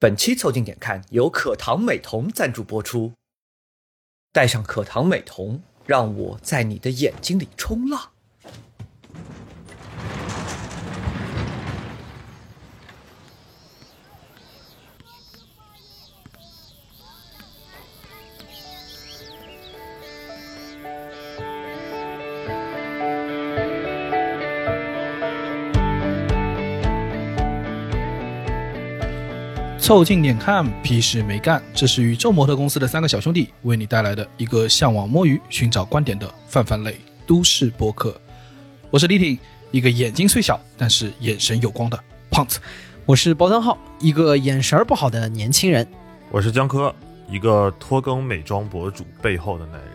[0.00, 3.12] 本期凑近点看由可糖美瞳赞助播出。
[4.32, 8.10] 戴上可糖美瞳，让我在你的眼睛里冲浪。
[29.90, 31.60] 凑近点看，屁事没干。
[31.74, 36.94] 这是宇宙模特公司的三个小兄弟为你带来的一个向往摸鱼、寻找观点的泛泛类
[37.26, 38.14] 都市播客。
[38.88, 39.36] 我是李挺，
[39.72, 41.98] 一个眼睛虽小，但是眼神有光的
[42.30, 42.60] 胖子。
[43.04, 45.84] 我是包三号，一个眼神儿不好的年轻人。
[46.30, 46.94] 我是江科，
[47.28, 49.90] 一个拖更美妆博主背后的男人。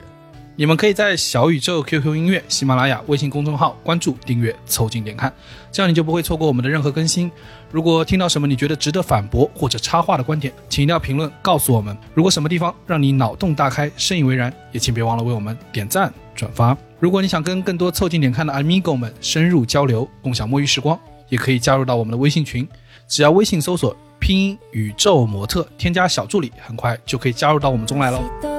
[0.57, 5.33] 你们可以在小宇宙、QQ 音乐、喜马拉雅、微信公众号关注、订阅、凑近点看，
[5.69, 7.29] 这样你就不会错过我们的任何更新。
[7.71, 11.95] 如果听到什么你觉得值得反驳或者插话的观点，请一定要评论告诉我们。
[12.13, 16.77] 如果什么地方让你脑洞大开、深以为然，也请别忘了为我们点赞、转发。
[17.01, 20.97] 如果你想跟更多凑近点看的 amigo 们深入交流、共享摸鱼时光，
[21.27, 22.65] 也可以加入到我们的微信群，
[23.09, 28.54] 只要微信搜索拼音宇宙模特，添加小助理，很快就可以加入到我们中来喽。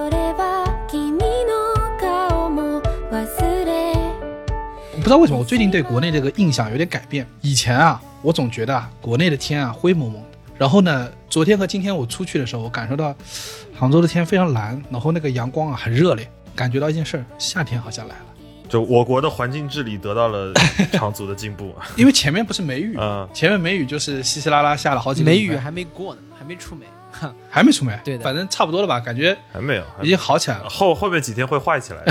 [5.07, 7.25] 知道为什么我最近对国内这个印象有点改变。
[7.41, 10.29] 以前啊，我总觉得啊，国内的天啊灰蒙蒙的。
[10.59, 13.15] 然后呢，昨天和今天我出去的时候，我感受到
[13.73, 18.25] 杭州的天非常蓝，然后那个阳光啊很热烈，感觉到一件事儿，夏天好像来了。
[18.69, 20.53] 就我国的环境治理得到了
[20.91, 21.73] 长足的进步。
[21.97, 26.85] 因为前面不是梅雨，嗯，前面梅雨就是稀稀拉拉下了好几个梅雨还没过呢，还没出梅。
[27.51, 29.01] 还没出没，对的反正差不多了吧？
[29.01, 30.69] 感觉还没有，已经好起来了。
[30.69, 32.03] 后后面几天会坏起来，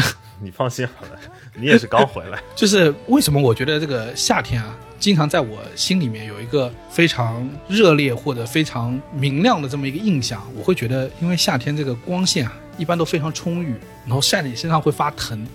[0.42, 1.20] 你放心好了。
[1.58, 10.42] 你也是刚回来， 就是为什么我觉得这个夏天啊，经常在我心里面有一个非常热烈或者非常明亮的这么一个印象。
[10.58, 13.74] 我会觉得，因为夏天这个光线啊，一般都非常充裕，
[14.06, 15.48] 然后晒在你身上会发疼，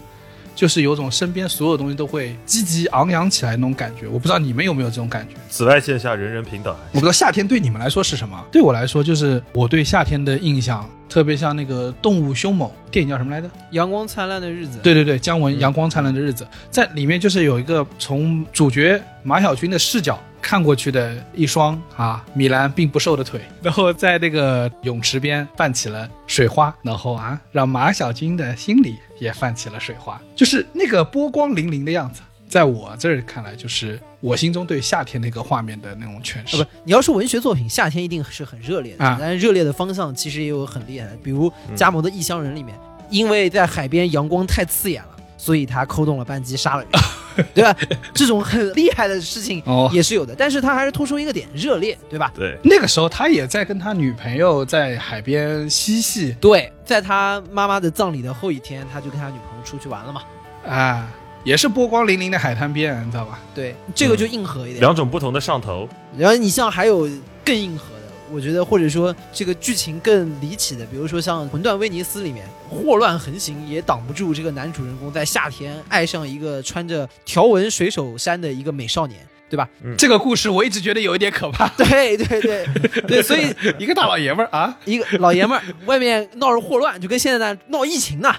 [0.61, 4.07] 就是有种身边所有东西都会积极昂扬起来那种感觉。
[4.07, 5.35] 我不知道你们有没有这种感觉？
[5.49, 6.77] 紫外线下人人平等。
[6.93, 13.49] 我不知道夏天对你们来说是什么，对我来说就是我对夏天的印象，特别像那个《动物凶猛》电影叫什么来着？
[13.71, 36.57] 阳光灿烂的日子，对对对，姜文《阳光灿烂的日子》在里面就是有一个从主角马小军的视角看过去的一双啊米兰并不瘦的腿， 然后在那个泳池边泛起了水花，然后啊让马小军的心里也泛起了水花，就是那个波光粼粼的样子，在我这儿看来就是我心中对夏天那个画面的那种诠释。
[36.61, 39.17] 啊不，你要说文学作品，夏天一定是很热烈的，啊。
[39.21, 42.77] 但是热烈的方向其实也有很厉害的，比如加盟的《异乡人》里面，
[43.11, 46.91] 因为在海边阳光太刺眼了，所以他扣动了扳机杀了人，
[47.55, 47.77] 对吧？
[48.15, 52.33] 这种很厉害的事情哦也是有的，但是他还是突出一个点，热烈，对吧？
[52.35, 60.23] 对，那个时候他也在跟他女朋友在海边嬉戏对，在他妈妈的葬礼的后一天，他就跟他女朋友出去玩了嘛。
[60.67, 61.09] 啊，
[61.45, 63.39] 也是波光粼粼的海滩边，你知道吧？
[63.55, 64.81] 对，这个就硬核一点。
[64.81, 65.89] 两种不同的上头。
[66.19, 67.09] 然后你像还有
[67.45, 68.00] 更硬核的，
[68.33, 79.21] 我觉得或者说这个剧情更离奇的，比如说像《魂断威尼斯》里面，祸乱横行也挡不住这个男主人公在夏天爱上一个穿着条纹水手衫的一个美少年，
[79.51, 79.69] 对吧？
[79.99, 81.69] 这个故事我一直觉得有一点可怕。
[81.77, 82.67] 对对对
[83.07, 84.79] 对，所以一个大老爷们儿啊！
[84.85, 88.33] 一个老爷们儿外面闹着霍乱，就跟现在闹疫情呢。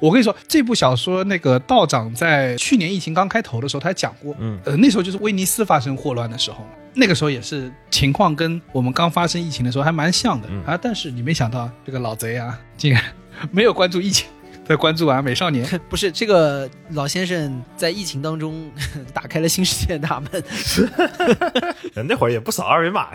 [0.00, 10.78] 我跟你说，这部小说那个道长在去年疫情刚开头的时候，他还讲过，嗯，呃，那时候就是威尼斯发生霍乱的时候，那个时候也是情况跟我们刚发生疫情的时候还蛮像的、嗯啊。
[10.80, 13.02] 但是你没想到这个老贼啊，竟然
[13.50, 14.26] 没有关注疫情，
[14.66, 15.64] 在关注啊美少年。
[15.88, 18.70] 不是这个老先生在疫情当中
[19.12, 20.42] 打开了新世界大门，
[22.08, 23.08] 那会儿也不扫二维码，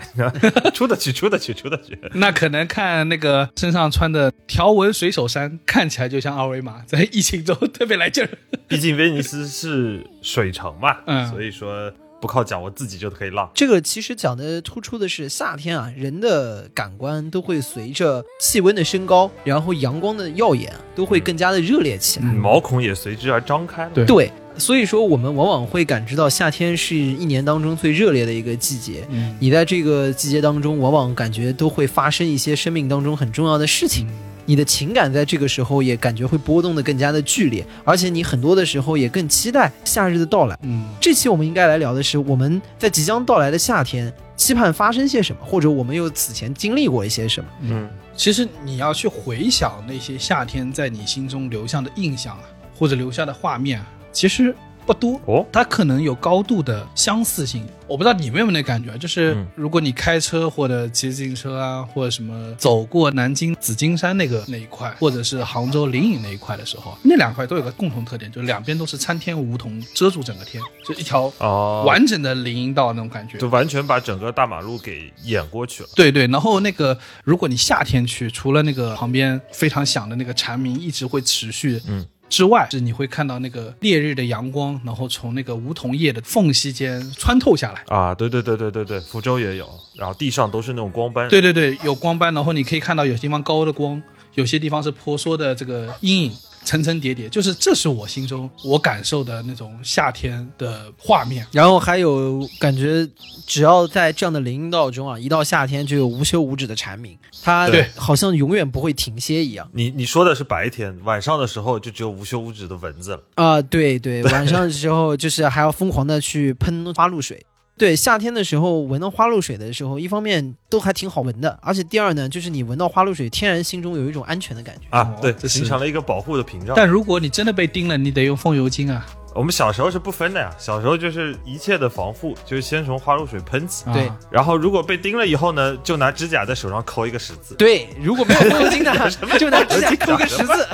[0.74, 1.98] 出得去，出得去，出得去。
[2.14, 8.30] 那可能看那个身上穿的条纹水手衫，看起来就像二维码，在疫情中特别来劲儿。
[8.68, 13.50] 毕竟威尼斯是水城嘛，嗯所以说不靠讲，我自己就可以浪。
[13.54, 22.26] 这个其实讲的突出的是夏天啊，人的感官都会随着气温的升高，然后阳光的耀眼，都会更加的热烈起来。
[22.26, 23.90] 嗯毛孔也随之而张开了。
[23.94, 29.06] 对对，所以说我们往往会感知到夏天是一年当中最热烈的一个季节。
[29.10, 34.06] 嗯，你在这个季节当中，往往感觉都会发生一些生命当中很重要的事情。
[34.46, 40.58] 你的情感在这个时候也感觉会波动的更加的剧烈，而且你很多的时候也更期待夏日的到来。
[40.62, 47.50] 嗯，这期我们应该来聊的是我们在即将到来的夏天期盼发生些什么，或者我们又此前经历过一些什么。
[47.62, 52.44] 嗯，其实你要去回想那些夏天在你心中留下的印象啊，
[52.78, 54.54] 或者留下的画面啊，其实
[54.92, 55.20] 不多。
[55.26, 73.38] 哦，它可能有高度的相似性，我不知道你们有没有那感觉，就是嗯如果你开车或者骑自行车啊，或者什么走过南京紫金山那个那一块，或者是杭州灵隐那一块的时候，那两块都有个共同特点，就两边都是参天梧桐遮住整个天，就一条哦，完整的林荫道那种感觉。
[73.38, 75.88] 就完全把整个大马路给掩过去了。
[75.94, 82.04] 对对，然后那个，如果你夏天去，除了那个旁边非常响的那个蝉鸣一直会持续，嗯。
[82.30, 87.82] 之外，是你会看到那个烈日的阳光，然后从那个梧桐叶的缝隙间穿透下来。
[87.88, 91.28] 啊，对对对对对对，福州也有，然后地上都是那种光斑。
[91.28, 94.00] 对对对，有光斑，然后你可以看到有些地方高的光，
[94.34, 96.32] 有些地方是婆娑的这个阴影，
[96.64, 97.28] 层层叠叠。
[97.28, 101.46] 就是这是我心中我感受的那种夏天的画面。
[101.52, 103.08] 然后还有感觉，
[103.46, 109.68] 只要在这样的林荫道中啊，一到夏天就有无休无止的蝉鸣，它对好像永远不会停歇一样。
[109.72, 113.22] 你你说的是白天，晚上的时候就只有无休无止的蚊子了。
[113.34, 117.44] 啊、对对，晚上的时候就是还要疯狂的去喷花露水。
[117.80, 124.82] 对，夏天的时候闻到花露水的时候，一方面都还挺好闻的，而且第二呢，就是你闻到花露水，天然心中有一种安全的感觉。
[124.90, 126.74] 啊，对，这形成了一个保护的屏障。
[126.76, 129.06] 但如果你真的被叮了，你得用风油精啊。
[129.34, 137.54] 我们小时候是不分的呀，小时候就是一切的防护，就是先从花露水喷起，啊对然后如果被叮了以后呢，就拿指甲在手上抠一个十字。
[137.54, 138.92] 对，如果没有风油精呢，
[139.40, 140.68] 就拿指甲抠个十字，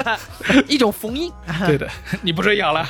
[0.67, 1.31] 一种封印。
[1.67, 1.88] 对的，
[2.20, 2.85] 你不准咬了。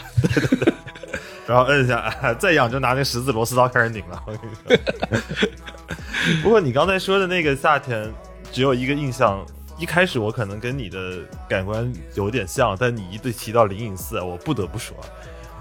[1.46, 4.22] 然后摁一下，啊 再痒就拿那十字螺丝刀开始拧了。
[4.26, 5.48] 我跟你说。
[6.43, 8.12] 不过你刚才说的那个夏天，
[8.52, 9.44] 只有一个印象。
[9.78, 14.96] 一开始我可能跟你的感官有点像，但你一对提到灵隐寺，我不得不说，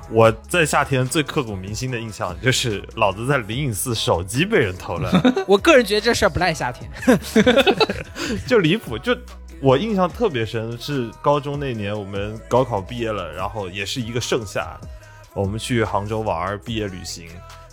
[0.10, 5.12] 我在夏天最刻骨铭心的印象就是老子在灵隐寺手机被人偷了。
[5.46, 6.90] 我个人觉得这事儿不赖夏天。
[8.48, 9.14] 就离谱，就
[9.62, 14.80] 我印象特别深，是高中那年我们高考毕业了，然后也是一个盛夏，
[15.36, 17.28] 我们去杭州玩毕业旅行，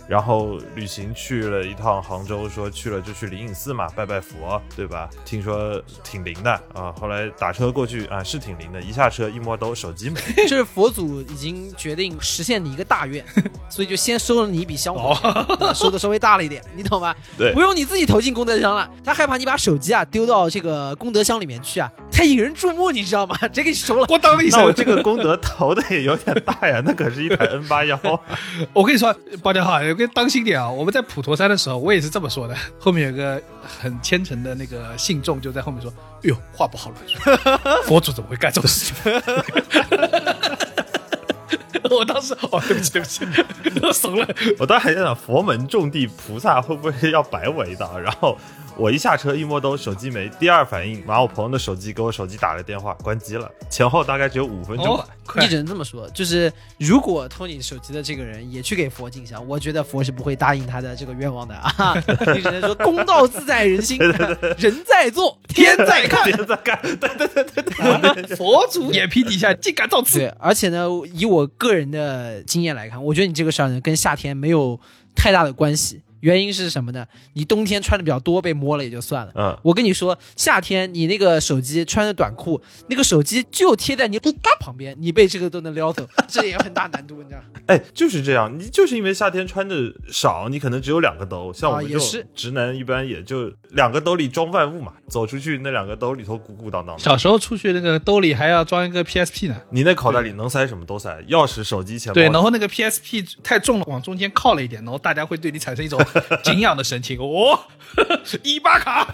[0.07, 5.09] 然后旅行去了一趟杭州，说去了就去灵隐寺嘛，拜拜佛，对吧？
[5.23, 13.23] 听说挺灵的啊，后来打车过去啊，是挺灵的，一下车一摸兜，手机没， 就是佛祖已经决定实现你一个大愿，
[13.69, 17.15] 所以就先收了你一笔香火钱，对收的稍微大了一点，你懂吧？
[17.37, 23.35] 对不用你自己投进功德箱了，他害怕你把手机啊丢到这个功德箱里面去啊，太引人注目，你知道吗？
[23.47, 24.07] 直接给你收了。
[24.07, 27.99] 咣当的一声，那我这个功德投的也有点大呀，那可是一台 N 八幺，
[28.73, 30.67] 我跟你说，包家浩，有个当心点啊！
[30.67, 32.55] 我们在普陀山的时候，我也是这么说的。
[32.79, 37.21] 后面有个很虔诚的那个信众就在后面说：“哎呦，话不好乱说，
[37.85, 38.95] 佛祖怎么会干这种事情？”
[41.91, 43.23] 我当时哦，对不起，对不起，
[43.83, 44.27] 我怂了。
[44.57, 47.99] 我当时还在想，佛门种地，菩萨会不会要摆我一道？
[47.99, 48.35] 然后
[48.77, 55.05] 我一下车一摸兜，手机没，第二反应拿我朋友的手机给我手机打了电话，关机了，前后大概只有五分钟吧。
[55.27, 61.95] 哦，你只能这么说，就是如果偷你手机的这个人也去给佛敬香，我觉得佛是不会答应他的这个愿望的啊。
[62.33, 63.99] 你只能说公道自在人心，
[64.57, 66.23] 人在做，天在看。
[66.25, 74.79] 别再干，对对对对对，佛祖眼皮底下竟敢造次对，，而且呢，以我个人的经验来看，我觉得你这个事儿呢跟夏天没有
[75.15, 76.01] 太大的关系。
[76.23, 77.05] 原因是什么呢？
[77.33, 79.31] 你冬天穿的比较多，被摸了也就算了。
[79.35, 84.17] 嗯，我跟你说，夏天你那个手机穿着短裤，那个手机就贴在你
[84.57, 87.41] 旁边，你被这个都能撩走， 这也有很大难度，你知道？
[87.67, 89.75] 哎，就是这样，你就是因为夏天穿的
[90.07, 99.57] 少，你可能只有两个兜，像我们这种啊也是直男一般也就两个兜里装万物嘛，走出去那两个兜里头鼓鼓当当的，小时候出去那个兜里还要装一个 PSP 呢。
[99.71, 105.99] 你那口袋里能塞什么都塞，钥匙、手机、钱包，对，然后那个 PSP 太重了，往中间靠了一点，然后大家会对你产生一种
[106.43, 107.19] 敬仰的神情。
[107.19, 107.59] 哦，
[108.43, 109.07] 伊巴卡，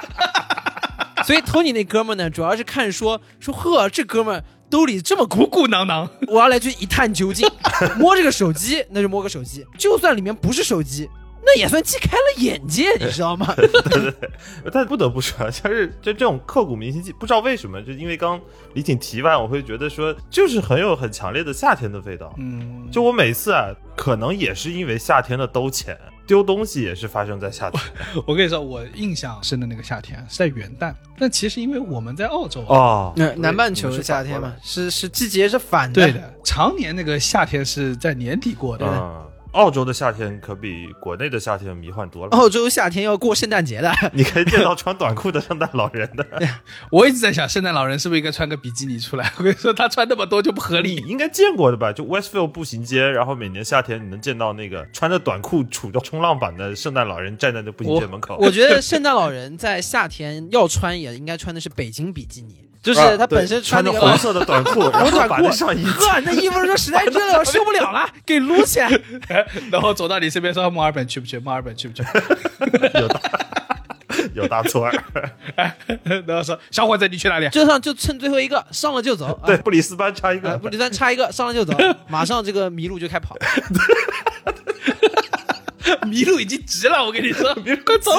[1.24, 6.08] 所以偷你那哥们呢，主要是看说说呵，这哥们兜里这么，鼓鼓囊囊。
[6.28, 7.48] 我要来去一探究竟。
[7.96, 11.08] 摸这个手机，那就摸个手机，就算里面不是手机，
[11.44, 13.54] 那也算既开了眼界，你知道吗？
[13.56, 13.68] 对
[14.10, 14.14] 对
[14.72, 18.40] 但不得不说，就是就这种刻骨铭心记，不知道为什么，就因为刚
[18.72, 22.34] 李挺提完，我会觉得说，就是很有很强烈的夏天的味道。
[22.38, 27.82] 嗯，就我每次啊，可能也是因为夏天的兜钱，丢东西也是发生在夏天。
[28.26, 30.94] 我跟你说，我印象深的那个夏天是在元旦。
[31.18, 36.02] 但其实因为我们在澳洲啊，哦，那南半球是夏天嘛，是是季节是反的。
[36.02, 38.86] 对的，常年那个夏天是在年底过的。
[38.86, 42.30] 嗯，澳洲的夏天可比国内的夏天迷幻多了。
[42.30, 46.26] 澳洲夏天要过圣诞节的， 你可以见到穿短裤的圣诞老人的，
[46.90, 49.32] 我一直在想，圣诞老人是不是应该穿个比基尼出来？
[49.38, 51.00] 我跟你说，他穿那么多就不合理。
[51.02, 51.92] 你应该见过的吧？
[51.92, 58.36] 就 Westfield 步行街，然后每年夏天你能见到那个穿着短裤杵着冲浪板的圣诞老人站在那步行街门口。
[58.40, 68.90] 我觉得圣诞老人在夏天要穿也应该穿的是北京比基尼，就是他本身穿那个着黄色的短裤， 然后红短裤把那上衣呵，那衣服说实在热了，我受不了了，给撸起来。
[69.72, 71.38] 然后走到你身边说墨尔本去不去？
[71.38, 72.04] 墨尔本去不去？
[73.00, 73.20] 有大
[74.34, 75.04] 有大错儿，
[76.26, 77.48] 然后说小伙子你去哪里？
[77.48, 79.40] 就上就趁最后一个上了就走。
[79.46, 81.74] 对，啊，布里斯班差一呃，个布，里斯班差一个上了就走，
[82.08, 83.34] 马上这个麋鹿就开跑。
[86.02, 88.12] 麋鹿已经急了，我跟你说，快走！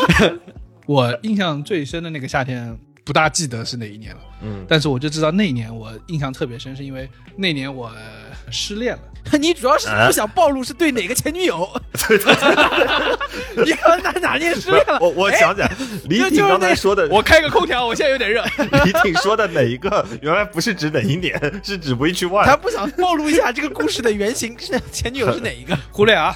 [0.88, 7.08] 我印象最深的那个夏天，不大记得是哪一年了，嗯，但是我就知道那一年我印象特别深，是因为
[7.38, 9.02] 那年我呃失恋了。
[9.40, 11.68] 你主要是不想暴露是对哪个前女友？
[13.58, 15.00] 你要哪哪年失恋了？
[15.00, 15.72] 我我想起来，
[16.10, 18.44] 李挺就就是那刚才说的，我开个空调，我现在有点热。
[18.86, 22.58] 李挺说的哪一个，原来不是指哪一年，是指 Which 他 One？
[22.58, 25.78] 不想暴露一下这个故事的原型是前女友是哪一个？
[25.92, 26.36] 忽略啊。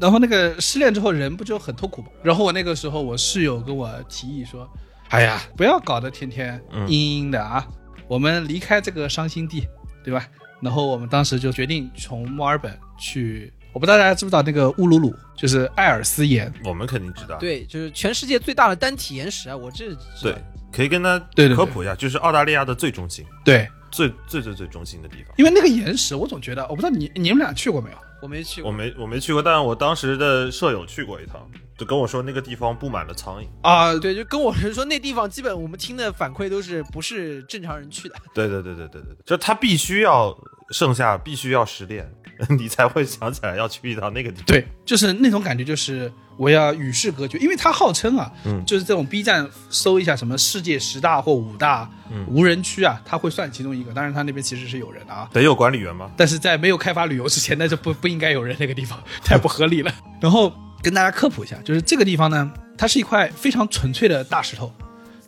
[0.00, 2.08] 然后那个失恋之后人不就很痛苦吗？
[2.22, 4.68] 然后我那个时候我室友跟我提议说
[5.10, 7.66] ：“哎呀，不要搞得天天嗯阴阴的啊，
[8.08, 9.66] 我们离开这个伤心地，
[10.02, 10.26] 对吧？”
[10.60, 16.52] 然后我们当时就决定从墨尔本去，我不知道大家知不知道那个乌鲁鲁，就是艾尔斯岩。
[16.64, 19.56] 我们肯定知道，对，就是全世界最大的单体岩石啊！
[19.56, 19.86] 我这
[20.20, 20.36] 对，
[20.70, 25.34] 可以跟他对科普一下，就是澳大利亚的最中心，对，最最最最中心的地方。
[25.38, 27.96] 因为那个岩石，我总觉得，我不知道你你们俩去过没有？
[28.20, 28.70] 我没去过。
[28.70, 31.40] 我没我没去过，但是我当时的舍友去过一趟，
[31.80, 33.46] 就跟我说那个地方布满了苍蝇。
[33.62, 38.14] 啊，对，就跟我是说，那地方基本我们听的反馈都是不是正常人去的。
[38.34, 40.36] 对对对对对对，就他必须要
[40.72, 42.06] 盛夏，必须要失恋，
[42.58, 44.44] 你才会想起来要去一趟那个地方。
[44.44, 53.94] 对，就是那种感觉，就是我要与世隔绝，因为他号称啊，嗯就是这种 B 站搜一下什么世界十大或五大嗯无人区啊，他会算其中一个。
[53.94, 56.10] 当然，他那边其实是有人的啊，得有管理员吗？
[56.14, 59.90] 但是在没有开发旅游之前，那就不不应该有人那个地方，太不合理了。
[60.20, 64.72] 然后跟大家科普一下，就是这个地方呢，它是一块非常纯粹的大石头，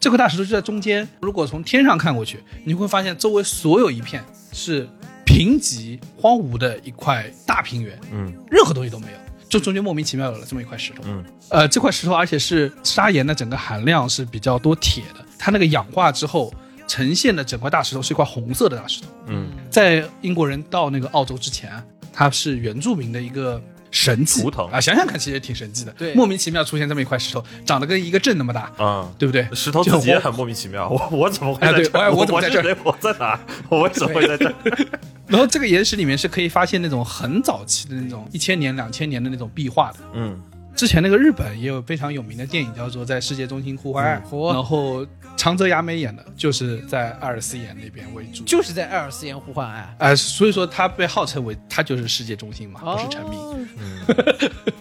[0.00, 1.06] 这块大石头就在中间。
[1.20, 4.88] 如果从天上看过去，你会发现周围所有一片是
[5.24, 9.18] 贫瘠荒芜的一块大平原，嗯任何东西都没有，
[9.48, 11.02] 就中间莫名其妙有了这么一块石头。
[11.06, 16.52] 嗯呃，这块石头而且是砂岩的整个含量是比较多铁的，它那个氧化之后
[16.88, 19.08] 呈现的整块大石头是一块红色的大石头。
[19.26, 21.70] 嗯，在英国人到那个澳洲之前，
[22.10, 25.92] 它是原住民的一个神迹图腾啊，想想看，其实也挺神迹的。
[25.92, 29.08] 对莫名其妙出现这么一块石头，长得跟一个镇那么大，啊。
[29.18, 29.46] 对不对？
[29.52, 32.02] 石头自己也很莫名其妙，我我怎么会在这儿？
[32.02, 32.76] 哎我怎么在这儿？
[32.82, 33.38] 我在哪？
[33.68, 34.54] 我为什么会在这儿？
[35.28, 39.98] 然后这个岩石里面是可以发现那种很早期的那种一千年、两千年的那种壁画的。
[40.14, 40.40] 嗯
[40.74, 45.06] 之前那个日本也有非常有名的电影叫做《在世界中心呼唤爱》嗯然后
[45.42, 53.36] 长泽雅美演的就是在艾尔斯岩那边为主，就是在艾尔斯岩呼唤爱，呃，所以说他被号称为他就是世界中心嘛，不是成名。
[53.36, 54.16] 哦嗯，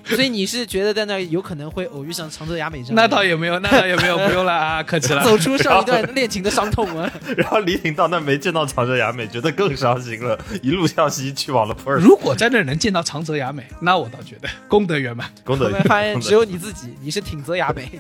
[0.06, 5.24] 所以你是觉得在那有可能会偶遇上长泽雅美这样那倒也没有，那倒也没有，不用了啊， 客气了。
[5.24, 7.12] 走出上一段恋情的伤痛啊！
[7.36, 11.98] 然后李挺到那没见到长泽雅美，觉得更伤心了，一路向西去往了普洱。
[11.98, 15.28] 如果在那能见到长泽雅美，那我倒觉得 功德圆满。
[15.44, 18.00] 功德圆满发现只有你自己，你是挺泽雅美。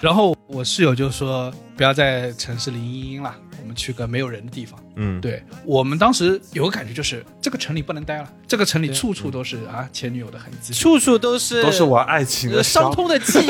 [0.00, 4.78] 然后我室友就说，不要在城市里嘤嘤了，我们去个没有人的地方。
[4.94, 12.92] 嗯，对我们当时有个感觉，就是这个城里不能待了，这个城里处处都是啊前女友的痕迹，处处都是都是我爱情的呃伤。
[12.92, 13.46] 痛的记忆。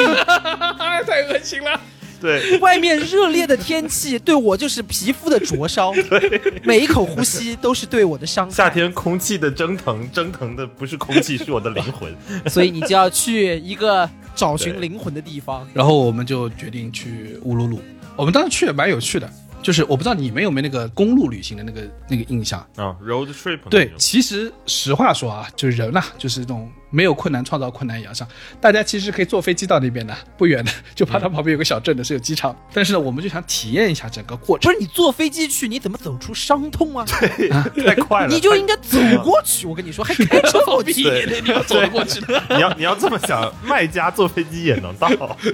[1.04, 1.78] 太恶心了。
[2.22, 5.92] 对，外面热烈的天气对我就是皮肤的灼烧，
[6.64, 8.50] 每一口呼吸都是对我的伤害。
[8.50, 12.10] 夏，天空气的蒸腾，蒸腾的不是空气，是我的灵魂。
[12.48, 15.68] 所以你就要去一个找寻灵魂的地方。
[15.74, 17.82] 然后我们就决定去乌鲁鲁。
[18.16, 19.28] 我们当时去也蛮有趣的，
[19.62, 22.60] 就是我不知道你们有没有那个公路旅行的那个那个印象。
[22.76, 28.26] 啊，road trip 对，其实实话说啊，就是人呐、就是这种没有困难创造困难一样上，
[28.60, 32.54] 大家其实可以坐飞机到那边的，不远的，就怕它旁边有个小镇的，是有机场。
[32.72, 34.70] 但是呢，我们就想体验一下整个过程。
[34.70, 37.06] 不是你坐飞机去，你怎么走出伤痛啊？
[37.74, 39.66] 对 太快了，你就应该走过去。
[39.68, 41.02] 我跟你说，还开车过去。
[41.02, 42.42] 对你要走得过去的。
[42.50, 45.08] 你要你要这么想，卖家坐飞机也能到，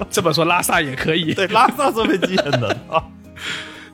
[0.09, 1.33] 这么说，拉萨也可以。
[1.33, 3.11] 对，拉萨坐飞机也能到。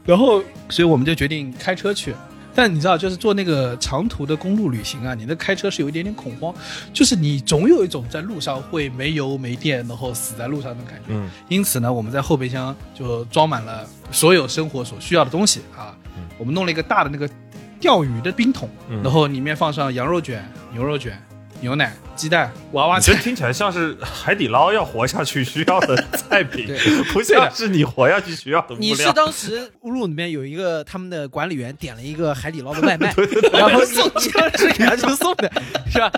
[0.05, 2.13] 然后，所以我们就决定开车去。
[2.57, 6.55] 但你知道，就是做那个长途的公路旅行啊，你的开车是有一点点恐慌，
[6.93, 11.07] 就是你总有一种在路上会没油没电，然后死在路上的感觉。
[11.09, 15.93] 嗯因此呢，我们在后备箱就装满了所有生活所需要的东西啊。
[16.37, 17.29] 我们弄了一个大的那个
[17.77, 21.21] 钓鱼的冰桶，嗯然后里面放上羊肉卷、牛肉卷、
[21.61, 23.13] 牛奶、鸡蛋、娃娃菜。
[23.13, 26.77] 这听起来像是海底捞要活下去需要的菜品 对，
[27.13, 29.11] 不像是你活下去需要的物你是。
[29.13, 33.13] 当时乌鲁里面有一个他们的管理员点了一个海底捞的外卖，
[33.53, 34.21] 然后送你
[34.57, 35.51] 是给他就送的，
[35.89, 36.11] 是吧？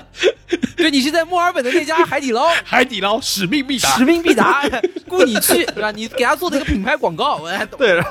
[0.76, 4.06] 对，你是在墨尔本的那家海底捞，海底捞使命必达使。
[4.06, 4.64] 命必达，
[5.08, 5.92] 雇你去，是吧？
[5.92, 8.02] 你给他做的一个品牌广告，我懂，对，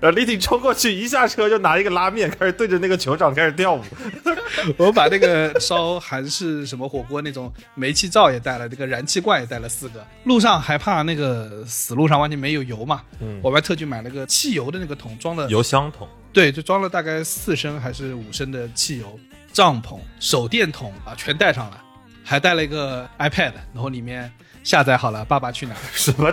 [0.00, 3.82] 然后李挺冲过去，一下车就拿一个拉面，开始对着那个酋长开始跳舞。
[4.76, 10.06] 我把那个烧韩式什么火锅那种煤气灶也带了，那个燃气罐也带了四个。
[10.24, 19.18] 路上还怕那个死路上完全没有油嘛，嗯我们还特去买了个汽油的那个桶，装了油箱桶，对，就装了大概四升还是五升的汽油，
[19.52, 21.82] 帐篷、手电筒啊全带上了，
[22.24, 24.30] 还带了一个 iPad，然后里面
[24.70, 26.32] 下载好了《爸爸去哪儿》， 什么？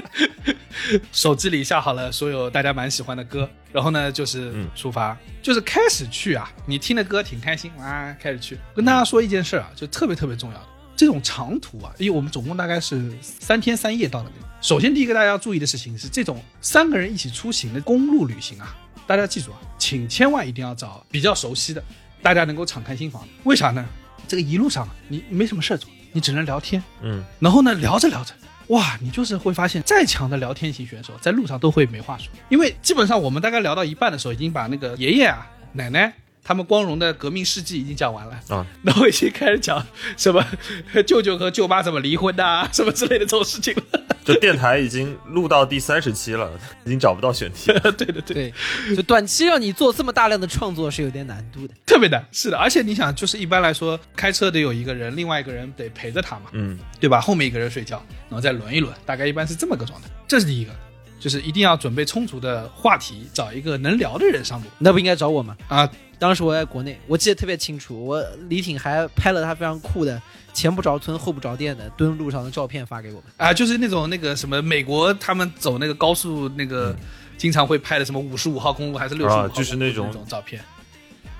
[1.12, 8.56] 手机里下好了所有大家蛮喜欢的歌，然后呢就是嗯出发，就是开始去啊，你听的歌挺开心啊，开始去。
[8.74, 10.64] 跟大家说一件事啊，就特别特别重要的，
[10.96, 14.48] 这种长途啊，因为我们总共大概是三天三夜到了那个。
[14.62, 18.74] 首先第一个大家要注意的事情是，这种三个人一起出行的公路旅行啊，
[19.06, 21.84] 大家记住啊，请千万一定要找比较熟悉的，
[22.22, 23.28] 大家能够敞开心房的。
[23.44, 23.84] 为啥呢？
[24.26, 28.32] 这个一路上啊你没什么事儿做，你只能聊天，嗯，然后呢，聊着聊着，
[28.68, 36.12] 哇，你就是会发现，再强的聊天型选手在路上都会没话说，因为基本上我们大概聊到一半的时候，已经把那个爷爷啊、奶奶
[36.48, 39.86] 他们光荣的革命事迹已经讲完了啊，然后已经开始讲
[40.16, 40.42] 什么
[41.06, 44.00] 舅舅和舅妈怎么离婚的啊， 什么之类的这种事情了。
[44.24, 46.50] 就电台已经录到第三十期了，
[46.86, 47.80] 已经找不到选题了。
[47.92, 48.50] 对对对，
[48.86, 51.74] 对，就短期让你做这么大量的创作是有点难度的。
[51.84, 57.20] 特别难，是的，而且你想，就是一般来说，开车得有一个人，另外一个人得陪着他嘛，嗯，对吧？
[57.20, 60.08] 后面一个人睡觉，然后再轮一轮，大概一般是这么个状态。
[60.26, 60.72] 这是第一个，
[61.20, 65.54] 就是一定要准备充足的话题，找一个能聊的人上路那不应该找我吗？
[65.68, 65.86] 啊。
[66.18, 70.20] 当时我在国内，我记得特别清楚，我李挺还拍了他非常酷的
[70.52, 73.22] 前不着村后不着店的蹲路上的照片发给我们。
[73.36, 76.94] 啊，就是那种那个什么美国他们走那个高速那个，
[77.36, 80.60] 经常会拍的什么五十五号公路还是六十五号啊公路那就是那种种照片。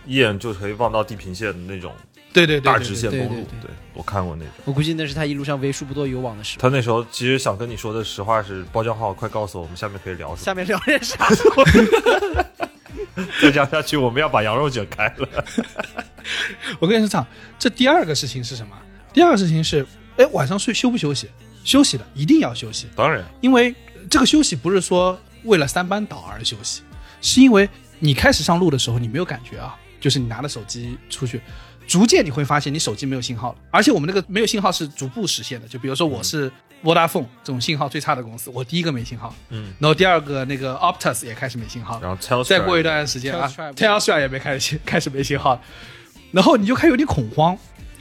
[0.06, 1.92] 一眼就可以望到地平线的那种
[2.32, 3.35] 对对对对大直线公路。
[3.35, 4.52] 对对我看过那种。
[4.64, 6.62] 我估计那是他一路上为数不多有网的时候。
[6.62, 10.44] 他那时候其实想跟你说的实话是，包浆号，快告诉我们下面可以聊什么。
[10.44, 11.26] 下面聊点啥？
[13.43, 15.45] 再这样下去，我们要把羊肉卷开了。
[16.79, 17.27] 我跟你说，这样，
[17.59, 18.77] 这第二个事情是什么？
[19.13, 21.29] 第二个事情是，哎，晚上睡休不休息？
[21.65, 22.87] 休息的，一定要休息。
[22.95, 23.75] 当然，因为
[24.09, 26.83] 这个休息不是说为了三班倒而休息，
[27.21, 31.41] 是因为你开始上路的时候你没有感觉啊，就是你拿着手机出去，
[31.87, 35.67] 逐渐你会发现你手机没有信号了，而且我们那个没有信号是逐步实现的。
[35.67, 36.50] 就比如说我是
[36.82, 45.54] Vodafone 这种信号最差的公司，我第一个没信号，嗯，然后第二个那个 Optus 也开始没信号，然后 Telstra 再过一段时间啊 Telstra 也没开始开始没信号。
[45.54, 45.60] 了，
[46.32, 47.56] 然后你就开始有点恐慌，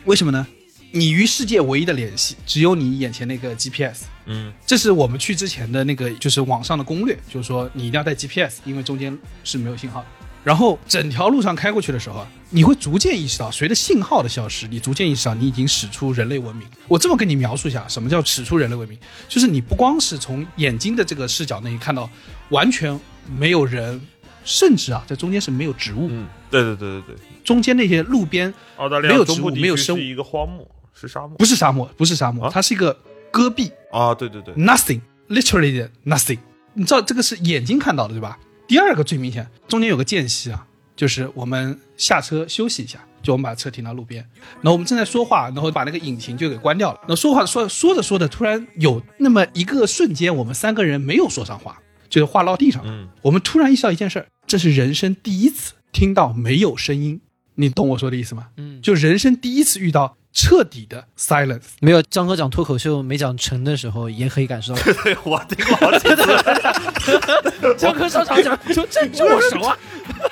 [0.06, 0.46] 为什么呢？
[0.92, 4.54] 你与世界唯一的联系只有你眼前那个 GPS，嗯。
[4.66, 10.08] 这是我们去之前的那个就是网上的攻略，就是说你一定要带 GPS，因为中间是没有信号的。
[10.44, 16.66] 然后整条路上开过去的时候啊，你会逐渐意识到，随着信号的消失，你逐渐意识到你已经驶出人类文明。
[16.88, 18.98] 我这么跟你描述一下，什么叫驶出人类文明？
[19.28, 22.10] 就是你不光是从眼睛的这个视角那里看到
[22.50, 22.98] 完全
[23.38, 24.00] 没有人，
[24.46, 32.98] 甚至啊，在中间是没有植物，嗯，对对对对对，中间那些路边澳大利没有植物没有生物区是一个荒漠，是沙漠不是沙漠，不是沙漠，啊它是一个
[33.30, 36.40] 戈壁，啊，对对对，nothing，literally nothing。
[36.74, 38.40] 你知道这个是眼睛看到的对吧？
[38.68, 44.22] 第二个最明显，中间有个间隙啊，就是我们下车休息一下，就我们把车停到路边，
[44.62, 47.00] 然后我们正在说话，然后把那个引擎就给关掉了。
[47.04, 52.92] 然后说话说说着说着，突然有那么一个瞬间，我们三个人没有说上话，就是话落地上了。
[52.92, 57.22] 嗯，我们突然意识到一件事儿，这是人生第一次听到没有声音。
[57.56, 58.50] 你懂我说的意思吗？
[58.58, 61.64] 嗯，就人生第一次遇到彻底的 silence。
[61.80, 64.82] 没有张哥讲脱口秀没讲成的时候，也可以感受到。
[65.04, 69.76] 对我听过好几次， 张哥上场讲说这这我熟啊，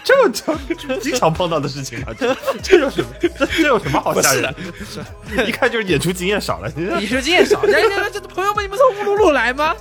[0.03, 0.55] 这就
[1.01, 3.07] 经常碰到的事情啊，这 这有什么？
[3.19, 4.55] 这这有什么好吓人的？
[5.47, 6.71] 一看就是演出经验少了。
[6.77, 9.75] 演出经验少，人家这朋友们，你们从乌鲁鲁来吗？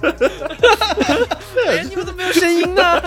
[1.68, 3.02] 哎，你们怎么没有声音呢？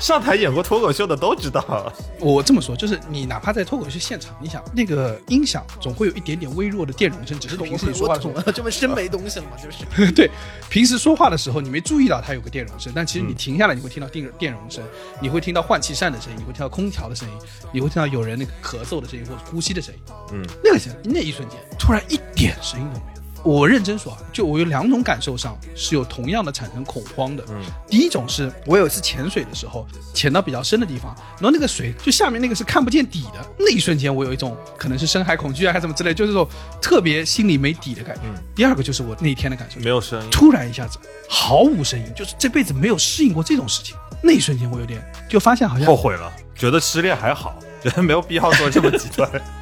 [0.00, 10.12] 上台演过脱口秀的都知道，我这么说，就是你哪怕在脱口秀现场，你想那个音响总会有一点点微弱的电容声，只是平时你说话的时候，这么深没东西了嘛，就是。
[10.12, 10.30] 对，
[10.68, 14.82] 平时说话的时候你没注意到它有个电容声，但其实你停下来，你会听到电电容声，
[15.20, 17.34] 你会听到换气扇的声音，你会听到空调的声音，
[17.72, 20.00] 你会听到有人那个咳嗽的声音或者呼吸的声音。
[20.32, 23.20] 嗯，那个声那一瞬间，突然一点声音都没有。
[23.42, 27.42] 我认真说啊，就我有两种感受上是有同样的产生恐慌的。
[27.48, 36.46] 嗯，第一种是我有一次潜水的时候，潜到比较深的地方，然后那个水就下面那个是看不见底的，那一瞬间我有一种可能是深海恐惧啊，还是什么之类，就是这种
[36.82, 38.22] 特别心里没底的感觉。
[38.26, 40.28] 嗯第二个就是我那天的感受，没有声音。
[40.30, 43.96] 突然一下子毫无声音，就是这辈子没有适应过这种事情。
[44.22, 49.28] 那一瞬间我有点就发现好像后悔了，觉得失恋还好，觉得没有必要做这么极端。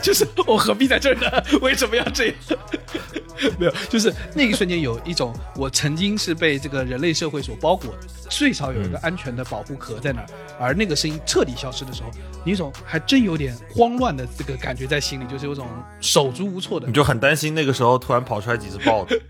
[0.00, 1.58] 就是我何必在这儿呢？
[1.60, 2.34] 为什么要这样？
[3.58, 10.26] 没有，就是那一瞬间有一种我曾经是被这个人类社会所包裹的，最少有一个安全的保护壳在那儿，
[10.60, 12.10] 而那个声音彻底消失的时候，
[12.44, 15.66] 你有种还真有点慌乱的这个感觉在心里，就是有种
[16.00, 16.92] 手足无措的你。
[16.92, 19.20] 就很担心那个时候突然跑出来几只豹子，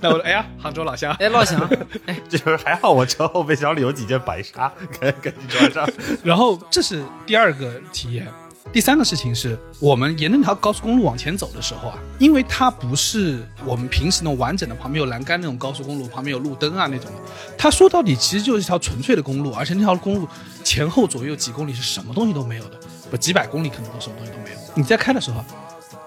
[0.00, 1.68] 那我说，哎呀，杭州老乡，哎，老乡，
[2.06, 5.88] 哎，就是还好我车后备箱里有几件白纱，赶赶紧穿上。
[6.24, 8.26] 然后这是第二个体验。
[8.72, 17.18] 第三个事情是我们沿着那条高速公路往前走的时候啊，因为它不是我们平时那种完整的旁边有栏杆那种高速公路，旁边有路灯啊那种的。
[17.58, 20.28] 它说到底其实就是一条纯粹的公路，而且那条公路
[20.62, 22.78] 前后左右几公里是什么东西都没有的，
[23.10, 24.56] 不几百公里可能都什么东西都没有。
[24.76, 25.46] 你在开的时候啊，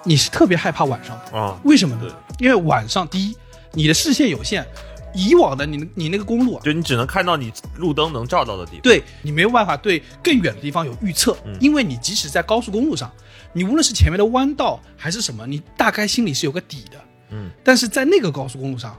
[0.06, 2.10] 你是特别害怕晚上的，啊，为什么呢？
[2.40, 3.36] 因为晚上第一，
[3.74, 4.66] 你的视线有限，
[5.14, 8.82] 以往的你你那个公路啊，就你只能看到你路灯能照到的地方。
[8.82, 11.56] 对你没有办法对更远的地方有预测，嗯。
[11.60, 13.12] 因为你即使在高速公路上，
[13.54, 16.98] 你无论是前面的弯道还是什么，你大概心里是有个底的。
[17.30, 18.98] 嗯，但是在那个高速公路上，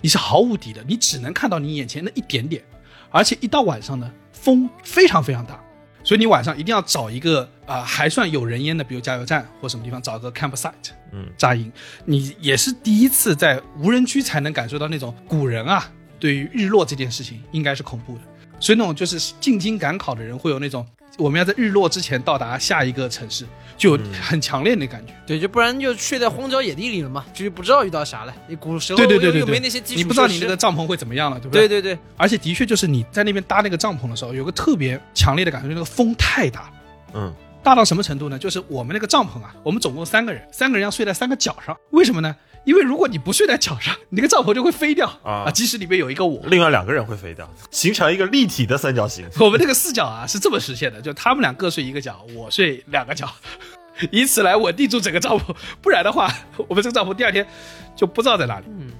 [0.00, 2.62] 你是毫无底的，你只能看到你眼前的一点点，
[3.10, 5.63] 而且一到晚上呢，风非常非常大，
[6.04, 11.72] 所以你晚上一定要找一个啊、还算有人烟的，比如加油站或什么地方找个 campsite，嗯，扎营。
[12.04, 15.90] 你也是第一次在无人区才能感受到那种古人啊
[16.20, 18.20] 对于日落这件事情应该是恐怖的，
[18.60, 23.46] 所以那种就是进京赶考的人会有那种我们要在日落之前到达下一个城市，
[23.76, 25.12] 就有很强烈的感觉。
[25.26, 28.34] 对，就不然就睡在荒郊野地里了嘛，就是不知道遇到啥了。
[28.48, 36.70] 你古时候对对对对对，又又没那些基础你不知道你那个帐篷会怎么样了，对不对对对，而且的确就是你在那边搭那个帐篷的时候，有个特别强烈的感觉，那个风太大了。
[37.14, 38.38] 嗯，大到什么程度呢？
[38.38, 41.76] 就是我们那个帐篷啊，我们总共三个人，三个人要睡在三个角上。
[41.90, 42.34] 为什么呢？
[42.64, 46.40] 因为如果你不睡在脚上，你那个帐篷就会飞掉啊即使里面有一个我。
[46.46, 49.26] 另外两个人会飞掉，形成一个立体的三角形。
[49.38, 53.28] 我们这个四角啊是这么实现的，就他们俩各睡一个角，我睡两个角，
[54.10, 55.54] 以此来稳定住整个帐篷。
[55.82, 56.32] 不然的话，
[56.68, 57.46] 我们这个帐篷第二天
[57.94, 58.66] 就不知道在哪里。
[58.68, 58.90] 嗯，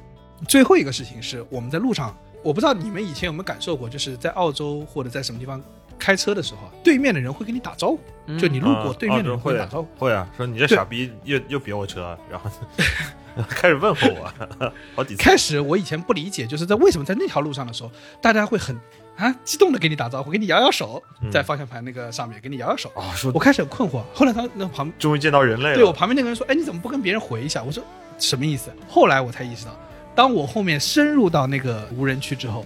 [0.47, 5.63] 最后一个事情是我们在路上，我不知道你们以前有没有感受过，就是在澳洲或者在什么地方
[5.99, 9.89] 开车的时候啊，对面的人会跟你打招呼，嗯就你路过啊对面的人会会打招呼。
[9.99, 12.51] 会啊，说你这傻逼又又别我车，然后
[13.49, 15.23] 开始问候我， 好几次。
[15.23, 18.79] 开始我以前不理解，就是在为什么在那条路上的时候，大家会很
[19.17, 22.91] 啊激动的给你打招呼，给你摇摇手，嗯在方向盘那个上面给你摇摇手。
[22.95, 25.75] 啊，说我开始很困惑，后来他那旁终于见到人类了。
[25.75, 27.83] 对我旁边那个人说：“哎，你怎么不跟别人回一下？”我说
[28.19, 29.77] ：“什么意思？”后来我才意识到，
[30.15, 32.65] 当我后面深入到那个无人区之后，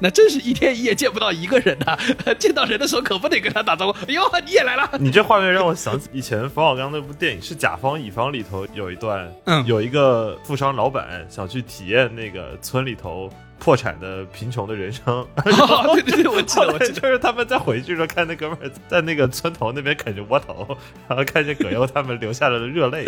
[0.00, 1.96] 那真是一天一夜见不到一个人呐、
[2.38, 3.98] 见到人的时候可不得跟他打招呼。
[4.06, 4.88] 哎呦，你也来了！
[4.98, 15.04] 你这画面让我想起以前冯小刚那部电影是《甲方乙方》里头有一段，嗯有一个富商老板想去体验那个村里头破产的贫穷的人生，
[15.36, 17.00] 哦对对对，我记得， 我记得。
[17.00, 20.76] 就是他们在回去的时候看那哥们儿在那个村头那边啃着窝头，
[21.08, 23.04] 然后看见葛优他们流下了热泪，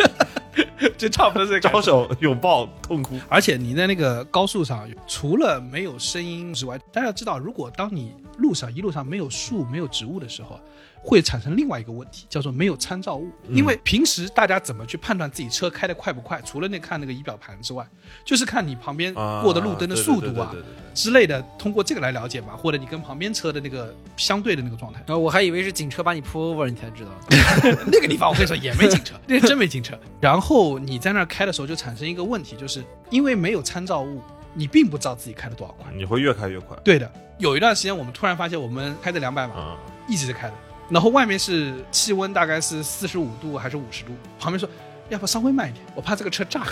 [0.97, 3.19] 就差不多这个招手拥抱痛哭。
[3.27, 10.59] 而且你在那个高速上，除了没有声音之外，大家要知道，如果当你路上一路上没有树、没有植物的时候，
[11.01, 13.29] 会产生另外一个问题，叫做没有参照物。
[13.49, 16.41] 因为平时大家怎么去判断自己车开得快不快？
[16.45, 17.87] 除了那看那个仪表盘之外，
[18.25, 20.53] 就是看你旁边过的路灯的速度啊
[20.93, 25.01] 之类的，通过这个来了解嘛，或者你跟旁边车的那个相对的那个状态。
[25.05, 27.11] 然后我还以为是警车把你 pull over，你才知道。
[27.91, 29.97] 那个地方我跟你说也没警车，那个真没警车。
[30.19, 34.21] 然后你在那儿开的时候就产生一个问题，就是因为没有参照物，
[34.53, 35.91] 你并不知道自己开了多少快。
[35.95, 36.75] 你会越开越快。
[36.83, 39.77] 对的，有一段时间我们突然发现我们开着两百码，啊、
[40.09, 40.53] 一直在开的，
[40.89, 44.67] 然后外面是气温大概是四十五度还是五十度，旁边说
[45.09, 46.63] 要不稍微慢一点，我怕这个车炸。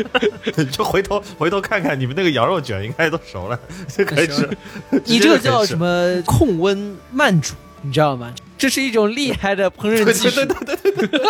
[0.72, 3.58] 就回头回头看看你们那个羊肉卷应该都熟了，
[3.88, 4.48] 就可以吃。
[5.04, 8.32] 你这个叫什么控温慢煮，你知道吗？
[8.56, 11.20] 这是一种厉害的烹饪技术对，对对对对，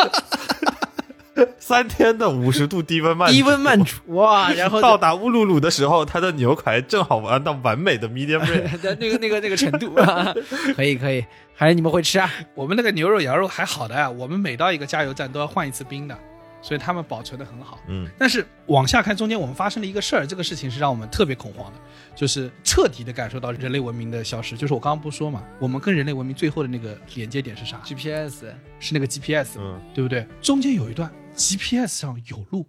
[1.59, 8.81] 三天的五十度低温慢低温慢煮哇， 然后到达乌鲁鲁的时候，它的牛排正好玩到完美的 medium rare。
[8.81, 10.35] 的那个那个那个程度啊，
[10.75, 12.31] 可以可以，还是你们会吃啊？
[12.55, 16.19] 我们那个牛肉、羊肉还好的呀，我们每到一个加油站都要换一次冰的，
[16.63, 17.79] 所以他们保存的很好。
[17.89, 21.79] 嗯，但是往下看，中间我们发生了一个事儿，这个事情是让我们特别恐慌的，
[22.17, 24.57] 就是彻底的感受到人类文明的消失。
[24.57, 28.47] 就是我刚刚不说嘛，我们跟人类文明最后的那个连接点是啥？GPS
[28.79, 30.27] 是那个 GPS，、嗯，对不对？
[30.43, 32.67] 中间有一段 GPS 上有路，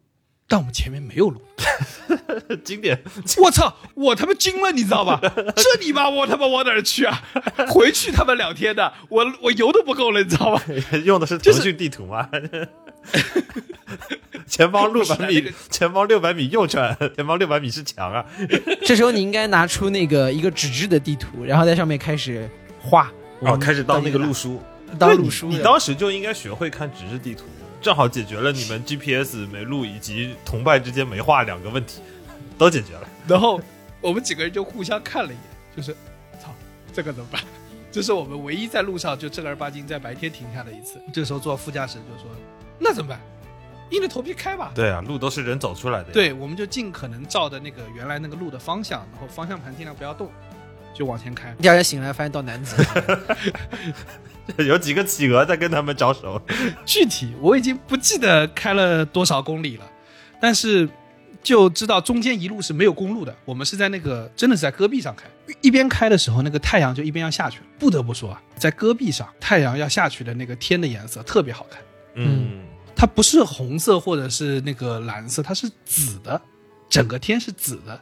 [0.47, 1.41] 但我们前面没有路。
[2.63, 3.03] 经典。
[3.43, 3.75] 我操！
[3.93, 5.19] 我他妈惊了，你知道吧？
[5.21, 7.21] 这你妈我他妈往哪儿去啊？
[7.69, 10.62] 回去他妈两天的，我我油都不够了，你知道吗？
[11.03, 12.29] 用的是腾讯地图吗？
[14.47, 18.25] 前方六百米前方六百米右转，前方六百米是墙啊！
[18.86, 24.62] 这时候你应该拿出那个一个纸质的地图，然后在上面开始画，哦，开始当那个路路书，
[24.99, 25.47] 当路书。
[25.47, 27.45] 你当时就应该学会看纸质地图，
[27.81, 32.01] 正好解决了你们 GPS 没录以及同伴之间没话两个问题，
[32.57, 33.07] 都解决了。
[33.27, 33.59] 然后
[33.99, 35.43] 我们几个人就互相看了一眼，
[35.75, 35.91] 就是，
[36.41, 36.53] 操，
[36.93, 37.41] 这个怎么办？
[37.91, 41.01] 这是我们唯一在路上就正儿八经在白天停下的一次。
[41.11, 42.31] 这时候坐副驾驶就说
[42.79, 43.19] ：“那怎么办？
[43.89, 44.71] 硬着头皮开吧。
[44.73, 50.31] 对啊，路都是人走出来的。”，对，我们就尽可能照着那个原来那个路的方向，然后方向盘尽量不要动，
[50.93, 51.54] 就往前开。
[51.62, 52.75] 第二天醒来发现到南极，
[54.65, 56.41] 有几个企鹅在跟他们招手。
[56.86, 59.86] 具体我已经不记得开了多少公里了，
[60.39, 60.89] 但是
[61.41, 63.36] 就知道中间一路是没有公路的。
[63.45, 65.25] 我们是在那个真的是在戈壁上开，
[65.62, 67.65] 一边开的时候，那个太阳就一边要下去了。
[67.80, 71.82] 不得不说啊，在戈壁上太阳要下去的那个天的颜色特别好看，
[72.15, 72.63] 嗯，
[72.95, 76.39] 它不是红色或者是那个蓝色，它是紫的，
[76.89, 77.99] 整个天是紫的，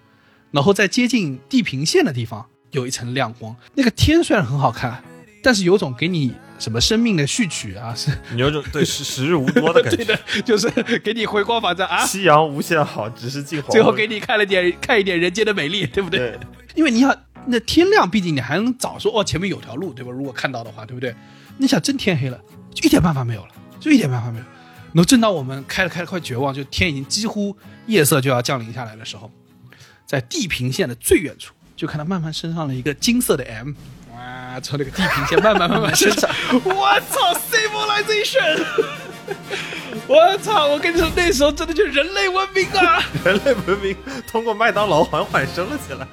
[0.51, 3.55] 然后在接近地平线的地方有一层亮光。
[3.75, 5.03] 那个天虽然很好看，
[5.43, 10.13] 但是有种给你什么生命的序曲啊，是你有种对时时日无多的感对觉。
[10.13, 13.73] 的，就是给你回光返照啊，夕阳无限好，只是近黄昏。
[13.73, 16.19] 最后给你看了点看一点人间的美丽，对不对？
[16.19, 16.39] 对，
[16.75, 17.15] 因为你想，
[17.47, 20.11] 那天亮，毕竟你还能早说哦，前面有条路，对吧？
[20.11, 21.15] 如果看到的话，对不对？
[21.57, 22.39] 你想真天黑了，
[22.73, 24.45] 就一点办法没有了，就一点办法没有。
[24.91, 27.55] 然后正当我们开了开了快绝望，就天已经几乎
[27.85, 29.31] 夜色就要降临下来的时候，
[30.05, 33.71] 在地平线的最远处，就看到慢慢升上了一个金色的 M，
[34.13, 36.29] 哇，从那个地平线慢慢慢慢升上，
[36.65, 38.65] 我操，civilization！
[40.05, 40.67] 我操！
[40.67, 43.01] 我跟你说，那时候真的就是人类文明啊！
[43.23, 43.95] 人类文明
[44.29, 46.05] 通过麦当劳缓缓升了起来。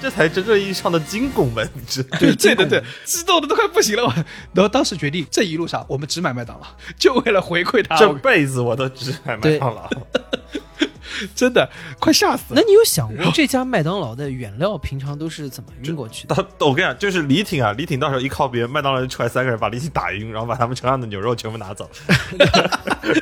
[0.00, 2.18] 这才真正意义上的金拱门，你知道吗？
[2.20, 4.02] 对对对对，激动的都快不行了。
[4.02, 4.14] 我
[4.54, 6.66] 然后当时决定，这一路上我们只买麦当劳，
[6.98, 7.98] 就为了回馈他。
[7.98, 9.90] 这辈子我都只买麦当劳。
[11.34, 12.60] 真的快吓死了。
[12.60, 16.34] 那你有想过这家麦当劳的原料平常都是怎么运过去的？
[16.34, 21.88] 他， 我跟你讲，就是李挺啊，李挺到时候一靠边，麦当劳就出来三个人把李挺打晕，然后把他们车上的牛肉全部拿走，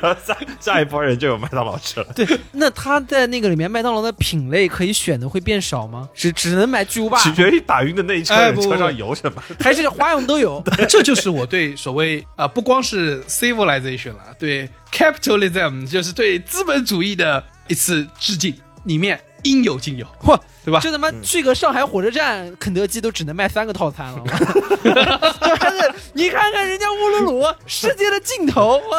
[0.01, 2.07] 然后下下一波人就有麦当劳吃了。
[2.15, 6.09] 对，那他在那个里面麦当劳的品类可以选的会变少吗？
[6.13, 9.41] 只只能买巨无霸，取决于打晕的那一车车上有什么。
[9.59, 10.63] 还是花样都有？
[10.89, 20.79] 这就是我对所谓啊、不光是 civilization 了，对 capitalism，就是对资本主义的一次致敬，里面应有尽有，嚯，对吧？
[20.79, 24.23] 就他妈去个上海火车站，肯德基都只能卖三个套餐了。
[24.83, 28.81] 这还 是你看看人家乌鲁鲁，世界的尽头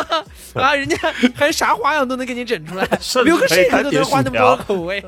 [0.55, 0.96] 哇啊，人家
[1.35, 2.87] 还啥花样都能给你整出来，
[3.24, 5.00] 留个可以摄都能换那么多口味。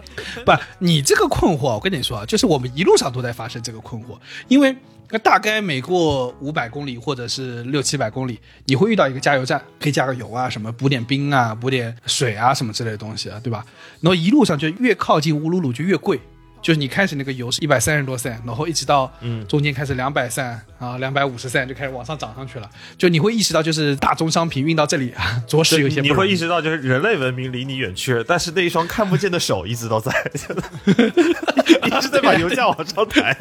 [0.45, 4.77] 不，你这个困惑，我跟你说啊，就是我们一路上都在发生这个困惑，因为
[5.23, 13.65] 大概每过五百公里或者是六七百公里，你会遇到一个加油站，可以加个油啊，什么补点冰啊，补点水啊，什么之类的东西啊，对吧？
[14.01, 16.21] 然后一路上就越靠近乌鲁鲁就越贵。
[16.63, 22.69] 就是你开始那个油是一百三十多塞，然后一直到嗯中间开始两百散啊，两百五十散就开始往上涨上去了。
[22.99, 30.11] 就你会意识到，就是大宗商品运到这里啊，着实有一些你会意识到，就是人类文明离你远去了，但是那一双看不见的手一直都在，
[31.87, 33.37] 一直在把油价往上抬。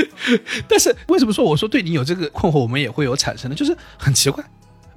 [0.68, 3.54] 但是为什么说我说对你有这个困惑，我们也会有产生呢？
[3.54, 4.44] 就是很奇怪，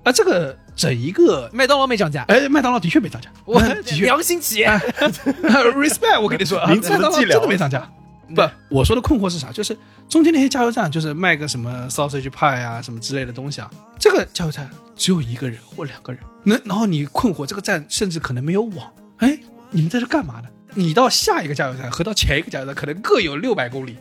[0.04, 4.68] 啊，这个整一个，麦当劳没涨价，哎，麦当劳的确没涨价，我的确良心企业。
[5.76, 7.90] respect，我跟你说， 啊麦当劳真的没涨价。
[8.34, 9.52] 不，我说的困惑是啥？
[9.52, 9.78] 就是
[10.10, 13.70] 中间那些加油站，就是卖个什么 sausage pie 啊，什么之类的东西啊。
[14.00, 18.92] 这个加油站只有一个人或两个人，那然后你困惑，这个站甚至可能没有网。
[19.18, 19.38] 哎，
[19.70, 20.50] 你们在这干嘛呢？
[20.74, 23.96] 你到下一个加油站和到前一个加油站可能各有六百公里，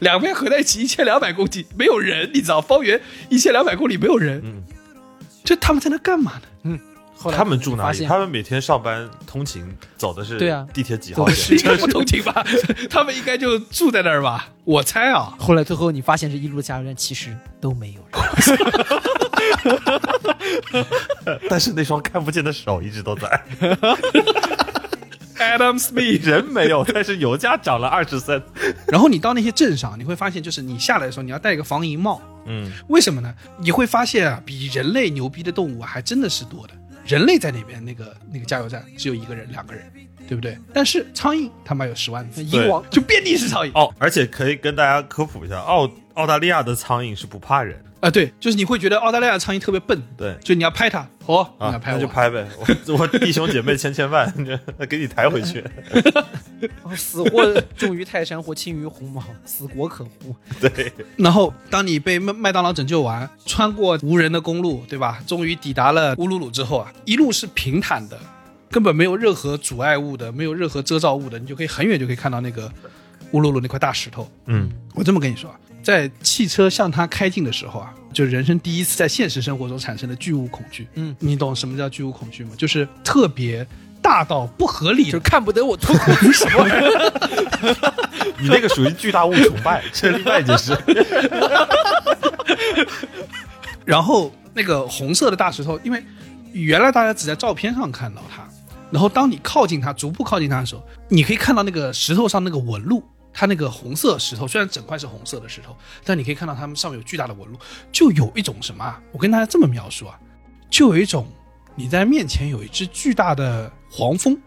[0.00, 4.40] 两边合在一起一千两百公里，没有人，你知道，方圆一千两百公里没有人。
[4.44, 4.62] 嗯，
[5.44, 6.78] 就他们在那干嘛呢？
[7.16, 7.86] 后来他们住哪里？
[7.86, 9.64] 发现他们每天上班通勤
[9.96, 11.56] 走的是对啊地铁几号线？
[11.56, 12.44] 应该不通勤吧？
[12.90, 14.48] 他们应该就住在那儿吧？
[14.64, 18.20] 我猜啊，后来最后你发现这一路的加油站其实都没有人。
[21.48, 23.42] 但是那双看不见的手一直都在。
[25.44, 26.24] Adam Smith。
[26.24, 28.42] 人没有，但是油价涨了二十三。
[28.88, 32.20] 然后你到那些镇上，你会发现，就是你下来的时候，你要戴一个防蝇帽。
[32.46, 33.34] 嗯，为什么呢？
[33.58, 36.74] 你会发现啊，比人类牛逼的动物啊，还真的是多的。
[37.06, 39.84] 人类在那边那个那个加油站只有一个人、两个人，
[40.26, 40.58] 对不对？
[40.72, 43.72] 但是苍蝇他妈有十万只，蝇王就遍地是苍蝇。
[43.78, 47.78] 哦，而且可以跟大家科普一下，澳澳大利亚的苍蝇是不怕人。
[48.04, 54.30] 啊，对，就是你会觉得澳大利亚苍蝇特别笨，对就你要拍它，哦，你啊要，拍我，那就拍呗，我我弟兄姐妹千千万，
[54.76, 55.64] 那给你抬回去。
[56.82, 60.36] 哦死货重于泰山或轻于鸿毛，死国可乎。
[60.60, 65.22] 对，然后，当你被麦麦当劳拯救完，穿过无人的公路，对吧？
[65.26, 68.18] 终于抵达了乌鲁鲁之后啊，一路是平坦的，
[68.70, 72.70] 根本没有任何阻碍物的，没有任何遮罩物的，你就可以很远就可以看到那个
[73.32, 74.30] 乌鲁鲁那块大石头。
[74.46, 80.88] 嗯，我这么跟你说啊，在汽车向他开进的时候啊，就人生第一次在现实生活中产生的巨物恐惧。
[80.94, 82.52] 嗯，你懂什么叫巨物恐惧吗？
[82.56, 83.64] 就是特别
[84.00, 85.10] 大到不合理。
[85.10, 86.66] 就看不得我脱裤子什么？
[88.40, 90.74] 你那个属于巨大物崇拜， 这另外一件事。
[93.84, 96.02] 然后那个红色的大石头，因为
[96.52, 98.42] 原来大家只在照片上看到它，
[98.90, 103.04] 然后当你靠近它，逐步靠近它的时候，你可以看到那个石头上那个纹路。
[103.34, 107.58] 它那个红色石头虽然整块是红色的石头，但你可以看到它们上面有巨大的纹路，
[107.90, 109.02] 就有一种什么啊？
[109.10, 110.16] 我跟大家这么描述啊，
[110.70, 111.26] 就有一种
[111.74, 114.38] 你在面前有一只巨大的黄蜂，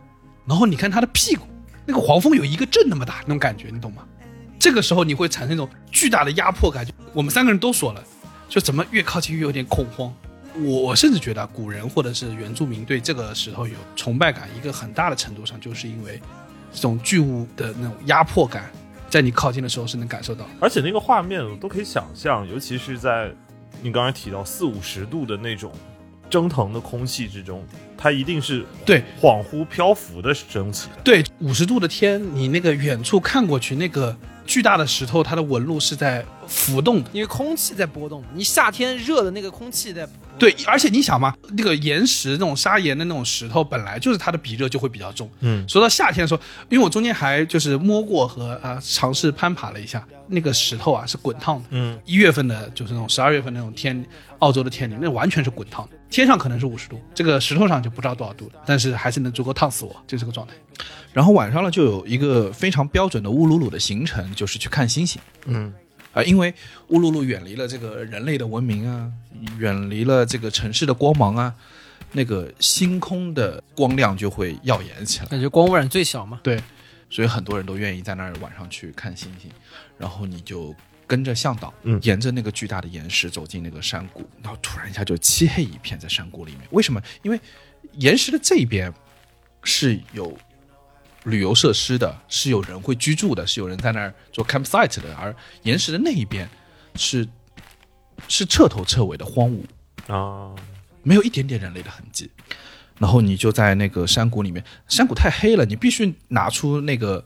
[0.45, 1.45] 然后你看它的屁股，
[1.86, 4.04] 那个黄蜂有一个镇那么大，那种感觉，你懂吗？
[4.58, 6.88] 这个时候你会产生一种巨大的压迫感。
[7.13, 8.04] 我们三个人都说了，
[8.50, 10.12] 就怎么越靠近越有点恐慌。
[10.63, 16.19] 我甚至觉得古人或者是原住民对这个石头有崇拜感，一个很大的程度上就是因为
[16.73, 18.71] 这种巨物的那种压迫感，
[19.10, 20.45] 在你靠近的时候是能感受到。
[20.60, 23.32] 而且那个画面我都可以想象，尤其是在
[23.82, 25.71] 你刚才提到四五十度的那种
[26.29, 27.65] 蒸腾的空气之中，
[27.97, 31.01] 它一定是对恍惚漂浮的升起的。
[31.03, 37.09] 对，五十度的天，你那个远处看过去，那个巨大的石头，它的纹路是在浮动的。
[37.13, 45.27] 因为空气在波动，你夏天热的那个空气在波动对，而且你想嘛，那个岩石那种砂岩的那种石头，本来就是它的比热就会比较重。
[45.39, 51.65] 嗯，说到夏天的时候，因为我中间还就是摸过和啊、尝试攀爬了一下，那个石头啊是滚烫的。
[51.71, 54.05] 嗯，一月份的，就是那种十二月份那种天，
[54.37, 55.96] 澳洲的天气，那完全是滚烫的。
[56.09, 60.53] 天上可能是五十度，这个石头上就不知道多少度了，但是还是能足够烫死我，就这个状态。
[61.13, 65.21] 然后晚上呢，就有一个非常标准的乌鲁鲁的行程，就是去看星星。
[65.45, 65.73] 嗯，
[66.13, 66.53] 啊、因为
[66.89, 69.11] 乌鲁鲁远离了这个人类的文明啊，
[69.57, 71.53] 远离了这个城市的光芒啊，
[72.11, 75.25] 那个星空的光亮就会耀眼起来。
[75.25, 76.39] 感觉光污染最小嘛。
[76.43, 76.61] 对，
[77.09, 79.51] 所以很多人都愿意在那儿晚上去看星星，
[79.97, 80.73] 然后你就
[81.07, 86.67] 跟着向导，嗯沿着那个巨大的岩石走进那个山谷，然后突然一下就漆黑一片在山谷里面。
[86.71, 87.01] 为什么？
[87.23, 87.39] 因为
[87.93, 88.93] 岩石的这一边
[89.63, 90.37] 是有
[91.23, 96.47] 旅游设施的，是有人会居住的，是有人在那儿做 campsite 的，而岩石的那一边
[96.95, 97.27] 是
[98.27, 99.63] 是彻头彻尾的荒芜，
[100.13, 100.53] 啊，
[101.03, 102.29] 没有一点点人类的痕迹。
[102.99, 107.23] 然后你就在那个山谷里面，山谷太黑了，你必须拿出那个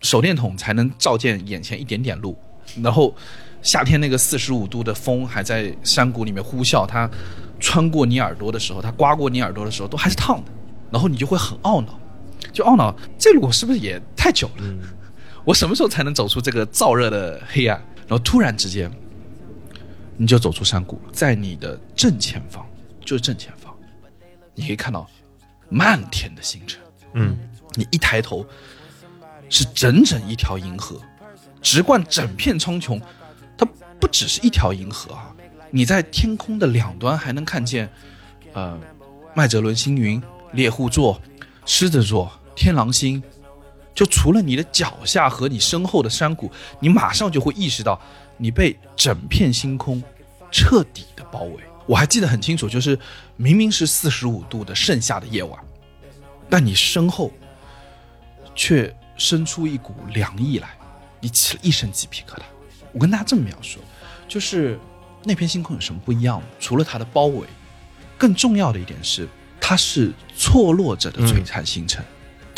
[0.00, 2.36] 手电筒才能照见眼前一点点路。
[2.82, 3.14] 然后
[3.62, 7.10] 夏天那个四十五度的风还在山谷里面呼啸，它
[7.58, 10.52] 穿过你耳朵的时候，它刮过你耳朵的时候，都还是烫的。
[10.90, 12.00] 然后你就会很懊恼，
[12.52, 14.64] 就懊恼这路是不是也太久了？
[15.44, 17.78] 我什么时候才能走出这个燥热的黑暗？
[18.06, 18.90] 然后突然之间，
[20.16, 22.64] 你就走出山谷了，在你的正前方，
[23.04, 23.74] 就是正前方，
[24.54, 25.06] 你可以看到
[25.68, 26.80] 漫天的星辰。
[27.12, 27.36] 嗯，
[27.74, 28.46] 你一抬头，
[29.50, 31.00] 是整整一条银河，
[31.62, 33.00] 直贯整片苍穹。
[33.56, 33.66] 它
[34.00, 35.34] 不只是一条银河啊，
[35.70, 37.88] 你在天空的两端还能看见，
[38.52, 38.78] 呃，
[39.34, 41.20] 麦哲伦星云、猎户座、
[41.66, 43.22] 狮子座、天狼星。
[43.94, 48.00] 就除了你的脚下和你身后的山谷，你马上就会意识到，
[48.36, 50.00] 你被整片星空
[50.52, 51.54] 彻底的包围。
[51.84, 52.96] 我还记得很清楚，就是
[53.34, 55.58] 明明是四十五度的盛夏的夜晚，
[56.48, 57.32] 但你身后
[58.54, 60.78] 却生出一股凉意来，
[61.20, 62.42] 你起了一身鸡皮疙瘩。
[62.92, 63.80] 我跟大家这么描述，
[64.26, 64.78] 就是
[65.24, 66.42] 那片星空有什么不一样？
[66.58, 67.46] 除了它的包围，
[68.16, 69.28] 更重要的一点是，
[69.60, 72.04] 它是错落着的璀璨星辰。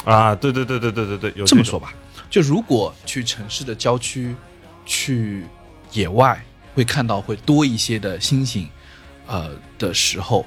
[0.05, 1.93] 啊，对对对对对对对，有这么说吧，
[2.31, 4.35] 就如果去城市的郊区，
[4.87, 5.45] 去
[5.93, 6.43] 野外，
[6.75, 8.69] 会看到会多一些的星星，
[9.27, 10.47] 呃的时候，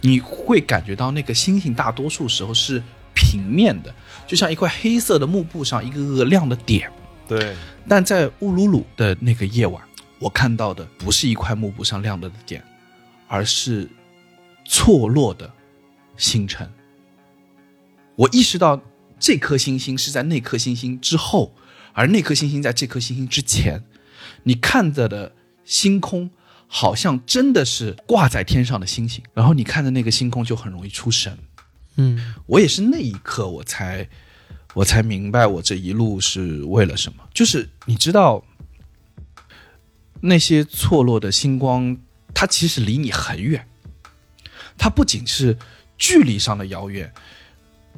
[0.00, 2.82] 你会感觉到那个星星大多数时候是
[3.14, 3.94] 平面的，
[4.26, 6.90] 就像一块黑色的幕布上一个个亮的点。
[7.26, 7.56] 对，
[7.88, 9.82] 但在乌鲁鲁的那个夜晚，
[10.18, 12.62] 我看到的不是一块幕布上亮着的点，
[13.28, 13.88] 而是
[14.66, 15.50] 错落的
[16.16, 16.70] 星辰。
[18.16, 18.80] 我意识到
[19.18, 21.54] 这颗星星是在那颗星星之后，
[21.92, 23.82] 而那颗星星在这颗星星之前。
[24.42, 25.32] 你看着的
[25.64, 26.30] 星空，
[26.66, 31.38] 好像真的是挂在天上的星星，然后你看着那个星空就很容易出神。
[31.96, 34.06] 嗯，我也是那一刻我才
[34.74, 37.26] 我才明白我这一路是为了什么。
[37.32, 38.44] 就是你知道，
[40.20, 41.96] 那些错落的星光，
[42.34, 43.66] 它其实离你很远，
[44.76, 45.56] 它不仅是
[45.96, 47.12] 距离上的遥远，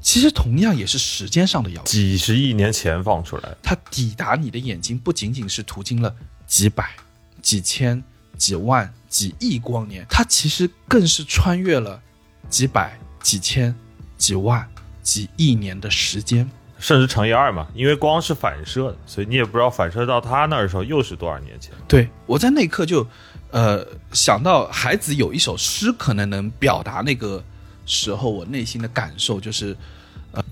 [0.02, 1.84] 其实同样也是时间上的遥远。
[1.84, 6.14] 几十亿年前放出来，它抵达你的眼睛，不仅仅是途经了
[6.46, 6.94] 几百、
[7.40, 8.02] 几千、
[8.36, 12.02] 几万、几亿光年，它其实更是穿越了
[12.50, 13.74] 几百、几千、
[14.18, 14.68] 几万、
[15.02, 16.46] 几亿年的时间。
[16.78, 21.72] 甚至乘以二嘛，因为光是反射的，所以你也不知道反射到他那儿的时候又是多少年前。
[21.88, 23.06] 对我在那一刻就，
[23.50, 27.42] 呃，想到孩子有一首诗，可能能表达那个
[27.86, 29.76] 时候我内心的感受，就是，
[30.32, 30.44] 呃，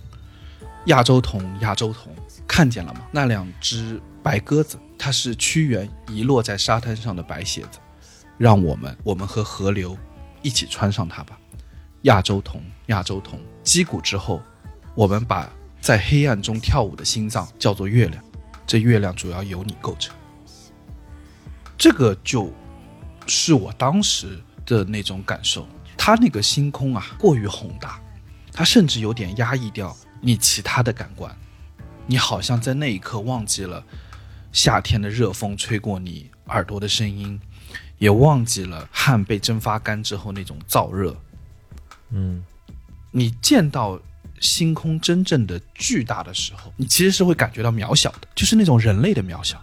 [0.87, 2.15] 亚洲童，亚洲童，
[2.49, 3.03] 看见了吗？
[3.11, 7.79] 那两只白鸽子，它是屈原遗落在沙滩上的白鞋子，
[8.39, 9.97] 让我们，我们和河流
[10.41, 11.39] 一起穿上它吧。
[12.03, 14.43] 亚洲童，亚洲童，击鼓之后，
[14.95, 15.51] 我们把
[15.85, 18.25] 在黑暗中跳舞的心脏叫做月亮，
[18.67, 20.17] 这月亮主要由你构成。
[21.77, 22.51] 这个就
[23.27, 25.69] 是我当时的那种感受。
[25.95, 28.01] 它那个星空啊，过于宏大，
[28.51, 31.31] 它甚至有点压抑掉你其他的感官。
[32.07, 33.85] 你好像在那一刻忘记了
[34.53, 37.39] 夏天的热风吹过你耳朵的声音，
[37.99, 41.15] 也忘记了汗被蒸发干之后那种燥热。
[42.09, 42.43] 嗯，
[43.11, 44.01] 你见到
[44.45, 49.61] 星空真正的巨大的时候，你其实是会感觉到渺小的，就是那种人类的渺小。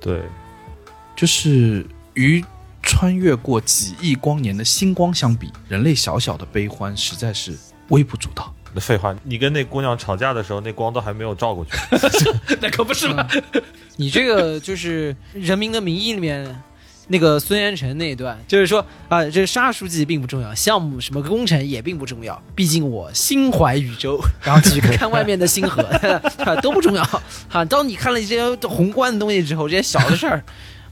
[0.00, 0.22] 对，
[1.16, 1.84] 就是
[2.14, 2.42] 与
[2.82, 8.54] 穿越过几亿光年的星光相比，人类小小的悲欢实在是微不足道。
[8.72, 11.72] 那废话，你跟那姑娘吵架的时候，那光都还没有照过去。
[12.60, 13.26] 那可不是嘛！
[13.96, 16.62] 你这个就是《人民的名义》里面
[17.08, 24.20] 那个孙元成那一段，就是说啊，这个沙书记并不重要，项目什么工程也并不重要，毕竟我心怀宇宙。
[24.42, 25.82] 然后继续看外面的星河，
[26.44, 27.04] 啊都不重要。
[27.04, 30.44] 哈，当你看了这些宏观的东西之后，这些小的事儿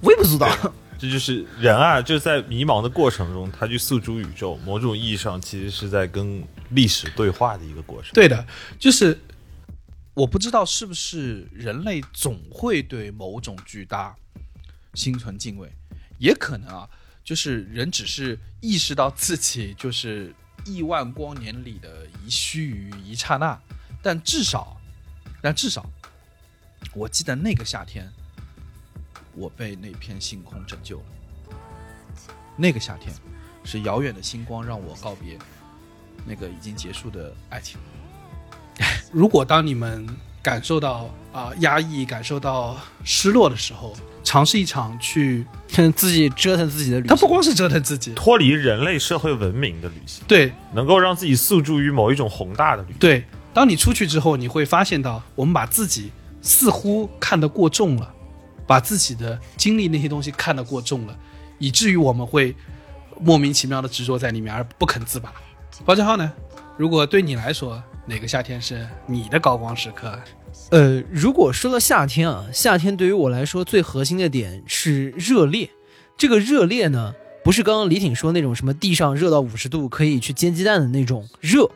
[0.02, 0.48] 微不足道。
[0.96, 8.12] 这就是人啊，就是在迷茫的过程中，他去诉诸宇宙，某种意义上其实是在跟历史对话的一个过程。
[8.14, 8.46] 对的，
[8.78, 9.18] 就是
[10.14, 14.14] 我不知道是不是人类总会对某种巨大
[14.94, 15.68] 心存敬畏，
[16.18, 16.88] 也可能啊，
[17.22, 20.34] 就是人只是意识到自己就是
[20.64, 23.58] 亿万光年里的一须臾、一刹那，
[24.02, 24.80] 但至少，
[25.42, 25.84] 但至少，
[26.94, 28.10] 我记得那个夏天，
[29.34, 31.04] 我被那片星空拯救了。
[32.56, 33.14] 那个夏天，
[33.64, 35.36] 是遥远的星光让我告别
[36.24, 37.78] 那个已经结束的爱情。
[39.12, 40.06] 如果当你们
[40.42, 45.46] 感受到啊、压抑、感受到失落的时候，尝试一场去，
[45.94, 52.96] 自己折腾自己的旅行它行，不光是折腾自己，脱离人类社会文明的旅行，对能够让自己诉诸于某一种宏大的旅行。
[52.98, 53.24] 对。
[53.52, 56.10] 当你出去之后，你会发现到，我们把自己
[56.42, 58.12] 似乎看得过重了，
[58.66, 61.16] 把自己的经历那些东西看得过重了，
[61.60, 62.52] 以至于我们会
[63.20, 65.32] 莫名其妙的执着在里面而不肯自拔。
[65.84, 66.32] 包家浩呢？
[66.76, 70.18] 如果对你来说，哪个夏天是你的高光时刻？
[70.70, 75.70] 呃，如果说到夏天啊，夏天对于我来说最核心的点是热烈。
[76.16, 81.70] 这个热烈呢，不是刚刚李挺说那种什么地上热到五十度可以去煎鸡蛋的那种热，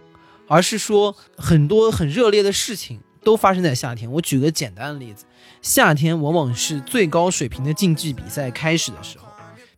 [0.47, 4.11] 而是说很多很热烈的事情都发生在夏天。
[4.11, 5.25] 我举个简单的例子，
[5.61, 9.27] 夏天往往是最高水平的竞技比赛开始的时候，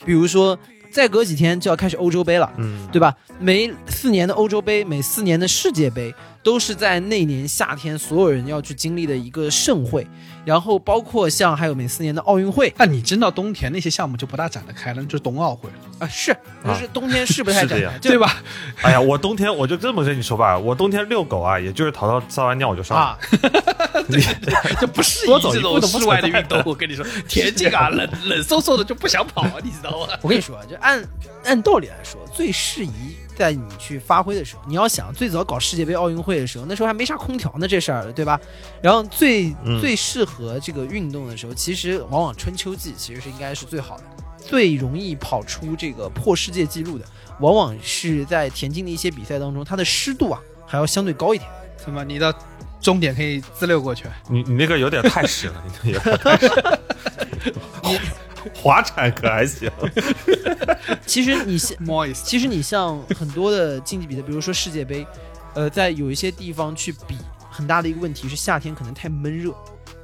[0.04, 0.58] 比如说
[0.90, 2.52] 再隔几天就要开始欧洲杯了。
[2.58, 3.14] 嗯，对吧？
[3.38, 10.06] 每四年的欧洲杯，每四年的世界杯，都是在那年夏天所有人要去经历的一个盛会。
[10.42, 16.34] 然后包括像还有每四年的奥运会那你真到冬天那些项目就不大展得开了，就是冬奥会了，啊，是，
[16.64, 18.42] 就是冬天是不太是这样展对吧？
[18.80, 23.02] 哎呀，我冬天我就这么跟你说吧，我冬天遛狗啊，也就是淘淘撒完尿我就上了。
[23.04, 23.18] 啊，
[24.80, 26.62] 这不适多宜这走一步都不种室外的运动。
[26.64, 30.14] 我跟你说，田径啊，冷冷飕飕的就不想跑，你知道吗？
[30.22, 31.04] 我跟你说，就按
[31.44, 38.38] 按道理来说，最适宜在你去发挥的时候，你要想最早搞世界杯、奥运会的时候，那时候还没啥空调呢，这事儿，对吧？
[38.82, 44.04] 然后最、嗯最适合这个运动的时候，其实往往春秋季其实是应该是最好的，
[44.38, 47.06] 最容易跑出这个破世界纪录的，
[47.40, 51.48] 往往是在田径的一些比赛当中，它的湿度啊还要相对高一点。
[51.82, 52.04] 什么？
[52.04, 52.34] 你的
[52.78, 54.04] 终点可以自溜过去？
[54.28, 56.50] 你你那个有点太湿了，你那个有点太湿。
[58.60, 59.70] 你滑铲可还行？
[61.06, 61.76] 其实你像
[62.12, 65.06] 其实你像很多的竞技比赛，比如说世界杯，
[65.54, 67.16] 呃，在有一些地方去比，
[67.50, 69.54] 很大的一个问题是夏天可能太闷热，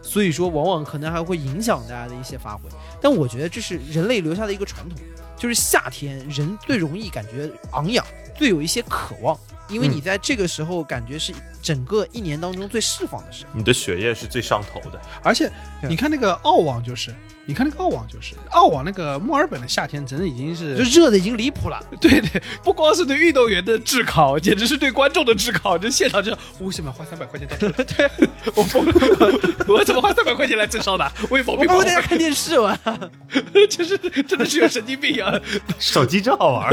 [0.01, 2.63] 所以说往往可能还会影响大家的一些发挥。
[3.01, 4.99] 但我觉得这是人类留下的一个传统，
[5.37, 8.05] 就是夏天人最容易感觉昂扬，
[8.35, 9.39] 最有一些渴望，
[9.69, 11.33] 因为嗯你在这个时候感觉是
[11.67, 13.51] 整个一年当中最释放的时候。
[13.53, 15.01] 你的血液是最上头的。
[15.21, 15.51] 而且
[15.89, 17.13] 你看那个澳网，就是
[17.45, 25.77] 你看那个澳网，就是澳网那个墨尔本的夏天，真的已经是就热的已经离谱了，对对，不光是对运动员的炙烤，简直是对观众的炙烤。
[25.77, 27.69] 这现场就为什么花三百块钱到这？
[27.83, 28.09] 对，
[28.55, 28.93] 我疯了，
[29.67, 31.13] 我怎么花三百块钱来蒸烧的？
[31.29, 32.79] 我有毛病我不在家看电视玩。
[33.69, 35.35] 就是真的是有神经病啊！
[35.81, 36.71] 手机真好玩。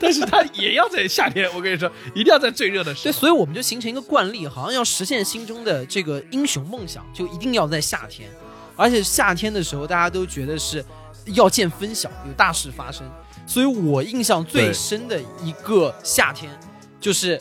[0.00, 3.18] 但是他也要在夏天，我跟你说，一定要在最热的时对，候。
[3.28, 8.26] 所以我们就形成一个惯例，好像要实现心中的这个英雄梦想，就一定要在夏天，
[8.74, 10.82] 而且夏天的时候，大家都觉得是
[11.26, 13.06] 要见分晓，有大事发生。
[13.46, 16.50] 所以我印象最深的一个夏天，
[16.98, 17.38] 就是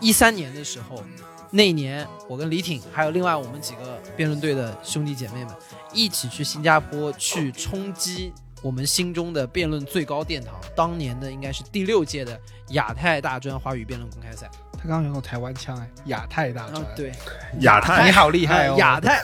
[0.00, 1.04] 一三年的时候，
[1.50, 5.54] 那一年我跟李挺还有另外我们几个辩论队的兄弟姐妹们
[5.92, 8.32] 一起去新加坡去冲击
[8.62, 12.40] 我们心中的辩论最高殿堂，当年的应该是第六届的
[12.70, 14.50] 亚太大专华语辩论公开赛。
[14.76, 17.12] 他刚刚用台湾腔哎，亚太大专，，啊对，
[17.60, 18.04] 亚太。
[18.04, 19.22] 你好厉害哦，呃 亚太。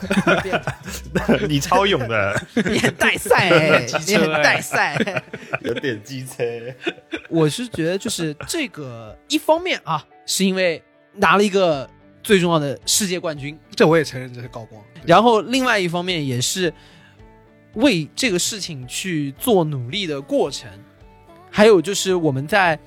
[1.49, 4.97] 你超勇的，你很带赛 哎，机你很带赛。
[5.61, 6.43] 有点机车。
[7.29, 10.83] 我是觉得就是这个一方面啊，是因为
[11.15, 11.89] 拿了一个
[12.23, 14.83] 最重要的世界冠军，这我也承认这是高光。
[15.05, 16.73] 然后另外一方面也是
[17.75, 20.71] 为这个事情去做努力的过程，
[21.51, 22.79] 还有就是我们在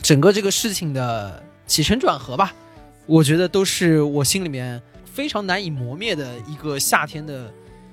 [0.00, 1.42] 整个这个事情的
[1.72, 2.52] 起承转合吧，
[3.06, 7.50] 我觉得都是我心里面非常难以磨灭的一个夏天的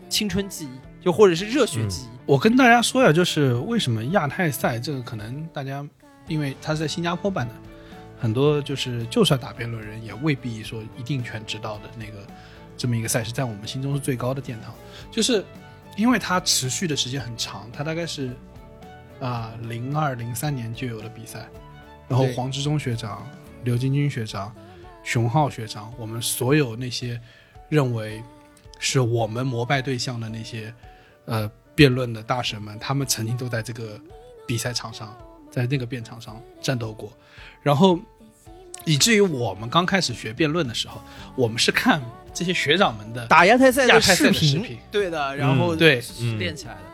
[0.10, 2.08] 青春记忆，就或者是热血记忆。
[2.26, 5.88] 我跟大家说呀，就是为什么亚太赛这个可能大家，
[6.28, 7.54] 因为它是在新加坡办的，
[8.20, 12.28] 很多就是就算打辩论人也未必说一定全知道的那个
[12.76, 14.74] 这么一个赛事，在我们心中是最高的殿堂，
[15.10, 15.42] 就是
[15.96, 18.32] 因为它持续的时间很长，它大概是
[19.22, 21.48] 啊零二零三年就有了比赛，
[22.10, 23.26] 然后黄志忠学长、
[23.64, 24.54] 刘晶晶学长、
[25.04, 27.20] 熊浩学长，我们所有那些
[27.68, 28.22] 认为
[28.80, 30.74] 是我们膜拜对象的那些
[31.26, 34.00] 呃辩论的大神们，他们曾经都在这个
[34.48, 35.16] 比赛场上，
[35.52, 37.12] 在那个辩场上战斗过，
[37.62, 38.00] 然后
[38.86, 41.02] 以至于我们刚开始学辩论的时候，
[41.36, 42.02] 我们是看
[42.34, 46.02] 这些学长们的打亚太赛的亚太赛的视频，视频对的，然后嗯对。
[46.22, 46.40] 嗯。
[46.40, 46.89] 练起来的。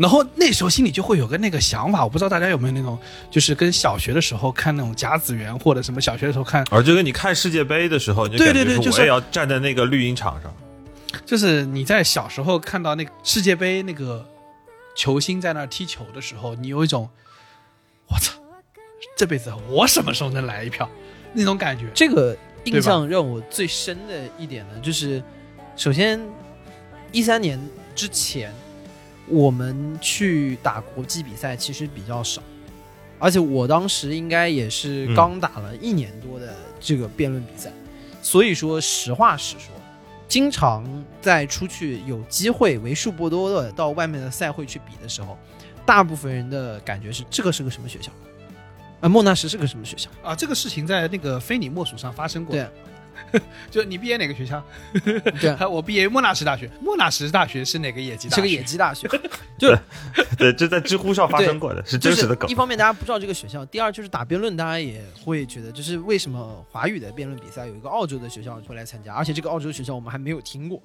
[0.00, 2.98] 然后那时候心里就会有个那个想法，我不知道大家有没有那种，
[3.30, 10.50] 就是跟小学的时候看那种甲子园或者什么小学的时候看，而就跟你看世界杯的时候，你就对感觉对对就是我也要站在那个绿茵场上。
[11.26, 14.26] 就是你在小时候看到那个世界杯那个
[14.96, 17.06] 球星在那儿踢球的时候，你有一种
[18.06, 18.40] 我操，
[19.18, 20.88] 这辈子我什么时候能来一票
[21.34, 21.84] 那种感觉。
[21.94, 22.34] 这个
[22.64, 25.22] 印象让我最深的一点呢，就是
[25.76, 26.18] 首先
[27.12, 27.60] 一三年
[27.94, 28.50] 之前，
[29.30, 32.42] 我们去打国际比赛其实比较少，
[33.18, 37.72] 而且我当时应该也是嗯刚打了一年多的这个辩论比赛，
[38.20, 39.72] 所以说实话实说，
[40.26, 40.84] 经常
[41.20, 45.38] 在出去有机会为数不多的到外面的赛会去比的时候，
[45.86, 48.10] 大部分人的感觉是这个是个什么学校？
[49.00, 50.10] 啊，莫纳什是个什么学校？
[50.22, 52.54] 啊，这个事情在那个非你莫属上发生过。
[52.54, 52.68] 对，
[53.70, 54.62] 就你毕业哪个学校？
[55.40, 56.70] 对， 我毕业莫纳什大学。
[56.80, 58.36] 莫纳什大学是哪个野鸡大学？
[58.36, 59.08] 是个野鸡大学，
[59.58, 62.54] 对，这在知乎上发生过的，是真实的梗就是一。
[62.54, 70.82] 方面大家不知道这个学校，第二就是打辩论，大家也会觉得，就是为什么华语的辩论比赛有一个澳洲的学校会来参加，而且这个澳洲学校我们还没有听过，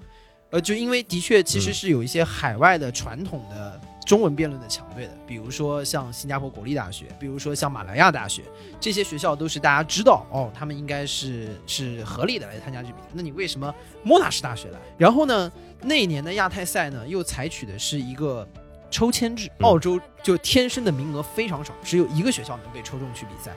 [0.51, 8.43] 呃，就因为的确其实是有一些海外的传统的中文辩论的强队的，比如说像新加坡国立大学，比如说像马来亚大学，
[8.79, 13.07] 这些学校都是大家知道哦，他们应该是是合理的来参加这比赛。
[13.13, 14.79] 那你为什么莫纳什大学来？
[14.95, 15.51] 然后呢，
[15.81, 18.47] 那一年的亚太赛呢，又采取的是一个
[18.91, 23.51] 抽签制，嗯澳洲就天生的名额非常少，只有一个学校能被抽中去比赛。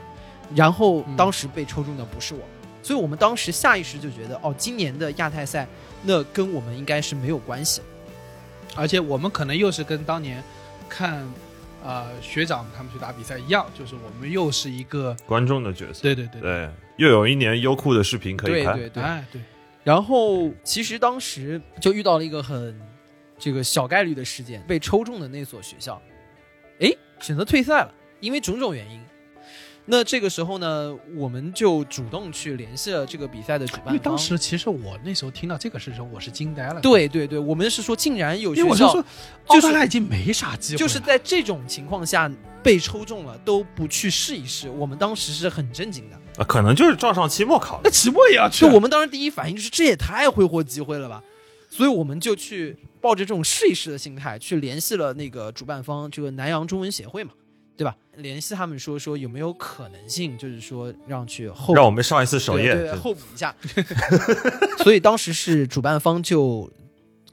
[0.55, 2.41] 然后嗯当时被抽中的不是我，
[2.81, 5.67] 所以我们当时下意识就觉得，哦，今年的亚太赛
[6.01, 7.81] 那跟我们应该是没有关系。
[8.75, 10.43] 而且我们可能又是跟当年
[10.87, 11.27] 看
[11.83, 18.75] 呃学长他们去打比赛一样，就是我们又是一个观众的角色，对对对对，又有一年优酷的视频可以看。
[18.75, 19.03] 对对对。
[19.03, 19.41] 哎对，
[19.83, 22.79] 然后其实当时就遇到了一个很
[23.37, 26.01] 这个小概率的事件，被抽中的那所学校，
[26.79, 28.99] 哎，选择退赛了，因为种种原因。
[29.91, 33.93] 那这个时候呢，我们就主动去联系了这个比赛的主办方。
[33.95, 39.03] 因为当时其实我那时候听到这个事情，我是惊呆了。，对对对，我们是说竟然有学校因为我就说，
[39.49, 42.31] 就是澳大利已经没啥机会，就是在这种情况下
[42.61, 46.15] 被抽中了都不去试一试，我们当时是很震惊的。
[46.41, 47.89] 啊，可能就是撞上期末考那。
[47.89, 51.23] 期末也要去我们当时第一反应就是这也太挥霍机会了吧，
[51.67, 57.31] 所以我们就去抱着这种试一试的心态去联系了那个主办方，这个南洋中文协会嘛，
[57.79, 57.95] 对吧？
[58.17, 63.55] 联系他们说说有没有可能性，就是说让去后让我们上一次首页，对对对候补一下。
[64.83, 66.69] 所以当时是主办方就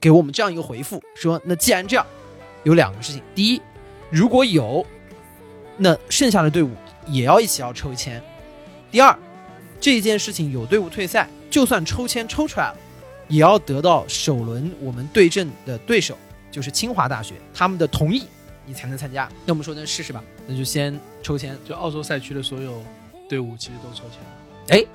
[0.00, 2.06] 给我们这样一个回复，说那既然这样，
[2.62, 3.60] 有两个事情，第一，
[4.08, 4.86] 如果有，
[5.76, 6.70] 那剩下的队伍
[7.08, 8.20] 也要一起要抽签；
[8.92, 9.18] 第二，
[9.80, 12.76] 这件事情有队伍退赛，就算抽签抽出来了，
[13.26, 16.16] 也要得到首轮我们对阵的对手
[16.52, 18.22] 就是清华大学他们的同意，
[18.66, 19.26] 你才能参加。
[19.46, 21.56] 那我们说那试试吧，那就先抽签。
[21.66, 22.82] 就澳洲赛区的所有
[23.28, 24.86] 队伍其实都抽签哎。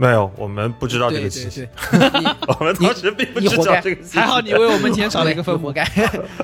[0.00, 2.00] 没有，我们不知道这对对个信息，对，
[2.60, 4.16] 我们当时并不知道这个信息。
[4.20, 5.66] 还好你为我们减少了一个 分母。
[5.66, 5.84] 活该。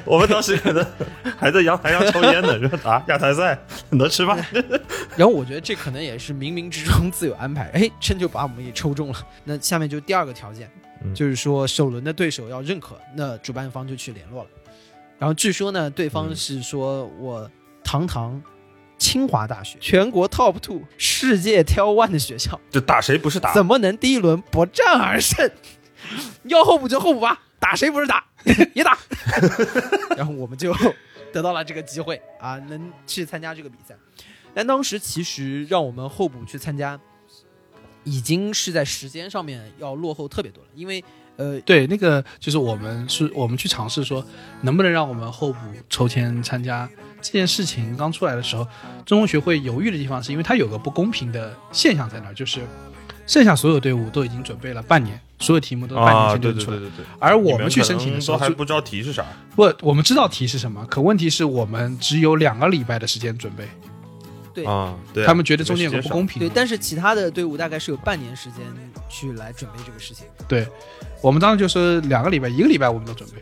[0.05, 0.85] 我们当时可能
[1.39, 3.57] 还在阳台上抽烟呢，说啊，亚太赛
[3.91, 4.45] 能吃饭。
[5.17, 9.27] 然后我觉得这可能也是冥冥之中自有安排，哎，真就把我们给抽中了。
[9.45, 10.69] 那下面就第二个条件，
[11.05, 14.51] 嗯就是说首轮的对手要认可，那主办方就去联络了。
[15.19, 17.51] 然后据说呢，对方嗯是说我
[17.83, 18.43] 堂堂
[18.99, 23.53] 清华大学全国 top two 世界 Tel one 的学校，就打谁不是打？
[23.55, 25.51] 怎么能第一轮不战而胜？
[26.45, 28.25] 要候补就候补吧，打谁不是打
[28.75, 28.99] 也打。
[30.17, 30.75] 然后我们就
[31.33, 33.95] 得到了这个机会啊，能去参加这个比赛。
[34.53, 36.99] 但当时其实让我们候补去参加，
[38.05, 41.03] 已经是在时间上面要落后特别多了，因为
[41.37, 44.25] 呃，对，那个就是我们是我们去尝试说，
[44.61, 45.59] 能不能让我们候补
[45.91, 46.89] 抽签参加
[47.21, 47.97] 这件事情。
[47.97, 48.67] 刚出来的时候，
[49.05, 52.61] 中国学会犹豫的地方是因为它有个不公平的现象在那儿，就是
[53.27, 56.77] 剩下所有队伍都已经准备了半年，所有题目都半年啊，前就出来。
[56.77, 57.07] 对对对对对。
[57.19, 59.25] 而我们去申请的时候还不知道题是啥。
[59.57, 63.67] 不，我们知道题是什么，可问题是我们只有两个礼拜的时间准备，
[64.55, 64.95] 对啊，
[65.27, 66.39] 他们觉得中间有个不公平。
[66.39, 68.61] 对，但是其他的队伍大概是有半年时间
[69.09, 70.27] 去来准备这个事情。
[70.47, 70.67] 对，
[71.21, 73.37] 我们当时就是两个礼拜，一个礼拜我们都准备，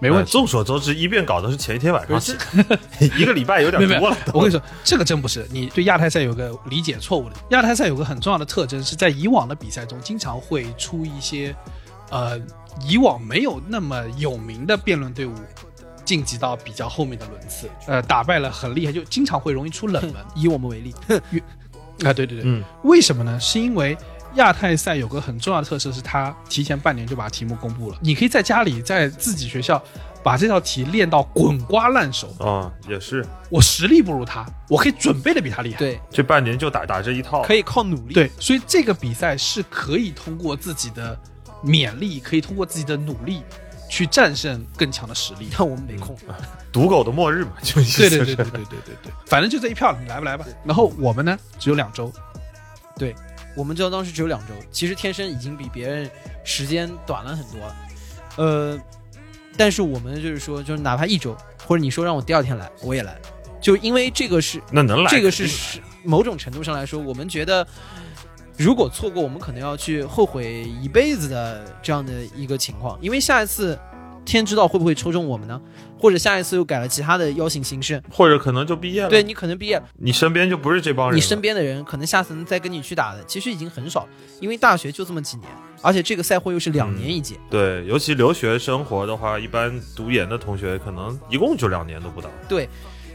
[0.00, 2.34] 没问众所周知，一辩搞的是前一天晚上写，
[3.16, 4.16] 一个礼拜有点 多了。
[4.34, 7.36] 我跟你说，这个真不是你对亚太赛有个理解错误的。
[7.50, 11.54] 亚太赛有个很重要的特征是在以往的比赛中，经常会出一些，
[12.10, 12.38] 呃，
[12.86, 15.34] 以往没有那么有名的辩论队伍
[16.10, 20.16] 晋级到比较后面的轮次，呃，打败了很厉害，就经常会容易出冷门。
[20.34, 20.92] 以我们为例，
[22.04, 23.38] 啊，对对对，嗯，为什么呢？
[23.38, 23.96] 是因为
[24.34, 27.98] 亚太赛有个很重要的特色，是它提前半年就把题目公布了。
[28.00, 29.80] 你可以在家里，在自己学校
[30.20, 32.26] 把这道题练到滚瓜烂熟。
[32.40, 35.78] 啊，也是，我实力不如他，我可以准备的比他厉害。
[35.78, 37.44] 对，这半年就打打这一套。
[37.44, 38.14] 可以靠努力。
[38.14, 41.16] 对，所以这个比赛是可以通过自己的
[41.64, 43.42] 勉励，可以通过自己的努力
[43.90, 45.48] 去战胜更强的实力。
[45.50, 46.16] 但我们没空。
[46.72, 50.46] 赌狗的末日嘛， 就对对对对对对对对，反正就这一票，你来不来吧？
[50.64, 52.10] 然后我们呢，只有两周，
[52.96, 53.14] 对
[53.56, 56.08] 我们知道当时只有两周，其实天生已经比别人
[56.44, 57.76] 时间短了很多了。
[58.36, 58.80] 呃，
[59.56, 61.36] 但是我们就是说，就是哪怕一周，
[61.66, 63.18] 或者你说让我第二天来，我也来，
[63.60, 67.66] 就因为这个是那能来这个是是某种程度上来说，我们觉得
[68.60, 73.78] 如果错过，我们可能要去后悔一辈子的这样的一个情况，因为下一次
[74.22, 75.58] 天知道会不会抽中我们呢？
[75.98, 79.08] 或者下一次又改了其他的邀请形式，或者可能就毕业了。
[79.08, 79.84] 对，你可能毕业了。
[79.98, 81.16] 你身边就不是这帮人。
[81.16, 84.08] 你身边的人可能下次能再跟你去打的，其实已经很少了，
[84.40, 85.48] 因为大学就这么几年，
[85.80, 87.36] 而且这个赛会又是两年一届。
[87.48, 92.28] 对，尤其留学生活的话，一般读研的同学可能一共就两年都不到。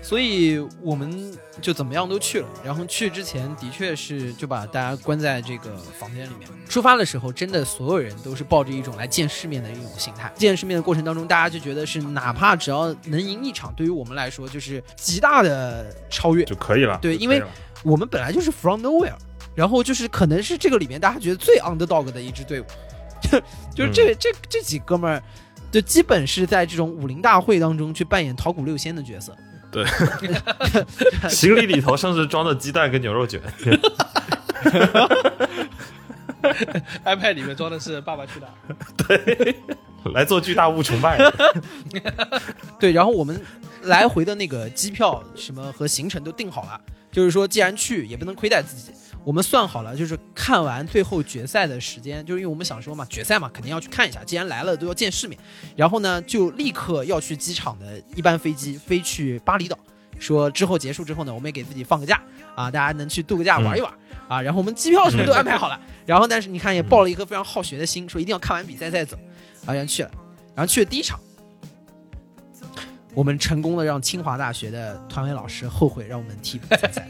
[0.06, 2.48] 所以我们就怎么样都去了。
[2.64, 6.48] 然后去之前的确是就把大家关在这个房间里面。
[6.70, 10.32] 出发的时候，真的所有人都是抱着一种来见世面的一种心态。
[10.36, 16.46] 见世面的过程当中，大家就觉得是哪怕只要能赢一场，对于我们来说就是极大的超越。
[16.46, 17.00] 就可以了。
[17.02, 17.42] 对因为
[17.82, 19.16] 我们本来就是 from nowhere，
[19.56, 22.66] 然后就是可能是这个里面大家觉得最 underdog 的一支队伍，
[23.76, 25.24] 就就是这、这这几哥们儿，
[25.72, 29.36] 就基本是在这种武林大会当中去扮演桃谷六仙的角色。
[31.30, 33.42] 行李里头甚至装着鸡蛋跟牛肉卷。
[37.04, 38.54] iPad 里面装的是《爸爸去哪儿》。
[39.08, 39.56] 对
[40.14, 41.18] 来做巨大物崇拜。
[42.80, 43.42] 对，然后我们
[43.84, 46.80] 来回的那个机票什么和行程都定好了，
[47.12, 48.92] 就是说既然去也不能亏待自己，
[49.26, 55.38] 我们算好了，就是看完最后决赛的时间，就是因为我们想说嘛，决赛嘛肯定要去看一下，既然来了都要见世面，
[55.76, 59.78] 然后呢就立刻要去机场的一班飞机飞去巴厘岛，
[60.20, 62.22] 说之后结束之后呢，我们也给自己放个假
[62.56, 63.92] 啊，大家能去度个假玩一玩。
[64.28, 69.16] 啊，然后我们机票什么都安排好了，然后但是你看也抱了一颗非常好学的心，说一定要看完比赛再走，
[69.68, 70.10] 啊，然后去了，
[70.56, 71.20] 然后去了第一场，
[73.16, 77.08] 我们成功的让清华大学的团委老师后悔让我们替补参赛，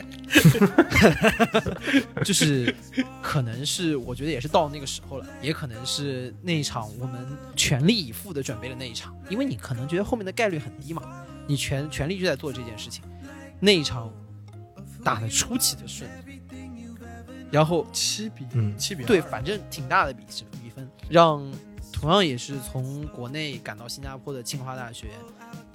[2.23, 2.73] 就是
[3.21, 11.01] 可能是我觉得也是到那个时候了，也可能是那一场我们全力以赴的准备的那一场，因为你可能觉得后面的概率很低嘛，
[11.47, 13.03] 你全全力就在做这件事情，
[13.59, 14.13] 那一场
[15.03, 16.39] 打的出奇的顺利，
[17.51, 18.77] 然后七比嗯。
[18.77, 20.23] 七比对，反正挺大的比
[20.61, 21.51] 比分，让
[21.91, 25.07] 同样也是从国内赶到新加坡的清华大学，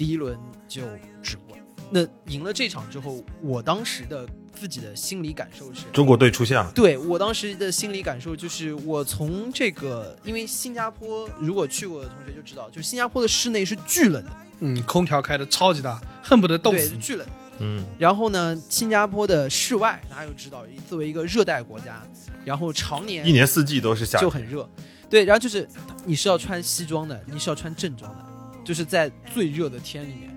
[0.00, 0.34] 第一轮
[0.66, 0.80] 就
[1.22, 1.62] 止过了。
[1.90, 2.00] 那
[2.32, 4.26] 赢了这场之后，我当时的
[4.58, 14.30] 自己的心理感受是，中国队出现了，对我当时的心理感受就是，我从这个，因为新加坡如果去过的同学就知道，就新加坡的室内是巨冷的，
[14.60, 16.98] 嗯，空调开的超级大，恨不得冻对死，你。
[16.98, 17.26] 巨冷。
[17.58, 22.02] 嗯，然后呢，新加坡的室外大家又知道，作为一个热带国家，
[22.42, 24.66] 然后常年一年四季都是夏天，就很热。
[25.10, 25.68] 对，然后就是
[26.06, 28.24] 你是要穿西装的，你是要穿正装的，
[28.64, 30.30] 就是在最热的天里面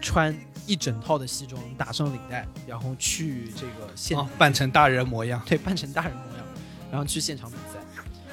[0.00, 0.36] 穿
[0.66, 5.42] 一整套的西装，打上领带，然后去这个现、哦，扮成大人模样。
[5.46, 6.46] 对扮成大人模样，
[6.90, 7.78] 然后去现场比赛。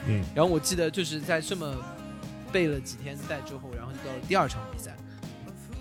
[0.07, 1.75] 嗯，然后我记得就是在这么
[2.51, 4.95] 备了几天赛之后，然后就到了第二场比赛，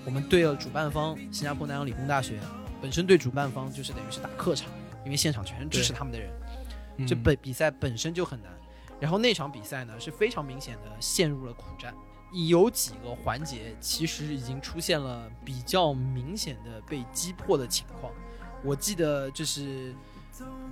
[0.04, 2.38] 我们对了主办方新加坡南洋理工大学，
[2.80, 4.70] 本身对主办方就是等于是打客场，
[5.04, 6.30] 因为现场全是支持他们的人。
[6.96, 8.52] 嗯这本比赛本身就很难。
[9.00, 11.92] 然后那场比赛呢是非常明显的陷入了苦战，
[12.34, 18.12] 有几个环节其实已经出现了比较明显的被击破的情况。
[18.62, 19.94] 我记得就是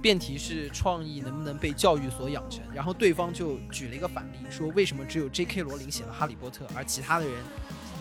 [0.00, 5.62] 辩题是创意能不能被教育所养成，然后对方就举了一个反例，说为什么只有 J.K.
[5.62, 7.34] 罗琳写了《哈利波特》，而其他的人。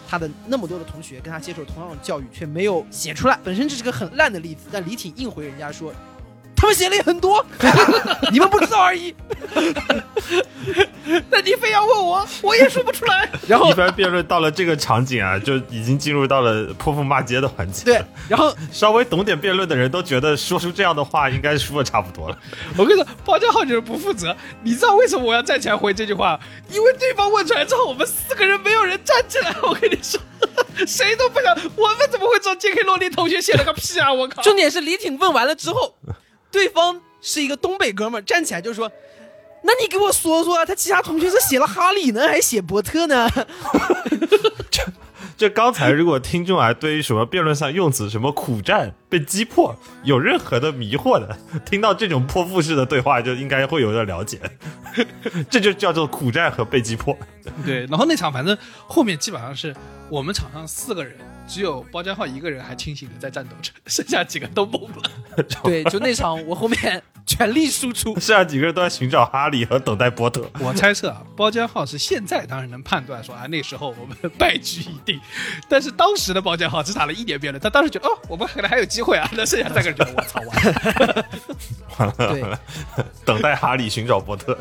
[0.09, 4.67] 他的那么多的同学跟他接受同样的教育，却没有写出来，本身这是个很烂的例子。
[4.69, 5.93] 但李挺硬回人家说，
[6.61, 7.43] 他们写了也很多，
[8.31, 9.15] 你们不知道而已。
[11.31, 13.27] 那你非要问我，我也说不出来。
[13.49, 17.85] 然后一般辩论到了这个场景啊，就已经进入到了泼妇骂街的环节。
[17.85, 22.37] 对，，然后稍微懂点辩论的人都觉得说出这样的话，应该输的差不多了。
[22.77, 24.35] 我跟你说，包家浩就是不负责。
[24.61, 26.39] 你知道为什么我要站起来回这句话？
[26.69, 29.51] 因为对方问出来之后，我们四个人没有人站起来。
[29.63, 30.21] 我跟你说，
[30.85, 31.57] 谁都不想。
[31.75, 32.83] 我们怎么会知道 J.K.
[32.83, 34.13] 罗琳同学写了个屁啊！
[34.13, 34.43] 我靠！
[34.43, 35.95] 重点是李挺问完了之后，
[36.51, 38.91] 对方是一个东北哥们儿，站起来就说
[39.63, 43.29] ：“那你给我说说，他其他同学是写了哈利呢，还是写伯特呢
[45.37, 51.35] 就刚才，如果听众啊对于什么辩论上用词什么苦战、被击破有任何的迷惑的，
[51.65, 54.39] 听到这种泼妇式的对话，就应该会有点了解。
[55.49, 57.17] 这就叫做苦战和被击破。
[57.65, 59.75] 对，然后那场反正后面基本上是
[60.09, 61.17] 我们场上四个人，
[61.51, 65.11] 只有包家浩一个人还清醒的在战斗着，剩下几个都懵了。
[65.65, 68.13] ”对，就那场我后面全力输出。
[68.19, 70.49] 剩下几个人都在寻找哈利和等待波特。
[70.59, 75.19] 我猜测啊，包间号是现在当然能判断说啊，那时候我们败局已定，
[75.69, 81.25] 但是当时的包间号只打了一点辩论，他当时觉得哦，我们可能还有机会啊，那剩下三个人觉得我操完了，
[81.97, 82.43] 完了对，
[83.25, 84.57] 等待哈利寻找波特，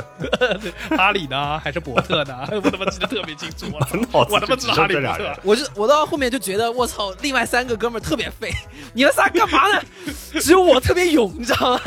[0.96, 2.48] 哈利呢还是伯特呢？
[2.52, 5.36] 我他妈记得特别清楚，我他妈知道哈利波特只剩这俩人。
[5.42, 8.52] 我就我到后面就觉得我操，另外三个哥们儿特别废，
[8.92, 9.82] 你们仨干嘛呢？
[10.40, 11.80] 只有我特别勇，你知道吗？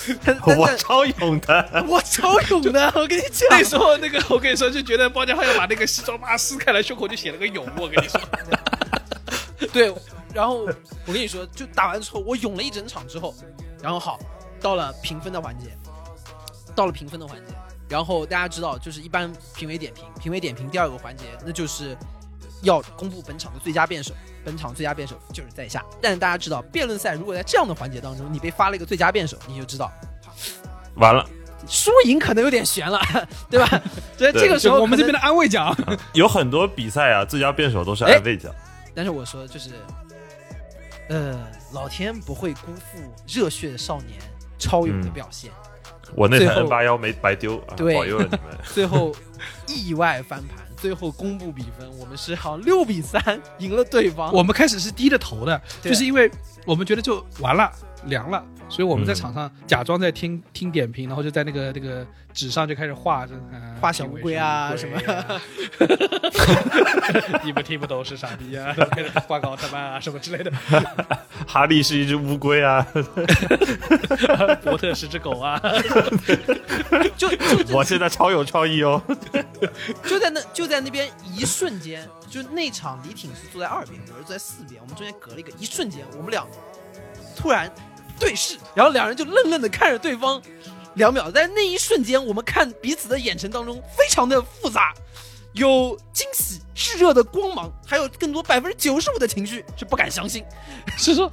[0.56, 8.20] 我超勇的，我超勇的，我跟你讲，那时候那个我跟你说，就觉得包家浩要把那个西装妈撕开来，胸口就写了个勇，我跟你说，
[9.72, 9.94] 对，
[10.32, 10.60] 然后
[11.06, 13.34] 我跟你说，就打完之后，我勇了一整场之后，
[13.82, 14.18] 然后好，
[14.60, 15.76] 到了评分的环节，
[16.74, 17.52] 到了评分的环节，
[17.88, 21.96] 然后大家知道，就是一般评委点评，评委点评第二个环节，那就是
[22.62, 24.12] 要公布本场的最佳辩手，
[24.44, 25.84] 本场最佳辩手就是在下。
[26.00, 29.90] 但是大家知道，辩论赛如果在这样的环节当中，你被发了一个最佳辩手，你就知道
[30.96, 31.24] 完了，
[31.68, 33.00] 输赢可能有点悬了，
[33.50, 33.66] 对吧？
[34.16, 35.74] 所以对这个时候我们这边的安慰奖，
[36.14, 38.52] 有很多比赛啊，最佳辩手都是安慰奖。
[38.94, 39.70] 但是我说就是，
[41.08, 41.38] 呃，
[41.72, 44.18] 老天不会辜负热血少年
[44.58, 45.50] 超勇的嗯表现，
[46.14, 48.58] 我那台 N 八幺没白丢，啊对保佑了你们。
[48.74, 49.14] 最后
[49.68, 53.22] 意外翻盘，最后公布比分，我们是好像六比三
[53.58, 54.32] 赢了对方。
[54.32, 56.30] 我们开始是低着头的，就是因为
[56.64, 57.70] 我们觉得就完了，
[58.06, 59.14] 凉了，所以我们在嗯。
[59.14, 63.26] 场上假装在听听点评，然后就在那个那个纸上就开始画
[63.80, 64.98] 画小乌龟啊什么，
[67.44, 70.50] 你们听不懂是傻逼啊，开始画个奥特曼啊什么之类的，
[71.46, 72.86] 哈利是一只乌龟啊，
[74.62, 75.60] 伯特是只狗啊，
[77.16, 79.00] 就就我现在超有创意哦。
[80.04, 86.46] 就在那就在那边一瞬间，就那场李挺是坐在二边，我是坐在四边，我们中间隔了一个，一瞬间我们俩
[87.36, 87.70] 突然
[88.20, 90.40] 对视，然后两人就愣愣的看着对方
[90.94, 94.94] 两秒，在那一瞬间，我们看彼此的眼神当中非常的复杂，
[95.54, 100.44] 有惊喜、炙热的光芒，还有更多百分之九十五的情绪是不敢相信。
[100.98, 101.30] 是说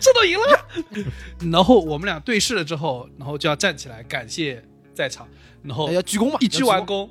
[0.00, 0.66] 这都赢了，
[1.52, 4.62] 然后我们俩对视了之后，然后就要站起来感谢
[4.94, 5.28] 在场，
[5.62, 7.08] 然后要鞠躬嘛，一鞠完躬。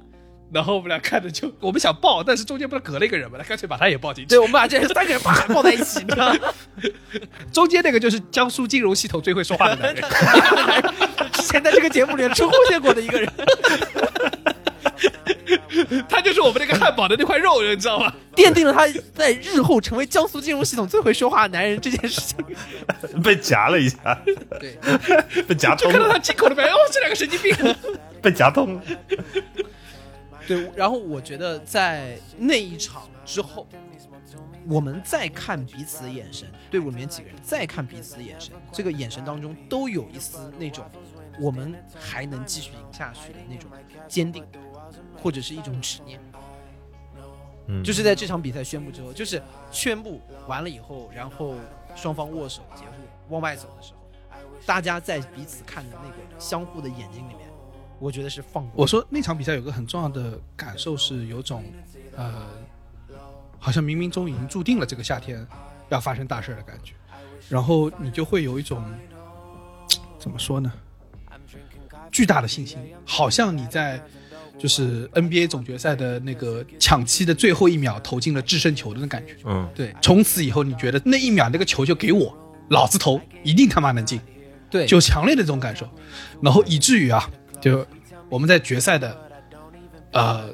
[0.54, 4.28] 然后我们俩看着就，我们想抱，但是中间不是隔了一个人嘛，那干脆把他也抱进去。
[4.28, 6.39] 对，我们俩这三个人啪抱在一起，你知道吗？
[7.54, 10.04] 中间那个就是江苏金融系统最会说话的男人，
[11.32, 13.32] 之前在这个节目里出现过的一个人，
[16.10, 18.14] 他就是我们那个汉堡的那块肉，你知道吗？
[18.36, 22.38] 奠定了他在日后成为江苏金融系统最会说话的男人这件事情。
[23.24, 24.18] 被夹了一下，
[24.60, 24.78] 对，
[25.43, 27.56] 被夹通了，就看到他进口的白，哦，这两个神经病。
[28.22, 28.82] 被夹通了。
[30.52, 33.66] 对，然后我觉得在那一场之后，
[34.68, 40.84] 我们再看彼此的眼神，队伍里面几个人再看彼此的眼神，这个眼神当中都有一丝那种
[41.39, 43.72] 我们还能继续赢下去的那种
[44.10, 44.45] 坚定，
[45.18, 46.20] 或者是一种执念。
[47.68, 49.41] 嗯，就是在这场比赛宣布之后，就是
[49.72, 51.56] 宣布完了以后，然后
[51.95, 52.91] 双方握手结束
[53.30, 53.99] 往外走的时候，
[54.66, 57.47] 大家在彼此看的那个相互的眼睛里面，
[58.02, 58.74] 我觉得是放过。
[58.76, 61.64] 我说那场比赛有个很重要的感受是有种，
[62.18, 62.47] 呃，
[63.60, 65.45] 好像冥冥中已经注定了这个夏天
[65.89, 66.93] 要发生大事儿的感觉，
[67.47, 68.84] 然后你就会有一种
[70.18, 70.74] 怎么说呢，
[72.12, 74.02] 巨大的信心，好像你在
[74.58, 82.36] 就是 NBA 总决赛的那个抢七的最后一秒投进了制胜球的那感觉，嗯，对从此以后你觉得那一秒那个球就给我，
[82.70, 84.20] 老子投一定他妈能进。
[84.70, 85.86] 对，就强烈的这种感受，
[86.41, 87.30] 然后以至于啊，
[87.62, 87.86] 就
[88.28, 89.16] 我们在决赛的
[90.12, 90.49] 呃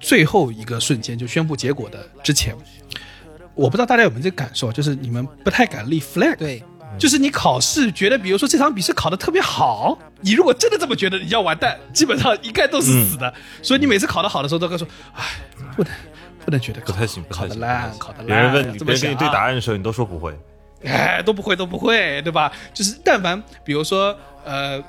[0.00, 2.56] 最后一个瞬间就宣布结果的之前，
[3.54, 6.62] 我不知道大家有没有这个感受，就是你们不太敢立 flag，对
[6.98, 13.32] 就是你考试觉得，比如说这场笔试考的特别好，你如果真的这么觉得，你要完蛋，基本上一概都是死的。
[13.62, 15.24] 所以你每次考得好的时候，都会说，哎，
[15.76, 15.92] 不能
[16.44, 16.80] 不能觉得。
[16.80, 18.26] 考得烂，考得烂。
[18.26, 20.36] 别人问你，别人给你对答案的时候，你都说不会。
[20.84, 22.50] 哎，都不会，都不会，对吧？
[22.72, 24.82] 就是但凡比如说，呃，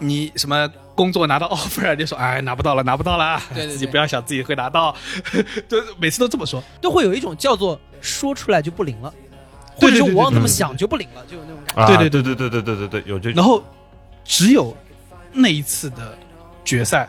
[0.00, 4.96] 你什么工作拿到 offer，你就说，哎，拿不到了，拿不到了，对对对自己不要想自己会拿到，
[5.68, 6.62] 就每次都这么说。
[6.80, 9.12] 都会有一种叫做说出来就不灵了，
[9.76, 11.82] 或者说我往这么想就不灵了，就有那种感觉。
[11.82, 13.36] 啊对对对对对对对对对，有这种。
[13.36, 13.62] 然后
[14.24, 14.76] 只有
[15.32, 16.18] 那一次的
[16.64, 17.08] 决赛，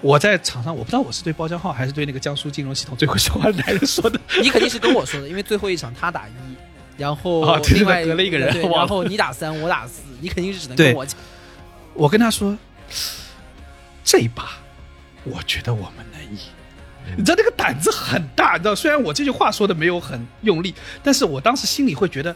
[0.00, 6.32] 我在场上，我不知道我是对包浆浩还是对那个江苏金融系统最会说话的男人说的，你肯定是跟我说的，因为最后一场他打一，
[6.96, 11.18] 然后另外隔了一个人然后你打三，我打四，你肯定是只能跟我讲。
[11.96, 12.56] 我跟他说，
[14.04, 14.50] 这一把，
[15.24, 16.38] 我觉得我们能赢。
[17.16, 22.34] 你知道那个胆子很大，你知道，虽然我这句话说的没有很用力，但是我当时心里会觉得，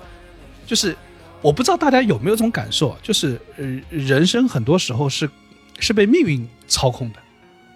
[0.65, 0.97] 就是
[1.43, 5.29] 我不知道大家有没有这种感受，就是呃，人生很多时候是
[5.81, 7.19] 是被命运操控的，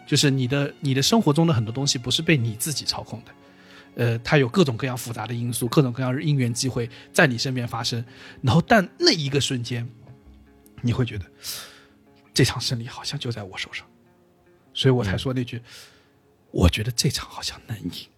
[0.07, 3.33] 就是你的你的生活中的很多东西不是被你自己操控的，
[3.97, 8.05] 呃，它有各种各样复杂的因素，各种各样的因缘机会在你身边发生，
[8.41, 9.85] 然后但那一个瞬间，
[10.81, 11.25] 你会觉得
[12.35, 13.89] 这场胜利好像就在我手上，
[14.75, 15.63] 所以我才说那句，
[16.51, 18.09] 我觉得这场好像能赢。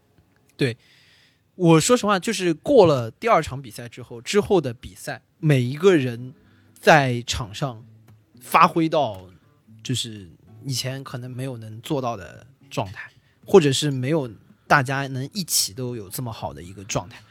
[0.56, 0.76] 对
[1.54, 6.32] 我说实话，就是过了第二场比赛之后，之后的比赛，每一个人
[6.72, 7.84] 在场上
[8.40, 9.28] 发挥到
[9.82, 10.30] 就是
[10.64, 13.10] 以前可能没有能做到的状态，
[13.44, 14.30] 或者是没有
[14.66, 17.22] 大家能一起都有这么好的一个状态。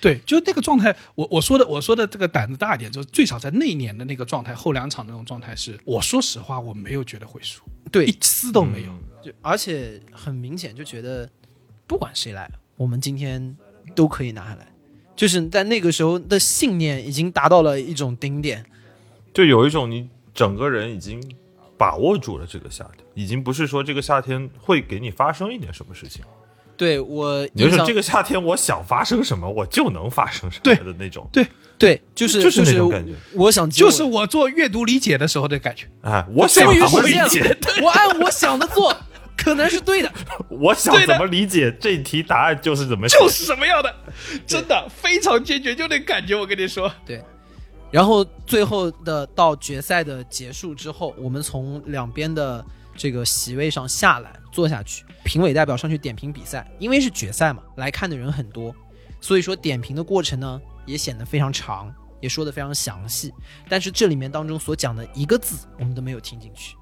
[0.00, 8.90] 对，就那个状态，我我说的我说的这个胆子大一点，就是最少在那一年的那个状态，后两场那种状态是，我说实话，我没有觉得会输，对一丝都没有。
[8.90, 11.28] 嗯就而且很明显就觉得，
[11.88, 13.56] 不管谁来，我们今天
[13.92, 14.68] 都可以拿下来。
[15.16, 18.64] 就是在那个时候的信念已经达到了一种顶点。
[19.34, 21.20] 就有一种你整个人已经
[21.76, 26.24] 把握住了这个夏天，已经不是说这个夏天会给你发生一点什么事情，
[26.76, 31.28] 对我你就是这个夏天我想发生什么，我就能发生什么对的那种。
[31.32, 31.46] 对
[31.78, 38.96] 对，就是就是那种感觉我想就是我做阅读理解的时候的感觉，哎，我想终于怎么理实现解，了，我按我想的做，
[39.36, 40.10] 可能是对的。
[40.48, 43.94] 我想怎么理解这题答案就是怎么就是什么样的，
[44.46, 47.22] 真的非常坚决，就那感觉，我跟你说，对
[47.90, 52.64] 然后最后的到决赛的结束之后，我们从两边的
[52.96, 58.74] 这个席位上下来，坐下去，评委代表上去点评比赛，因为是决赛嘛，来看的人很多，
[59.20, 63.32] 所以说点评的过程呢也显得非常长，也说的非常详细。
[63.68, 66.74] 但是这里面当中所讲的一个字，我们都没有听进去。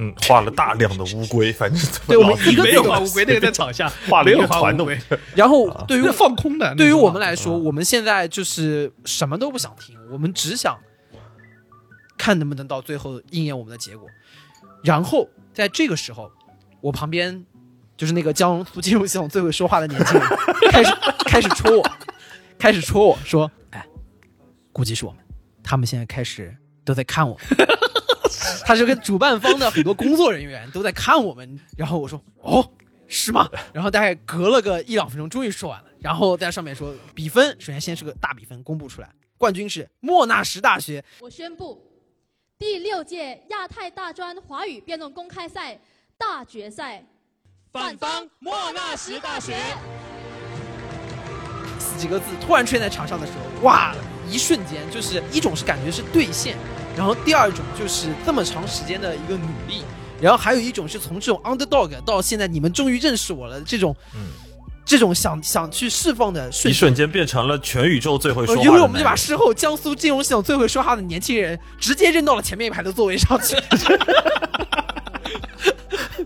[0.00, 6.72] 嗯，画了大量的乌龟，反正对我们老一个没有字画乌龟， 那个在场下 画了一个团的画乌龟，然后对于那 放空的。
[6.76, 10.78] 对于我们来说，我们现在就是什么都不想听，我们只想
[12.16, 14.08] 看能不能到最后应验我们的结果。
[14.84, 15.28] 然后
[15.58, 16.30] 在这个时候，
[16.80, 17.44] 我旁边
[17.96, 20.28] 就是那个江苏金融系统最会说话的年轻人，
[20.70, 20.94] 开始
[21.26, 21.90] 开始戳我，
[22.56, 23.84] 开始戳我说：“哎，
[24.72, 25.20] 估计是我们，
[25.60, 27.44] 他们现在开始都在看我们。
[28.64, 32.70] ”他是跟主办方的很多工作人员都在看我们，然后我说：“哦，
[33.08, 35.88] 是吗？”然后大概隔了个一两分钟，终于说完了。
[35.98, 41.04] 然后在上面说比分，首先先是个大比分公布出来，冠军是莫纳什大学。
[41.18, 41.87] 我宣布，
[42.60, 45.78] 第六届亚太大专华语辩论公开赛
[46.18, 47.04] 大决赛，
[47.70, 49.56] 反方莫纳什大学。
[51.78, 53.94] 四几个字突然出现在场上的时候，哇，
[54.28, 56.56] 一瞬间就是一种是感觉是兑现，
[56.96, 59.84] 然后第二种就是这么长时间的一个努力，
[60.20, 64.32] 然后还有一种是从这种 underdog 到现在你们终于认识我了这种，嗯
[64.88, 66.70] 这种想想去释放的瞬间。
[66.70, 73.54] 一瞬间变成了全宇宙最会说话的因为我们就把事后江苏金融系统最会说话的年轻人直接扔到了前面一排的座位上去。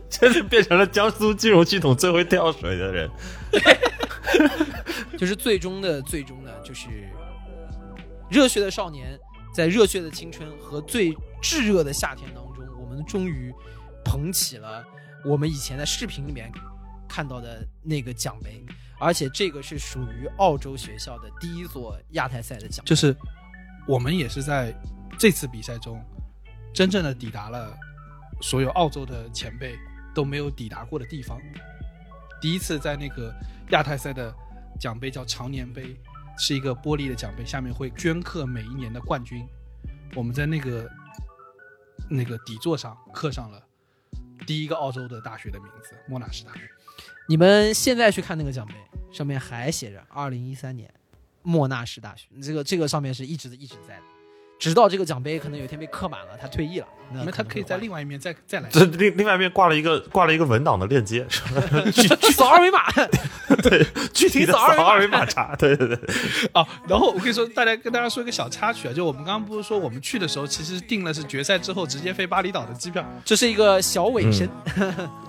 [0.09, 3.11] 真的变成了江苏金融系统最会跳水的人。
[5.19, 6.87] 就是最终的最终呢，就是
[8.31, 9.19] 热血的少年
[9.53, 13.53] 在热血的青春和最炙热的夏天当中，我们终于
[14.05, 14.85] 捧起了
[15.25, 16.49] 我们以前在视频里面
[17.13, 18.65] 看到的那个奖杯，
[18.99, 22.89] 而且这个是属于澳洲学校的第一座亚太赛的奖杯。
[22.89, 23.15] 就是
[23.87, 24.75] 我们也是在
[25.19, 26.03] 这次比赛中，
[26.73, 27.77] 真正的抵达了
[28.41, 29.77] 所有澳洲的前辈
[30.15, 31.39] 都没有抵达过的地方。
[32.41, 33.31] 第一次在那个
[33.73, 34.35] 亚太赛的
[34.81, 35.95] 奖杯叫常年杯，
[36.39, 39.47] 是一个玻璃的奖杯，下面会镌刻每一年的冠军。
[40.15, 40.91] 我们在那个
[42.09, 43.63] 那个底座上刻上了
[44.47, 46.63] 第一个澳洲的大学的名字——莫纳什大学。
[47.33, 48.75] 你们现在去看那个奖杯，
[49.11, 50.93] 上面还写着“二零一三年
[51.41, 54.03] 莫纳什大学”，这个这个上面是一直一直在的，
[54.63, 58.69] 直到这个奖杯可能有一天被刻满了，他退役了，那那他可以在另外一面再再来。
[58.71, 61.27] 这另另外一面挂了一个挂了一个文档的链接，
[61.93, 62.31] 去 去？
[62.31, 62.79] 扫二维码，
[63.61, 63.85] 对
[64.15, 65.99] 具体的扫二维码扫二维码查，对对对，
[66.53, 73.05] 啊， 然后我跟你说，大家跟大家说一个小插曲啊，就我们刚刚不是说我们去的时候，其实订了是决赛之后直接飞巴厘岛的机票。
[73.25, 74.49] 这是一个小尾声。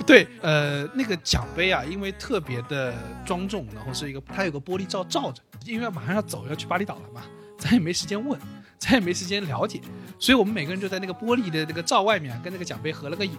[0.05, 2.93] 对，呃，那个奖杯啊，因为特别的
[3.25, 7.23] 庄重，然后是一个它有个玻璃罩罩着，因为马上要走要去巴厘岛了嘛，
[7.57, 8.39] 咱也没时间问，
[8.84, 9.79] 再也没时间了解，
[10.19, 13.38] 所以我们每个人就在那个玻璃的那个罩外面跟那个奖杯合了个影。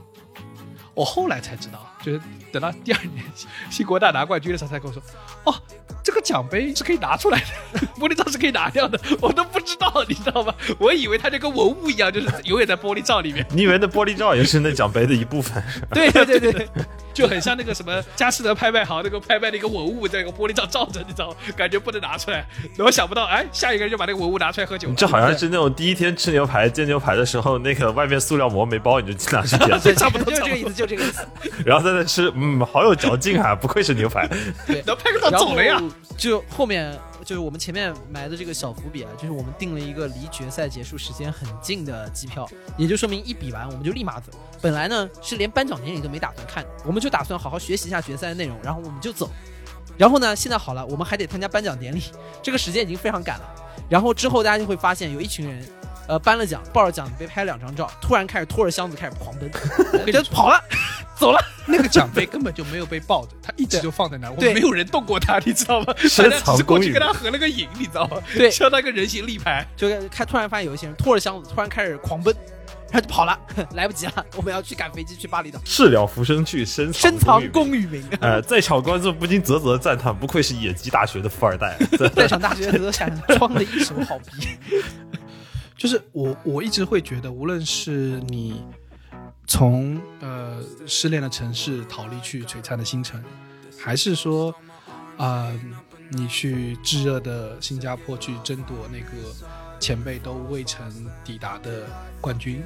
[0.95, 2.21] 我后来才知道，就是
[2.53, 3.25] 等到第二年
[3.71, 5.03] 新国大拿冠军的时候，才跟我说，
[5.45, 5.55] 哦，
[6.03, 7.41] 这个奖杯是可以拿出来
[7.73, 10.55] 的，玻璃罩是可以拿掉的，我都不知道，你知道吗？
[10.79, 13.45] 我以为它就跟文物一样，就是永远在玻璃罩里面。
[13.51, 15.63] 你以为那玻璃罩也是那奖杯的一部分？
[15.69, 16.69] 是吧 对对对对，
[17.13, 21.37] 就很像那个什么佳士得拍卖行那个拍卖的一个文物，在一个玻璃罩罩着，你知道吗？
[21.57, 22.47] 感觉不能拿出来。
[22.77, 24.95] 然后想不到，哎，下一个人就把那个文物拿出来喝酒了。
[24.95, 31.27] 这好像是那种第一天吃牛排煎牛排的时候，那个外面塑料膜没包，你就拿去点， 对，差不多就是这个意思，就这个意思。
[31.65, 34.29] 然后在那吃，嗯，好有嚼劲啊，不愧是牛排。
[34.67, 35.81] 对，然后拍个照走了呀。
[36.17, 44.31] 就后面就是我们前面埋的这个小伏笔啊，就是我们订了一个离决赛结束时间很近的机票，也就说明一比完我们就立马走。
[44.61, 49.29] 本来呢是连颁奖典礼都没打算看，我们就打算好好学习一下决赛的内容，然后我们就走。
[49.97, 52.03] 然后呢，现在好了，我们还得参加颁奖典礼，
[52.43, 53.45] 这个时间已经非常赶了。
[53.89, 55.65] 然后之后大家就会发现有一群人，
[56.07, 59.51] 呃，颁了奖，抱着奖杯拍了两张照，突然开始拖着箱子开始狂奔，
[60.13, 60.63] 就跑了，
[61.17, 61.39] 走了。
[61.67, 65.95] 那个奖杯 根本就没有被抱着，他一直就放在那儿，我对没有人动过他，你知道吗？
[65.97, 68.19] 深大家只是过去藏功与跟他合了个影，你知道吗？
[68.37, 69.67] 对像那个人形立牌。
[69.77, 72.35] 就开突然发现有一些人拖着箱子，突然开始狂奔，
[72.91, 73.39] 然后就跑了，
[73.73, 78.05] 来不及了，我们要去赶飞机去巴厘岛，事了浮生去，深深藏藏功与名。
[78.21, 81.79] 呃，在场观众不禁啧啧赞叹，不愧是野鸡大学的富二代。
[82.15, 84.49] 在场大学则想装的一手好逼。
[85.85, 88.65] 就是我我一直会觉得，无论是你
[89.47, 93.23] 从呃失恋的城市逃离去璀璨的星辰，
[93.79, 94.51] 还是说
[95.19, 95.61] 啊、呃
[96.11, 99.35] 你去炙热的新加坡去争夺那个
[99.79, 101.87] 前辈都未曾抵达的
[102.19, 102.63] 冠军，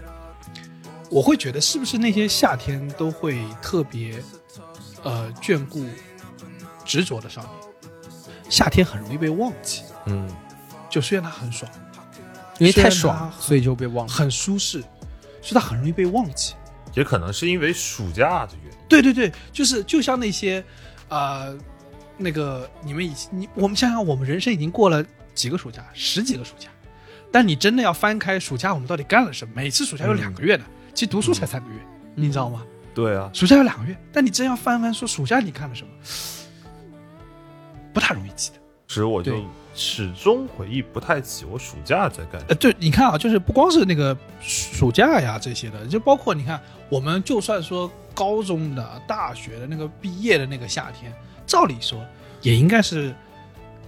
[1.10, 4.22] 我会觉得是不是那些夏天都会特别
[5.02, 5.84] 呃眷顾
[6.84, 7.52] 执着的少年？
[8.48, 10.28] 夏天很容易被忘记，嗯，
[10.88, 11.68] 就虽然它很爽。
[12.59, 14.12] 因为太爽，所以就被忘了。
[14.12, 14.80] 很舒适，
[15.40, 16.54] 所以它很容易被忘记。
[16.94, 18.78] 也可能是因为暑假的原因。
[18.88, 20.64] 对对对，就是就像那些，
[21.09, 21.56] 呃，
[22.16, 25.04] 那个你们以你我们想想，我们人生已经过了
[25.34, 26.68] 几个暑假，十几个暑假，
[27.30, 29.52] 但你真的要翻开暑假，我们到底干了什么？
[29.54, 31.76] 每次暑假有两个月的，其实读书才三个月，
[32.14, 32.64] 你知道吗？
[32.94, 35.90] 对啊，暑假有两个月，但你真要翻翻说暑假你干了什么，
[37.92, 38.56] 不太容易记得。
[38.88, 39.44] 其实我就对
[39.80, 42.42] 始终回忆不太起我暑假在干。
[42.48, 51.14] 呃，对，你看啊，就是不光是那个暑假呀这些的，就包括你看，我们就算说高中的、大学的那个毕业的那个夏天，
[51.46, 52.04] 照理说
[52.42, 53.14] 也应该是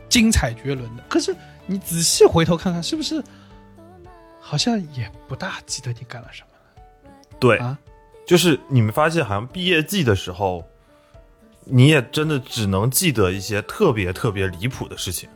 [0.09, 1.03] 精彩绝伦的。
[1.09, 1.35] 可是
[1.67, 3.21] 你仔细回头看看，是不是
[4.39, 6.49] 好像也不大记得你干了什么
[7.41, 7.77] 对，啊？
[8.25, 10.65] 就是你们发现，好像毕业季的时候，
[11.65, 15.29] 你也真的只能记得一些特别特别离谱的事情，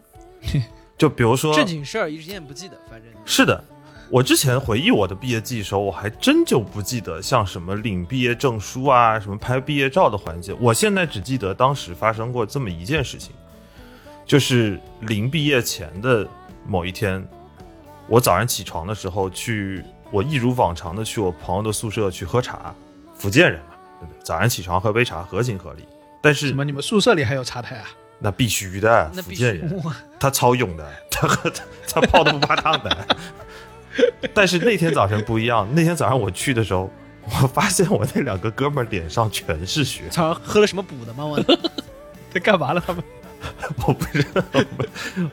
[0.96, 3.62] 就比如说正经事儿一时间不记得，反正是的，
[4.10, 10.54] 我之前回忆我的毕业季的时候，我还真就不记得像什么领毕业证书啊，什么拍毕业照的环节。
[10.60, 13.34] 我现在只记得当时发生过这么一件事情，
[14.24, 16.26] 就是临毕业前的
[16.66, 17.26] 某一天，
[18.06, 19.82] 我早上起床的时候去，
[20.12, 22.72] 我一如往常的去我朋友的宿舍去喝茶，
[23.16, 24.22] 福建人嘛，对不对？
[24.22, 25.82] 早上起床喝杯茶合情合理。
[26.22, 26.64] 但是什么？
[26.64, 27.88] 你们宿舍里还有茶台啊？
[28.24, 29.82] 那必须的，那必福建人
[30.18, 31.52] 他超勇的，他喝
[31.86, 33.06] 他泡的不怕烫的。
[34.32, 36.90] 但是那天早晨不一样，那天早上我去的时候，
[37.22, 41.26] 我发现我那两个哥们儿脸上全是血，早上喝了什么补的吗？
[41.26, 41.38] 我
[42.32, 42.82] 在 干嘛了？
[42.86, 43.04] 他们
[43.86, 44.42] 我不知道。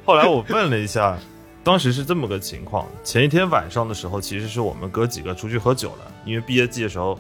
[0.04, 1.18] 后来我问了一下，
[1.64, 7.18] 当时是这么个情况：前一天晚上的时候，其实是我们哥几个出去喝酒了，因为毕业季的时候，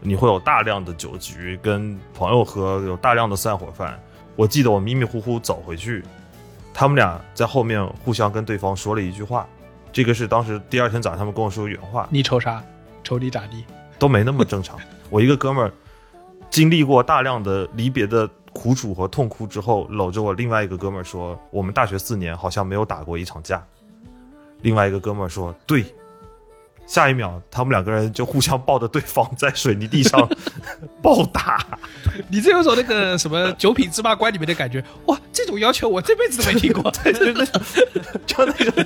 [0.00, 3.98] 你会有大量的酒局，跟朋友喝，有大量的散伙饭。
[4.36, 6.02] 我记得我迷迷糊糊走回去，
[6.72, 9.46] 他们俩在后面互相跟对方说了一句话，
[9.92, 12.62] 这个是当时第二天早上他们跟我说原话，你瞅啥？
[13.02, 13.64] 瞅你咋地？
[13.98, 14.78] 都没那么正常。
[15.10, 15.72] 我一个哥们儿
[16.50, 23.64] 经历过大量的离别的苦楚和痛哭之后，搂着我另外一个哥们儿说：“我们大学四年好像没有打过一场架。”
[24.62, 25.84] 另外一个哥们儿说：“对。”
[26.86, 30.28] 下一秒，他们两个人就互相抱着对方在水泥地上
[31.02, 31.66] 暴打。
[32.28, 35.18] 你这有种那个什么《九品芝麻官》里面的感觉，哇！
[35.32, 37.46] 这种要求我这辈子都没听过， 对，对对，
[38.26, 38.84] 就那种，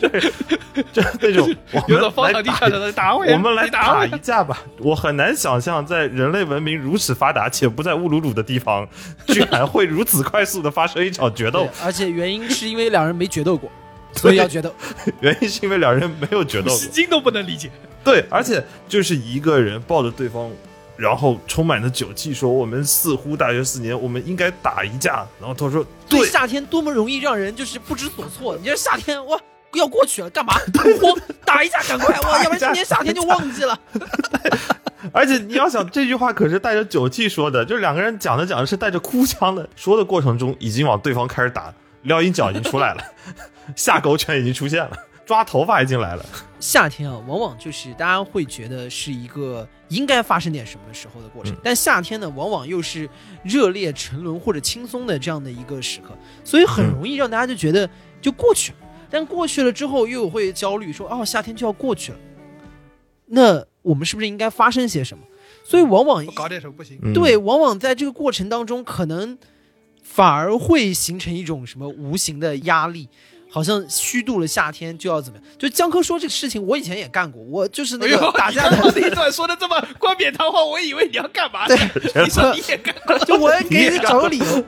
[0.93, 4.07] 就那种，我有种们来打地上的打我呀，我们来打。
[4.07, 4.59] 一架吧！
[4.79, 8.89] 我很难想象，在人类文明如此发达且不在乌鲁鲁的地方，
[9.27, 11.69] 居然会如此快速的发生一场决斗。
[11.83, 13.71] 而且原因是因为两人没决斗过，
[14.15, 14.75] 所以要决斗。
[15.21, 16.77] 原因是因为两人没有决斗过。
[16.77, 17.71] 西京都不能理解，
[18.09, 20.51] 对，而且就是一个人抱着对方，
[20.97, 28.57] 然后充满了酒气说：“我们似乎大学四年，我们应该打一架。”然后他说：“对对，夏天多么容易让人就是不知所措。
[28.57, 29.39] 你这夏天哇
[29.75, 30.55] 要过去了，干嘛？
[31.45, 33.79] 打一架赶快哇，要不然今年夏天就忘记了。
[35.13, 43.05] 而且你要想这句话可是带着酒气说的，就是两个人讲着讲着是带着哭腔的，说的过程中已经往对方开始打，撩阴脚已经出来了，
[43.77, 44.91] 下狗犬已经出现了，
[45.29, 46.25] 抓头发已经来了。
[46.59, 53.07] 夏天啊，往往就是大家会觉得是一个应该发生点什么时候的过程，嗯但夏天呢，往往又是
[53.45, 57.89] 热烈、沉沦或者轻松的这样的一个时刻，所以很容易让大家就觉得
[58.23, 58.79] 就过去了。
[59.11, 62.19] 但过去了之后，又会焦虑说：“哦，夏天就要过去了，
[63.27, 65.23] 那我们是不是应该发生些什么？”
[65.63, 66.99] 所以往往我搞点什么不行？
[67.03, 69.37] 嗯对，往往在这个过程当中，可能
[70.03, 73.09] 反而会形成一种什么无形的压力，
[73.59, 75.45] 好像虚度了夏天就要怎么样。
[75.59, 81.77] 就江科说这个事情，我以前也干过，我就是那个，打架你刚刚的，这一段说的这么冠冕堂皇，我以为你要干嘛对？
[82.23, 84.65] 你说你也干过，就我给你找个理由。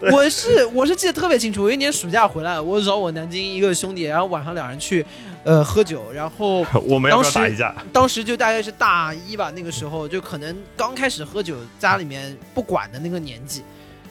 [0.12, 5.06] 我是我是记得特别清楚，有一年暑假回来，我找我南京一个兄弟，然后晚上两人去，
[5.44, 7.74] 呃，喝酒，然后 我们要不要当时打一架？
[7.90, 13.62] 当时就大概是大一吧，那个时候就可能刚开始喝酒，家里面不管的那个年纪，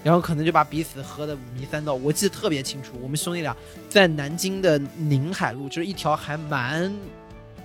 [0.03, 1.93] 然后可能就把彼此喝的五迷三道。
[1.93, 3.55] 我记得特别清楚，我们兄弟俩
[3.89, 6.93] 在南京的宁海路，就是一条还蛮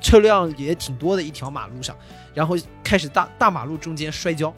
[0.01, 1.97] 车辆也挺多的一条马路上，
[2.33, 4.55] 然后开始大大马路中间摔跤，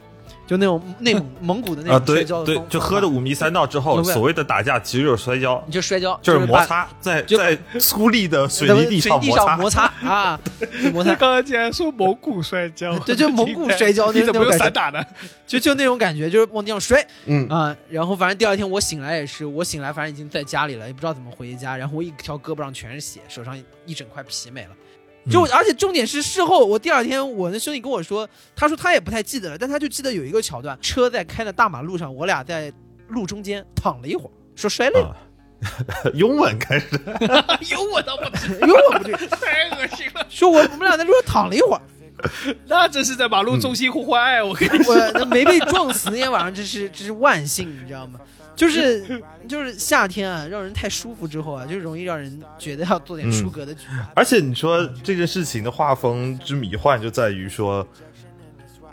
[0.47, 9.41] 就那种内蒙 蒙古的那啊，种摔对对跤的方，就喝的，五迷三道之后，所谓的打架其实就是摔跤，你就摔跤，就是摩擦，在就在粗粝的水泥地上摩擦。
[9.41, 10.39] 地上摩擦啊，
[10.93, 11.15] 摩擦。
[11.21, 15.05] 刚刚竟然说蒙古摔跤，对就蒙古 摔跤那你怎么有那种散打的？
[15.47, 24.69] 就就那种感觉，就是往地上摔，嗯啊，然后反正第二天我醒来也是，我醒来反正已经在家里了，也不知道怎么回家，然后我一条胳膊上全是血，手上一整块皮没了。
[25.29, 32.71] 就、而且重点是事后，我第二天我那兄弟跟我说，他说他也不太记得了，但他就记得有一个桥段，车在开的大马路上，我俩在
[33.09, 36.87] 路中间躺了一会儿，说摔累了，啊， 拥吻开始，
[37.71, 41.81] 有我倒不知，因为我不对， 太恶心了，说我我们俩在路上躺了一会儿，
[42.67, 44.95] 那真是在马路中心互换爱，我跟你说。
[44.95, 48.19] 我那没被撞死那天晚上，这是这是万幸，你知道吗？
[48.55, 53.97] 就是就是夏天啊，让人太舒服之后啊，就容易让人觉得要做点出格的举动。
[54.15, 57.87] 而且你说这件事情的画风之迷幻就在于说，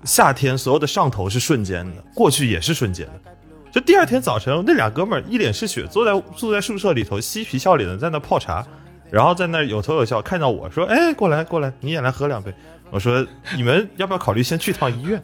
[0.04, 3.32] 夏天所有的上头是瞬间的，过去也是瞬间的。
[3.70, 8.66] 就第二天早晨，那俩哥们儿一脸是血，坐在坐在宿舍里头，嬉皮笑脸的在那泡茶，
[9.10, 12.52] 然后在那有头有笑，看到我说：“哎，过来过来，你也来喝两杯。”
[12.90, 15.22] 我说：“你们要不要考虑先去趟医院？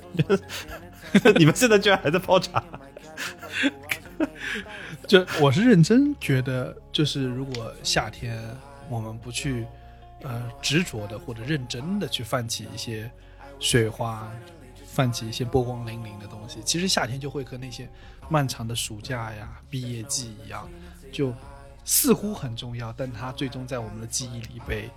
[1.37, 2.63] 你们现在居然还在泡茶？
[5.07, 8.39] 就我是认真觉得，就是如果夏天
[8.89, 9.67] 我们不去
[10.23, 13.11] 呃执着的或者认真的去泛起一些
[13.59, 14.31] 水花，
[14.87, 17.89] 泛起一些波光粼粼的东西，其实夏天就会和那些
[18.29, 20.69] 漫长的暑假呀、毕业季一样，
[21.13, 21.35] 就
[21.85, 24.91] 似乎很重要，但它最终在我们的记忆里被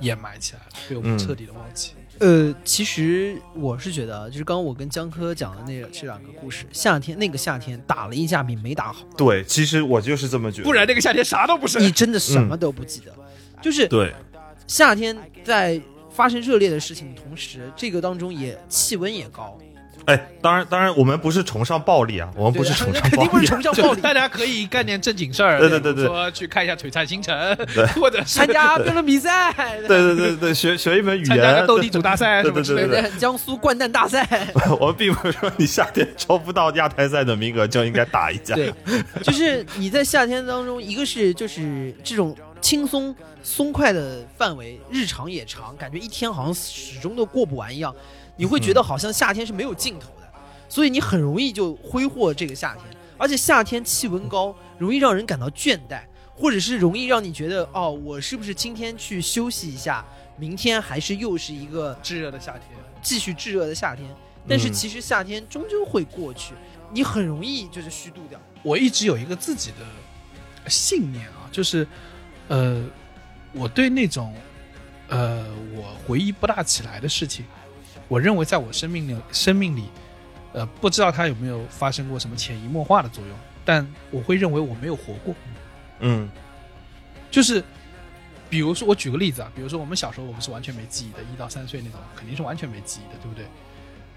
[0.00, 1.92] 掩埋起来了，被我们嗯彻底的忘记。
[2.20, 10.64] 呃，其实我是觉得啊，就是刚刚我跟江科讲的那这两个故事，夏天那个夏天打了一架比没打好，对，其实我就是这么觉得。
[10.64, 11.78] 不然那个夏天啥都不是。
[11.78, 13.14] 你真的什么都不记得。
[13.62, 14.12] 就是对，
[14.66, 15.80] 夏天在
[16.10, 19.56] 发生热烈的事情的同时，这个当中也气温也高，
[20.08, 23.46] 哎，当然当然，我们不是崇尚暴力啊，我们不是崇尚暴力肯定不是。
[23.46, 24.00] 崇尚暴力。
[24.00, 27.56] 大家可以干点正经事儿，对对对对说去看一下璀璨星辰，
[27.94, 29.52] 或者是参加辩论比赛，
[29.86, 33.10] 对对对对，学学一门语参加斗地主大赛什么之类对对的。
[33.10, 34.26] 对江苏掼蛋大赛，
[34.80, 38.54] 我们并不是说你夏天抽不到亚太赛的名额就应该打一架。
[38.54, 38.72] 对，
[39.22, 47.94] 就是你在夏天当中，一个是就是这种轻松松快的范围，日常也长，感觉一天好像始终都过不完一样，
[48.38, 50.32] 你会觉得好像夏天是没有尽头的，
[50.66, 52.84] 所以你很容易就挥霍这个夏天，
[53.18, 56.00] 而且夏天气温高，容易让人感到倦怠，
[56.34, 60.02] 或者是容易让你觉得哦，我是不是今天去休息一下，
[60.38, 62.62] 明天还是又是一个炙热的夏天，
[63.02, 64.08] 继续炙热的夏天。
[64.48, 66.54] 但是嗯其实夏天终究会过去，
[66.90, 68.40] 你很容易就是虚度掉。
[68.62, 71.86] 我一直有一个自己的信念啊，就是，
[72.46, 72.82] 呃，
[73.52, 74.34] 我对那种，
[75.08, 75.44] 呃，
[75.74, 77.44] 我回忆不大起来的事情，
[78.08, 79.84] 我认为在我生命里，生命里，
[80.52, 85.34] 呃，不知道它有没有发生过什么潜移默化的作用，但我会认为我没有活过。
[86.00, 86.28] 嗯
[87.30, 87.62] 就是，
[88.48, 93.44] 比如说我举个例子啊，比如说我们小时候我们是完全没记忆的，一到三岁那种肯定是完全没记忆的，对不对？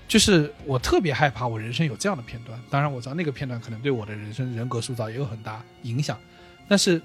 [0.08, 6.18] 就是我特别害怕我人生有这样的片段，当然我知道那个片段可能对我的人生人格塑造也有很大影响，
[6.68, 7.02] 但是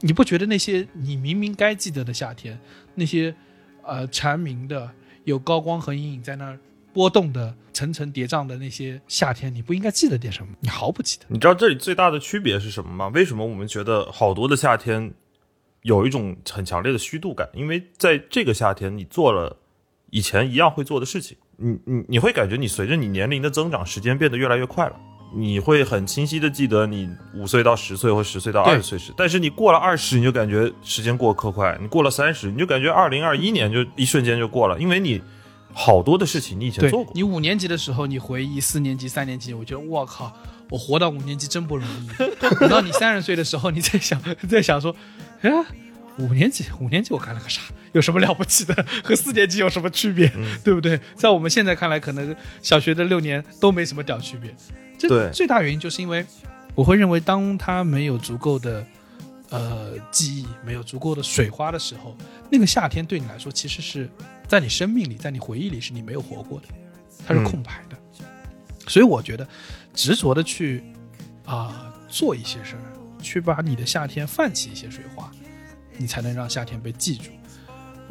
[0.00, 2.58] 你不觉得那些你明明该记得的夏天，
[2.94, 3.34] 那些
[3.82, 4.90] 呃蝉鸣的
[5.24, 6.58] 有高光和阴影在那儿
[6.92, 10.52] 波动的层层叠嶂的那些夏天，你不应该记得点什么？
[10.60, 11.26] 你毫不记得。
[11.28, 13.08] 你知道这里最大的区别是什么吗？
[13.08, 15.12] 为什么我们觉得好多的夏天
[15.82, 17.48] 有一种很强烈的虚度感？
[17.54, 19.56] 因为在这个夏天，你做了
[20.10, 25.00] 以前一样会做的事情，你你你会感觉你随着你年龄的增长，时间变得越来越快了。
[25.34, 35.22] 你会很清晰的记得你五岁到十岁或十岁到二十岁时，但是你过了二十，你就感觉时间过得可快；你过了三十，你就感觉二零二一年就一瞬间就过了，因为你
[35.72, 37.12] 好多的事情你以前做过。
[37.14, 40.32] 你五年级的时候，你回忆四年级、三年级，我觉得我靠，
[40.68, 42.08] 我活到五年级真不容易。
[42.58, 44.94] 等到你三十岁的时候，你在想， 在想说，
[45.42, 45.64] 哎呀，
[46.18, 47.60] 五年级，五年级我干了个啥？
[47.92, 48.84] 有什么了不起的？
[49.04, 50.30] 和四年级有什么区别？
[50.64, 50.98] 对不对？
[51.14, 54.54] 在我们现在看来，可能小学的六年都没什么屌区别。
[55.08, 56.24] 这最大原因就是因为
[56.74, 58.86] 我会认为，当他没有足够的
[59.48, 62.16] 呃记忆，没有足够的水花的时候，
[62.50, 64.08] 那个夏天对你来说，其实是
[64.46, 66.66] 在你生命里，在你回忆里是你没有活过的，
[67.26, 67.96] 它是空白的。
[68.86, 69.46] 所以我觉得，
[69.94, 70.82] 执着的去
[71.44, 72.82] 啊、做一些事儿，
[73.22, 75.30] 去把你的夏天泛起一些水花，
[75.96, 77.30] 你才能让夏天被记住。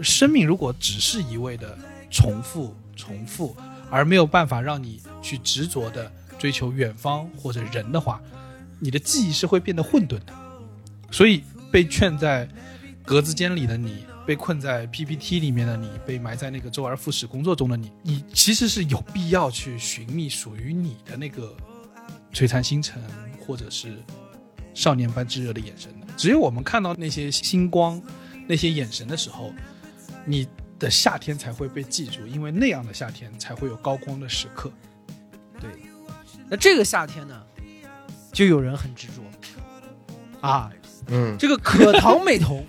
[0.02, 1.78] 生命如果只是一味的
[2.10, 3.56] 重复、重复，
[3.90, 6.10] 而没有办法让你去执着的
[6.40, 8.20] 追求远方或者人的话，
[8.80, 10.34] 你的记忆是会变得混沌的。
[11.12, 12.48] 所以被圈在
[13.04, 21.56] 格子间里的你，被困在 PPT 里面的你，被埋在那个周而复始工作中的你，你其实是有必要去寻觅属于你的那个
[22.32, 23.04] 璀璨星辰，
[23.46, 23.98] 或者是
[24.74, 26.08] 少年般炙热的眼神的。
[26.16, 28.02] 只有我们看到那些星光、
[28.48, 29.52] 那些眼神的时候，
[30.26, 30.48] 你
[30.78, 34.72] 的夏天才会被记住，因为那样的夏天才会有高光的时刻。
[35.60, 35.70] 对
[36.50, 37.36] 那这个夏天呢，
[38.34, 39.22] 就有人很执着。
[40.42, 40.72] 啊，
[41.08, 42.66] 嗯，这个可糖美瞳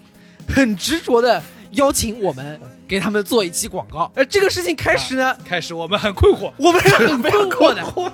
[0.48, 1.40] 很执着的
[1.72, 4.10] 邀请我们给他们做一期广告。
[4.14, 7.72] 而这个事情开始呢，开始我们很困惑， 我们是很困惑。
[7.74, 8.12] 的，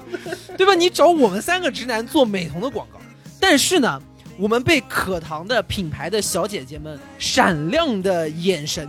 [0.59, 0.74] 对吧？
[0.74, 3.01] 你找我们三个直男做美瞳的广告，
[3.40, 4.01] 但是呢，
[4.36, 8.86] 我们被可糖的品牌的小姐姐们闪亮的眼神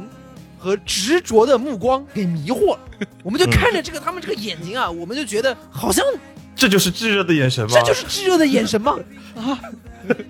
[0.60, 2.80] 和执着的目光给迷惑了。
[3.24, 6.04] 我们就看着这个他们这个眼睛啊，我们就觉得好像
[6.58, 7.72] 这就是炙热的眼神吗？
[7.76, 8.98] 这就是炙热的眼神吗？
[9.38, 9.60] 啊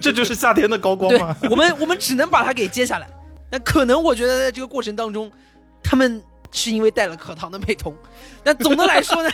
[0.02, 3.08] 这就是夏天的高光吗？，我们我们只能把它给接下来。
[3.49, 5.32] 那可能我觉得在这个过程当中，
[5.84, 6.22] 他们
[6.52, 7.95] 是因为戴了可糖的美瞳，
[8.44, 9.30] 那总的来说呢，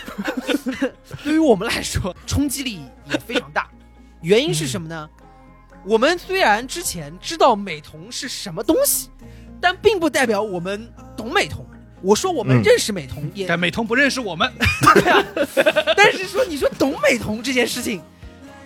[1.24, 3.70] 对于我们来说冲击力也非常大。
[4.22, 5.10] 原因是什么呢？
[5.86, 9.10] 我们虽然之前知道美瞳是什么东西，
[9.60, 11.66] 但并不代表我们懂美瞳。
[12.04, 14.52] 我说我们嗯认识美瞳，也但美瞳不认识我们。
[14.94, 15.24] 对啊，
[15.96, 18.02] 但是说你说懂美瞳这件事情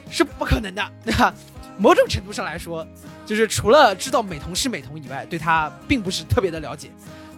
[0.10, 1.34] 是不可能的，对吧？
[1.78, 2.86] 某种程度上来说，
[3.24, 6.90] 就是除了知道美瞳是美瞳以外，对它并不是特别的了解。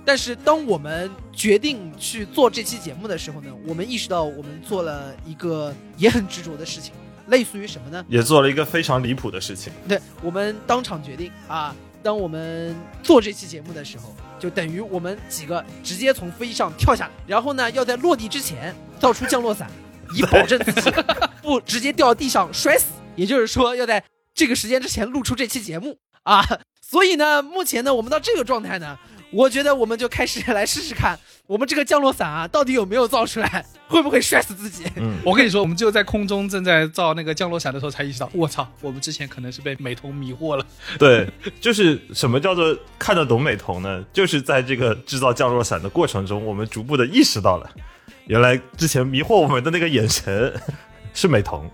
[0.05, 6.93] 但是当我们决定去做这期节目的时候呢，我们意识到我们做了一个也很执着的事情，
[7.27, 8.03] 类似于什么呢？
[8.07, 9.73] 也做了一个非常离谱的事情。
[9.87, 12.73] 对我们当场决定啊，当我们
[13.03, 19.69] 做这期节目的时候，就等于我们几个直接从飞机上跳下来，然后呢，要在落地之前造出降落伞，
[20.15, 20.91] 以保证自己
[21.43, 22.85] 不直接掉地上摔死。
[23.15, 24.01] 也就是说，要在
[24.33, 26.41] 这个时间之前录出这期节目啊。
[26.81, 28.97] 所以呢，目前呢，我们到这个状态呢，
[29.31, 34.83] 我觉得我们就开始来试试看，我们这个降落伞啊，到底有没有造出来， 会不会摔死自己？
[34.97, 40.63] 嗯，我跟你说，我们就在空中正在造那个降落伞的时候，才意识到，我操，我们之前可能是被美瞳迷惑了。
[40.99, 41.27] 对，
[41.59, 44.05] 就是什么叫做看得懂美瞳呢？
[44.13, 47.67] 就是在这个制造降落伞的过程中，我们逐步的意识到了，
[48.27, 50.53] 原来之前迷惑我们的那个眼神
[51.15, 51.67] 是美瞳。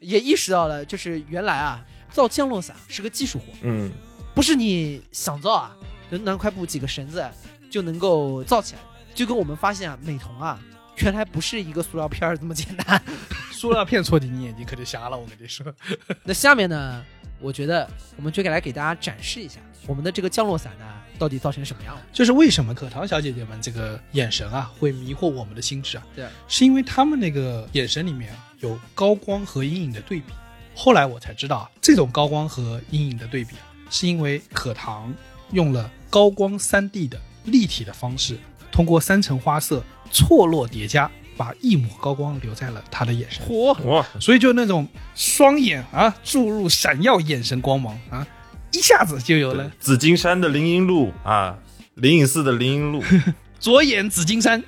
[0.00, 3.92] 也意识到了，就是原来啊，造降落伞是个技术活，嗯，
[4.34, 5.76] 不是你想造啊，
[6.10, 7.22] 就拿块布、几个绳子
[7.70, 8.80] 就能够造起来。
[9.14, 10.58] 就跟我们发现啊，美瞳啊，
[10.98, 13.02] 原来不是一个塑料片儿这么简单。
[13.52, 15.16] 塑料片戳进你眼睛，可就瞎了。
[15.16, 15.66] 我跟你说，
[16.24, 17.04] 那下面呢，
[17.40, 20.84] 我觉得我们就该来给大家展示一下我们的这个降落伞呢，
[21.18, 22.02] 到底造成什么样了。
[22.12, 26.06] 就是为什么可糖小姐姐们这个眼神啊，会迷惑我们的心智啊？
[26.14, 30.32] 对，是因为她们那个眼神里面啊，有高光和阴影的对比。
[30.74, 35.14] 后来我才知道啊，这种高光和阴影的对比啊，是因为可糖
[35.50, 38.38] 用了高光三 D 的立体的方式，
[38.72, 43.44] 通过三层花色错落叠加，把一抹高光留在了他的眼神。
[43.46, 48.26] 嚯，哇，所以就那种双眼啊，注入闪耀眼神光芒啊，
[48.72, 51.56] 一下子就有了紫金山的林荫路啊，
[51.94, 53.04] 灵隐寺的灵荫路，
[53.60, 54.62] 左眼紫金山，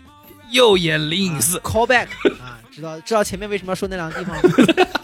[0.50, 1.58] 右眼灵隐寺。
[1.60, 2.06] call back
[2.42, 4.42] 啊，知道知道前面为什么要说那两个地方吗？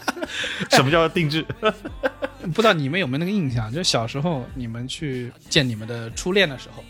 [0.69, 1.45] 什么叫定制？
[2.53, 3.71] 不知道你们有没有那个印象？
[3.71, 6.83] 就小时候你们去见你们的初恋的时候，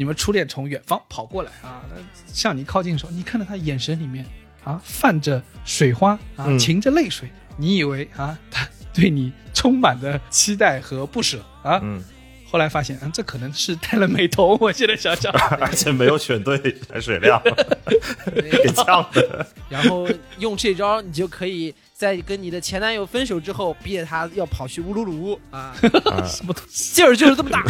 [0.00, 1.82] 你们初恋从远方跑过来啊，
[2.26, 4.24] 向你靠近的时候，你看到他眼神里面
[4.64, 7.28] 啊泛着水花啊，嗯噙着泪水，
[7.58, 12.02] 你以为啊他 对你充满了期待和不舍啊，嗯，
[12.50, 14.56] 后来发现啊这可能是戴了美瞳。
[14.58, 16.56] 我现在想想， 而且没有选对
[16.90, 17.38] 含水量，
[18.34, 19.46] 给呛的。
[19.68, 20.08] 然后
[20.38, 26.94] 用这招，你就可以在跟你的前男友分手之后，逼着他要跑去乌鲁鲁啊，啊什么东西？
[26.94, 27.62] 劲儿就是这么大。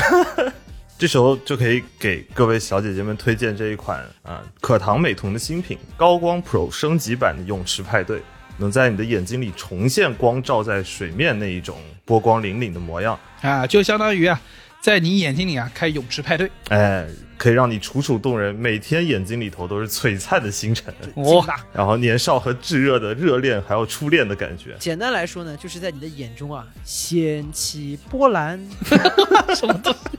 [1.00, 8.20] 这时候就可以给各位小姐姐们推荐这一款啊可糖美瞳的新品高光 Pro 升级版的泳池派对，
[8.58, 14.38] 能在你的眼睛里重现光照在水面那一种波光粼粼的模样，啊，就相当于啊，
[14.82, 16.50] 在你眼睛里啊开泳池派对。
[16.68, 17.08] 哎，
[17.38, 24.76] 可以让你楚楚动人，每天眼睛里头都是璀璨的星辰，哦，然后年少和炙热的热恋还有初恋的感觉。
[24.78, 28.60] 简单来说呢，就是在你的眼中啊掀起波澜，
[29.56, 30.18] 什么东西？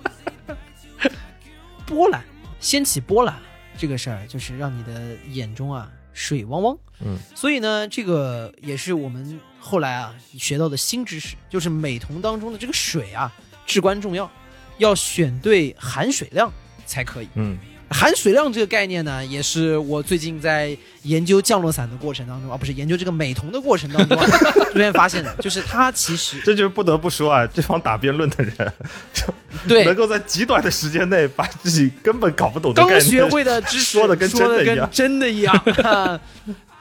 [1.91, 2.23] 波澜，
[2.61, 3.37] 掀起波澜
[3.77, 6.77] 这个事儿，就是让你的眼中啊水汪汪。
[7.01, 13.31] 嗯，所以呢，这个也是我们后来啊学到的新知识，就是美瞳当中的这个水啊
[13.65, 14.31] 至关重要，
[14.77, 16.49] 要选对含水量
[16.85, 17.27] 才可以。
[17.35, 17.57] 嗯，
[17.91, 24.25] 含水量这个概念呢，也是我最近在研究降落伞的过程当中啊，不是研究这个美瞳的过程当中、啊，
[24.71, 28.55] 逐渐发现的，就是它其实 这就是不得不说啊，这帮打辩论的人，
[29.13, 29.23] 就
[29.67, 34.89] 对能够在极短的时间内把自己根本搞不懂的概念刚学会的知识说的跟真说的一样。
[34.91, 36.19] 真的一样。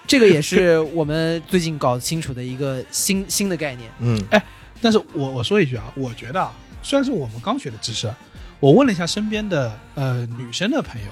[0.07, 3.91] 这个也是我们最近搞清楚的一个新新的概念。
[4.01, 4.43] 嗯哎
[4.83, 6.51] 但是我我说一句啊，我觉得啊，
[6.83, 8.19] 虽然是我们刚学的知识啊，
[8.61, 11.09] 我问了一下身边的呃女生的朋友，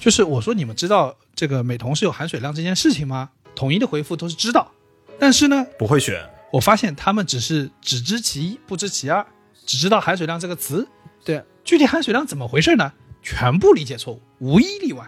[0.00, 3.30] 就是我说你们知道这个美瞳是有含水量这件事情吗？
[3.56, 4.70] 统一的回复都是知道，
[5.18, 9.26] 但是呢，不会选，我发现他们只是只知其一不知其二，
[9.66, 10.86] 只知道含水量这个词，
[11.24, 12.92] 对，具体含水量怎么回事呢？
[13.22, 15.04] 全部理解错误，无一例外。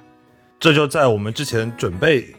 [0.59, 2.35] 这就在我们之前准备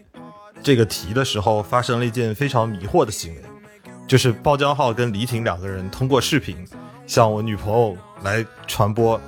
[0.61, 3.41] 这个题的时候，发生了一件非常迷惑的行为，
[4.07, 6.67] 就是包江浩跟李挺两个人通过视频
[7.05, 9.21] 向我女朋友来传播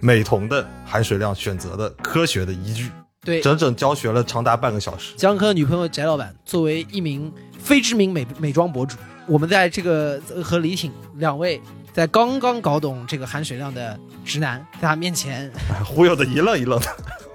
[0.00, 2.90] 美瞳的含水量选择的科学的依据，
[3.24, 5.14] 对，整整教学了长达半个小时。
[5.16, 8.96] 江科女朋友翟老板作为一名非知名美美妆博主，
[9.26, 11.60] 我们在这个呃和李挺两位
[11.92, 15.50] 在刚刚搞懂这个含水量的直男，在他面前
[15.84, 16.86] 忽悠的一愣一愣的。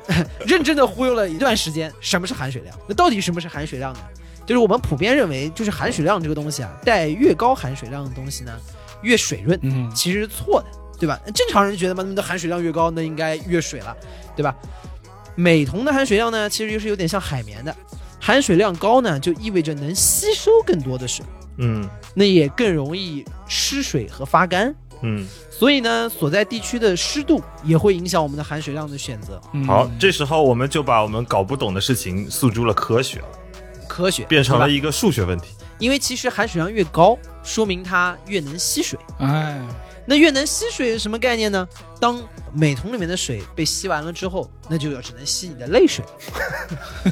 [0.46, 1.92] 认真的忽悠了一段时间。
[2.00, 2.78] 什么是含水量？
[2.88, 4.00] 那到底什么是含水量呢？
[4.46, 8.52] 就是我们普遍认为，就是含水量这个东西啊，带越高含水量的东西呢，
[9.02, 9.60] 越水润。
[9.64, 10.68] 嗯，其实是错的，
[11.00, 11.20] 对吧？
[11.34, 13.96] 正常人觉得嘛，那么的含水量越高，那应该越水了，
[14.36, 14.56] 对吧？
[15.36, 17.76] 美瞳的含水量呢，其实就是有点像海绵的，
[18.20, 21.26] 含水量高呢，就意味着能吸收更多的水，
[21.58, 24.74] 嗯那也更容易失水和发干。
[25.02, 29.40] 嗯，所以呢，所在地区的湿度也会影响我们的含水量的选择。
[29.52, 33.28] 嗯好，这时候我们就把我们搞不懂的事情诉诸了科学了，
[33.90, 35.50] 科学变成了一个数学问题。
[35.78, 38.98] 因为其实含水量越高，说明它越能吸水。
[39.20, 39.62] 哎，
[40.06, 41.68] 那越能吸水是什么概念呢？
[42.00, 42.22] 当
[42.54, 46.06] 美瞳里面的水被吸完了之后，那就要只能吸你的泪水。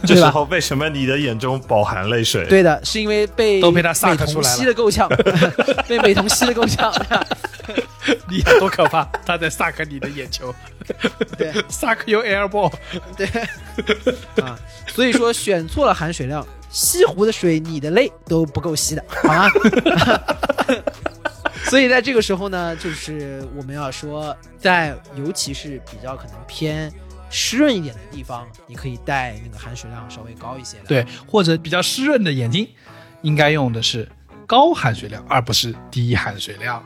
[0.05, 2.45] 这 对吧时候为什么你的眼中饱含泪水？
[2.47, 5.09] 对的，是因为被都被他 suck 美瞳出来了吸的够呛，
[5.87, 6.93] 被美瞳吸的够呛。
[8.29, 9.05] 你想多可怕？
[9.25, 10.53] 他在 suck 你的眼球，
[11.37, 12.71] 对，suck your air ball。
[13.15, 13.27] 对
[14.43, 14.57] 啊，
[14.87, 19.49] 所以说选错了含水量，西湖的水你的泪都不够吸的，好吗？
[21.65, 26.91] 所以在这个时候呢，就是我们要说，在尤其是比较可能偏
[27.29, 30.83] 湿润一点的地方，你可以带那个含水量稍微高一些的。
[30.85, 32.67] 对，或者比较湿润的眼睛，
[33.21, 34.07] 应该用的是
[34.45, 36.83] 高含水量，而不是低含水量。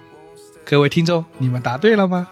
[0.64, 2.28] 各位听众，你们答对了吗？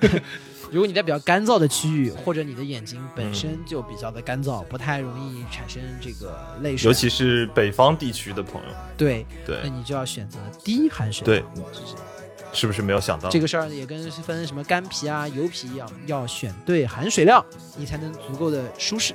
[0.74, 13.28] 如果你在比较干燥的区域，或者你的眼睛本身就比较的干燥，不太容易产生这个泪水，尤其是北方地区的朋友，对，对那你就要选择低含水对是是不是没有想到？
[13.28, 17.44] 这个事儿也跟分什么干皮啊、油皮一样，要选对含水量，
[17.76, 19.14] 你才能足够的舒适。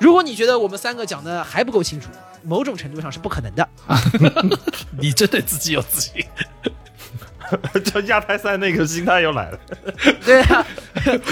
[0.00, 2.08] 如果你觉得我们三个讲的还不够清楚，
[2.42, 3.68] 某种程度上是不可能的。
[4.98, 6.24] 你真对自己有自信。
[7.84, 9.58] 这亚太赛那个心态又来了。
[10.24, 10.66] 对啊，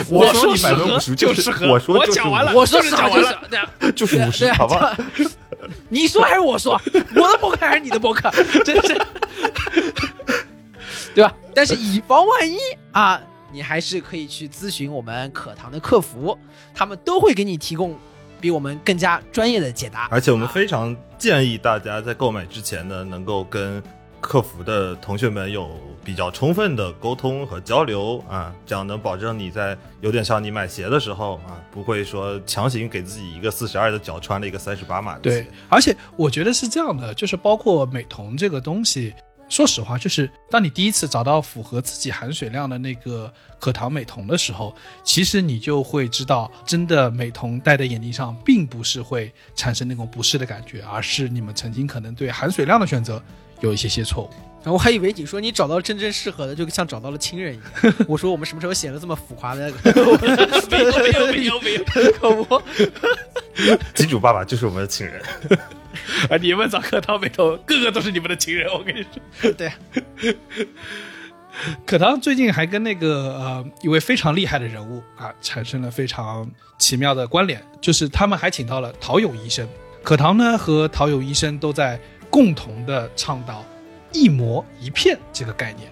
[0.09, 4.97] 我说你百分五十就是适合我说就是我讲完了我说就是讲完了对啊， 就是五十好吧？
[5.89, 6.81] 你说还是我说？
[7.17, 8.31] 我的博客还是你的博客？
[8.65, 9.01] 真是，
[11.15, 11.33] 对吧？
[11.55, 12.57] 但是以防万一
[12.93, 13.21] 啊，
[13.53, 16.37] 你还是可以去咨询我们可堂的客服，
[16.75, 17.97] 他们都会给你提供
[18.41, 20.09] 比我们更加专业的解答。
[20.11, 23.81] 而且我们非常建议大家在购买之前呢，能够跟
[24.23, 25.69] 客服的同学们有
[26.05, 39.13] 比较充分的沟通和交流啊，这样能保证你在有点像你买鞋的时候啊，不会说强行给自己一个四十二的脚穿了一个三十八码的对。，而且我觉得是这样的，就是包括美瞳这个东西，
[39.49, 53.23] 说实话，就是当你第一次找到符合自己含水量的那个可糖美瞳的时候，其实你就会知道，真的美瞳戴在眼睛上，并不是会产生那种不适的感觉，而是你们曾经可能对含水量的选择
[53.63, 54.31] 有一些些错误。
[54.65, 57.95] 然后我还以为你说你找到真正适合的，就像找到了亲人一样。
[58.07, 59.73] 我说我们什么时候写了这么浮夸的？
[60.71, 62.63] 没有没有没有没有，可不，
[63.93, 65.21] 金主爸爸就是我们的亲人，
[66.31, 69.51] 啊，你们找可糖美瞳，个个都是你们的亲人，我跟你说。
[69.55, 69.73] 对，
[71.85, 76.49] 可糖最近还跟那个呃一位非常厉害的人物啊产生了非常
[76.79, 79.69] 奇妙的关联，就是他们还请到了陶勇医生。
[80.05, 82.01] 可糖呢和陶勇医生都在
[82.33, 83.63] 共同的倡导
[84.11, 85.89] 一模一片这个概念。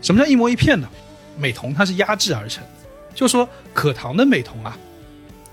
[0.00, 0.88] 什么叫一模一片呢？
[1.36, 4.78] 美瞳它是压制而成的，就说可糖的美瞳啊，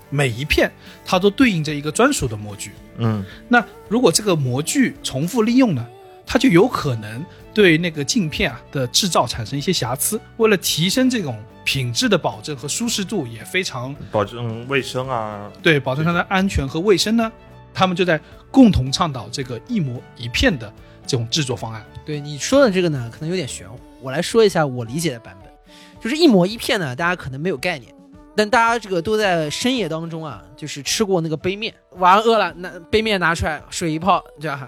[0.08, 0.70] 每一片
[1.04, 2.70] 它都对应着一个专属的模具。
[2.98, 5.84] 嗯，那如果这个模具重复利用呢，
[6.24, 10.20] 它就有可能对那个镜片啊的制造产生一些瑕疵。
[10.36, 17.30] 为了提升这种品质的保证和舒适度，也非常保证卫生啊，对保证它的安全和卫生呢，
[17.76, 18.18] 他们就在
[18.50, 20.72] 共同倡导这个一模一片的
[21.06, 21.84] 这种制作方案。
[22.06, 23.78] 对你说的这个呢，可能有点玄乎。
[24.00, 25.52] 我来说一下我理解的版本，
[26.00, 27.92] 就是一模一片呢，大家可能没有概念，
[28.34, 34.66] 但大家这个都在深夜当中啊，就是吃过那个杯面，晚上饿了，那杯面拿出来，水一泡，这样哈。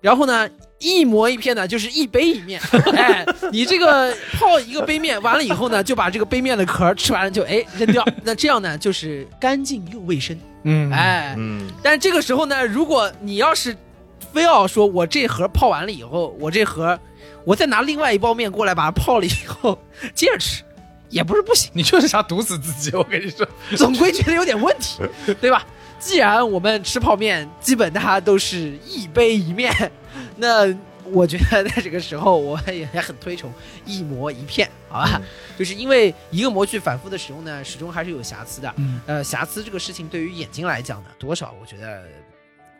[0.00, 0.48] 然后呢，
[0.78, 2.60] 一模一片呢，就是一杯一面。
[2.96, 8.04] 哎，你这个泡一个杯面完了以后呢，就把这个杯面的壳吃完了就哎扔掉。
[8.22, 10.38] 那这样呢，就是干净又卫生。
[10.64, 13.76] 嗯，哎，嗯，但是这个时候呢，如果你要是
[14.32, 16.98] 非要说我这盒泡完了以后，我这盒
[17.44, 19.78] 我再拿另外一包面过来把它泡了以后
[20.14, 20.62] 接着吃，
[21.08, 23.46] 也不是不行，你就是想毒死自己，我跟你说。
[23.76, 25.00] 总归觉得有点问题，
[25.40, 25.64] 对吧？
[25.98, 29.72] 既然我们吃泡面，基本大家都是一杯一面，
[30.36, 30.66] 那
[31.12, 33.52] 我觉得在这个时候，我也也很推崇
[33.84, 35.20] 一模一片， 好吧？
[35.58, 38.72] 就是因为一个模具反复的使用呢，始终还是有瑕疵的。
[38.76, 42.02] 嗯呃，瑕疵这个事情对于眼睛来讲呢，多少我觉得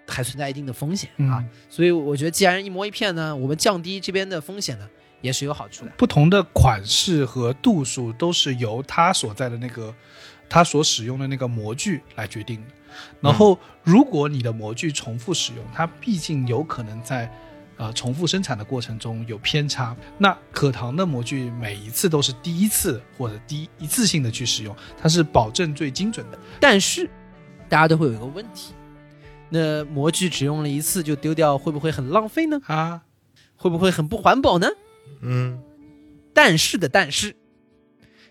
[0.07, 1.39] 还存在一定的风险啊。
[1.41, 4.89] 嗯所以我觉得，既然一模一片呢，我们降低这边的风险呢，
[5.21, 5.93] 也是有好处的。
[5.97, 9.95] 不同的款式和度数都是由它所在的那个
[10.49, 12.75] 它所使用的那个模具来决定的。
[13.21, 17.31] 然后，如果你的模具重复使用，它毕竟有可能在
[17.79, 19.97] 呃重复生产的过程中有偏差。
[20.19, 26.39] 那可糖的模具每一次都是第一次或者第一次性的去使用，它是保证最精准的。
[26.61, 27.09] 但是，
[27.69, 28.75] 大家都会有一个问题：
[29.49, 32.61] 那模具只用了一次就丢掉，会不会很浪费呢？
[32.67, 33.03] 啊，
[33.57, 34.67] 会不会很不环保呢？
[35.23, 35.63] 嗯，
[36.35, 37.35] 但是的但是，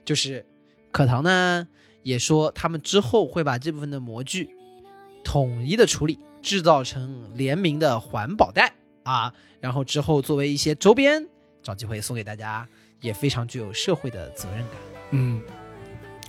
[0.05, 0.45] 就是
[0.91, 1.67] 可糖呢
[2.03, 4.49] 也说，他们之后会把这部分的模具
[5.23, 8.73] 统一的处理，制造成联名的环保袋
[9.07, 11.25] 啊，然后之后作为一些周边，
[11.63, 12.67] 找机会送给大家，
[12.99, 14.71] 也非常具有社会的责任感。
[15.11, 15.41] 嗯，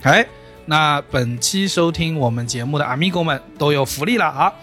[0.03, 0.25] 哎，
[0.65, 4.53] 那本期收听我们节目的 Amigo 们都有福利了啊！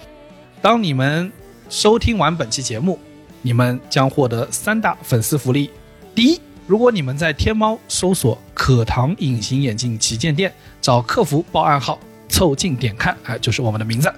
[0.63, 1.31] 当你们
[1.69, 2.99] 收听完本期节目，
[3.43, 5.71] 你们将获得三大粉丝福利：
[6.15, 14.11] 第一，如果你们在天猫搜索“可糖隐形眼镜旗舰店”，找客服报暗号“凑近点看”，哎，就是我们的名字，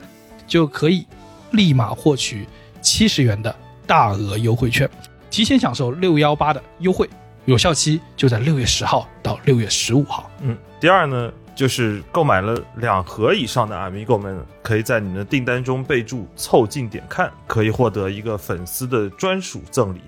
[0.47, 1.05] 就可以
[1.51, 2.47] 立马获取
[2.81, 3.55] 七十元的
[3.89, 4.87] 大额优惠券，
[5.31, 7.09] 提前享受六幺八的优惠，
[7.47, 10.31] 有效期就在六月十号到六月十五号。
[10.43, 20.03] 嗯，第二呢，就是购买了两盒以上的 Amigo 们，可以在你们的订单中备注“凑近点看”，可以获得一个粉丝的专属赠礼，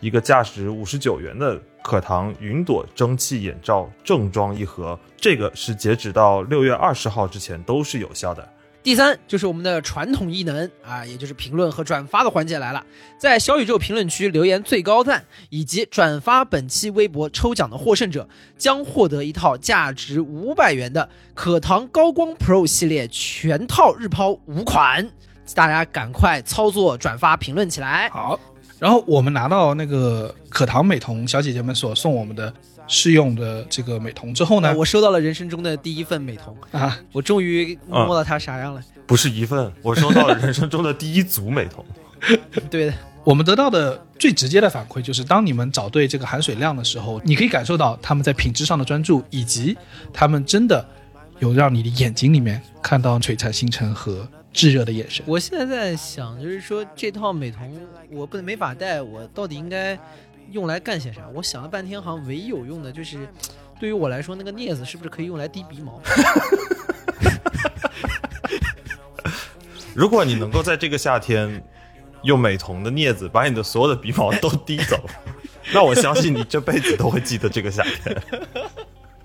[0.00, 8.48] 一个价值五十九元的可糖云朵蒸汽眼罩正装一盒，这个是截止到六月二十号之前都是有效的。
[8.82, 12.84] 第三就是我们的传统异能啊，也就是评论和转发的环节来了。
[13.18, 18.26] 在小宇宙评论区留言最高赞以及转发本期微博抽奖的获胜者，
[18.56, 25.10] 将获得一套价值五百元的可糖高光 Pro 系列全套日抛五款。
[25.52, 28.08] 大家赶快操作、转发、评论起来！
[28.10, 28.38] 好，
[28.78, 32.54] 然后我们拿到那个可糖美瞳小姐姐们所送我们的
[32.90, 38.82] 试用的这个美瞳之后呢，呃我收到了人生中的第一份美瞳，啊，我终于摸到它啥样了。
[39.06, 41.84] 不是一份，我收到了人生中的第一组美瞳。
[42.68, 42.94] 对的，
[43.24, 49.76] 我们得到的最直接的反馈就是，当你们找对这个含水量的时候，你可以感受到他们在品质上的专注，以及
[50.12, 50.84] 他们真的
[51.38, 55.24] 有让你的眼睛里面看到璀璨星辰和炙热的眼神。
[55.26, 57.60] 我现在在想，就是说这套美瞳
[58.10, 59.98] 我不能没法戴，我到底应该
[60.50, 61.28] 用来干些啥？
[61.34, 63.28] 我想了半天，好像唯一有用的就是，
[63.80, 66.00] 对于我来说，那个镊子是不是可以用来滴鼻毛？
[69.94, 71.62] 如果你能够在这个夏天
[72.22, 74.96] 用美瞳的镊子把你的所有的鼻毛都滴走，
[75.74, 78.22] 那我相信你这辈子都会记得这个夏天，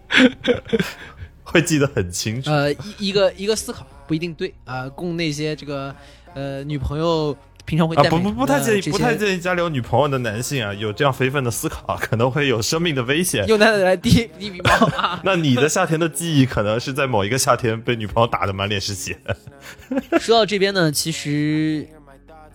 [1.43, 2.49] 会记得很清楚。
[2.49, 5.95] 呃，一一个一个思考不一定对啊、供那些这个
[6.33, 7.35] 呃女朋友
[7.65, 13.45] 平常会啊，不不不太建议，不太建议家里有女朋友的男性啊，有这样非分的思考，可能会有生命的危险。
[13.47, 15.19] 用它来滴滴鼻毛啊。
[15.25, 19.17] 那你的夏天的记忆，可能是在某一个夏天被女朋友打的满脸是血。
[20.21, 21.87] 说到这边呢，其实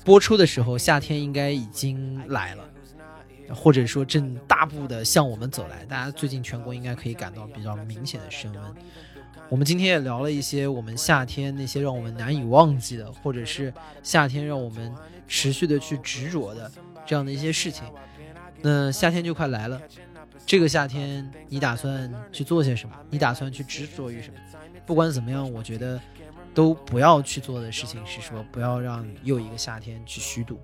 [0.05, 2.63] 播出的时候，夏天应该已经来了，
[3.53, 5.85] 或者说正大步的向我们走来。
[5.87, 8.63] 大家最近全国应该可以感到比较明显的升温。
[9.51, 14.95] 我们今天也聊了一些我们夏天那些让我们难以忘记的，或者是夏天让我们
[15.27, 16.71] 持续的去执着的
[17.05, 17.85] 这样的一些事情。
[18.63, 19.83] 那夏天就快来了，
[20.47, 22.95] 这个夏天你打算去做些什么？
[23.11, 24.39] 你打算去执着于什么？
[24.87, 26.01] 不管怎么样，我觉得
[26.55, 30.61] 都不要去做的事情是说，不要让又一个夏天去虚度。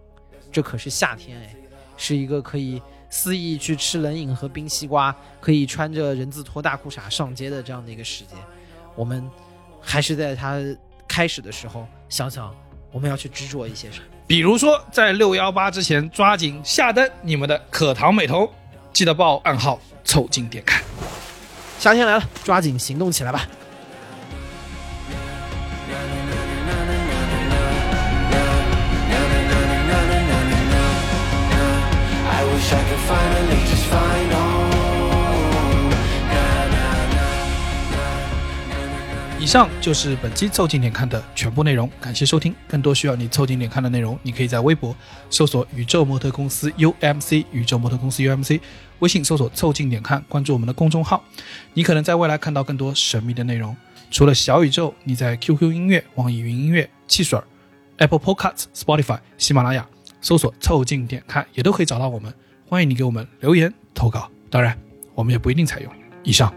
[0.52, 1.56] 这可是夏天哎，
[1.96, 2.80] 是一个可以
[3.10, 8.38] 肆意去吃冷饮和冰西瓜，可以穿着人字拖大裤衩上街的这样的一个时间。
[8.96, 9.22] 我们
[9.80, 10.58] 还是在它
[11.06, 12.52] 开始的时候想想，
[12.90, 14.04] 我们要去执着一些什么。
[14.26, 18.48] 比如说，在六幺八之前，抓紧下单你们的可糖美瞳，
[18.92, 20.82] 记得报暗号凑近点看。
[21.78, 23.46] 夏天来了，抓紧行动起来吧
[32.28, 33.75] ！I wish I could finally
[39.46, 42.52] 以上就是本期凑近点看的全部内容，感谢收听。
[42.66, 44.92] 更多需要你凑近点看的内容，你可以在微博
[45.30, 48.60] 搜索“宇宙模特公司 UMC”，宇宙模特公司 UMC，
[48.98, 51.22] 微信搜索“凑近点看”，关注我们的公众号。
[51.74, 53.76] 你可能在未来看到更多神秘的内容。
[54.10, 57.44] 除了小宇宙，你在 QQ 音乐、网易云音乐、汽水儿、
[57.98, 59.86] Apple Podcasts、Spotify、喜马拉雅
[60.20, 62.34] 搜索“凑近点看”，也都可以找到我们。
[62.68, 64.76] 欢迎你给我们留言投稿，当然
[65.14, 65.92] 我们也不一定采用。
[66.24, 66.52] 以上。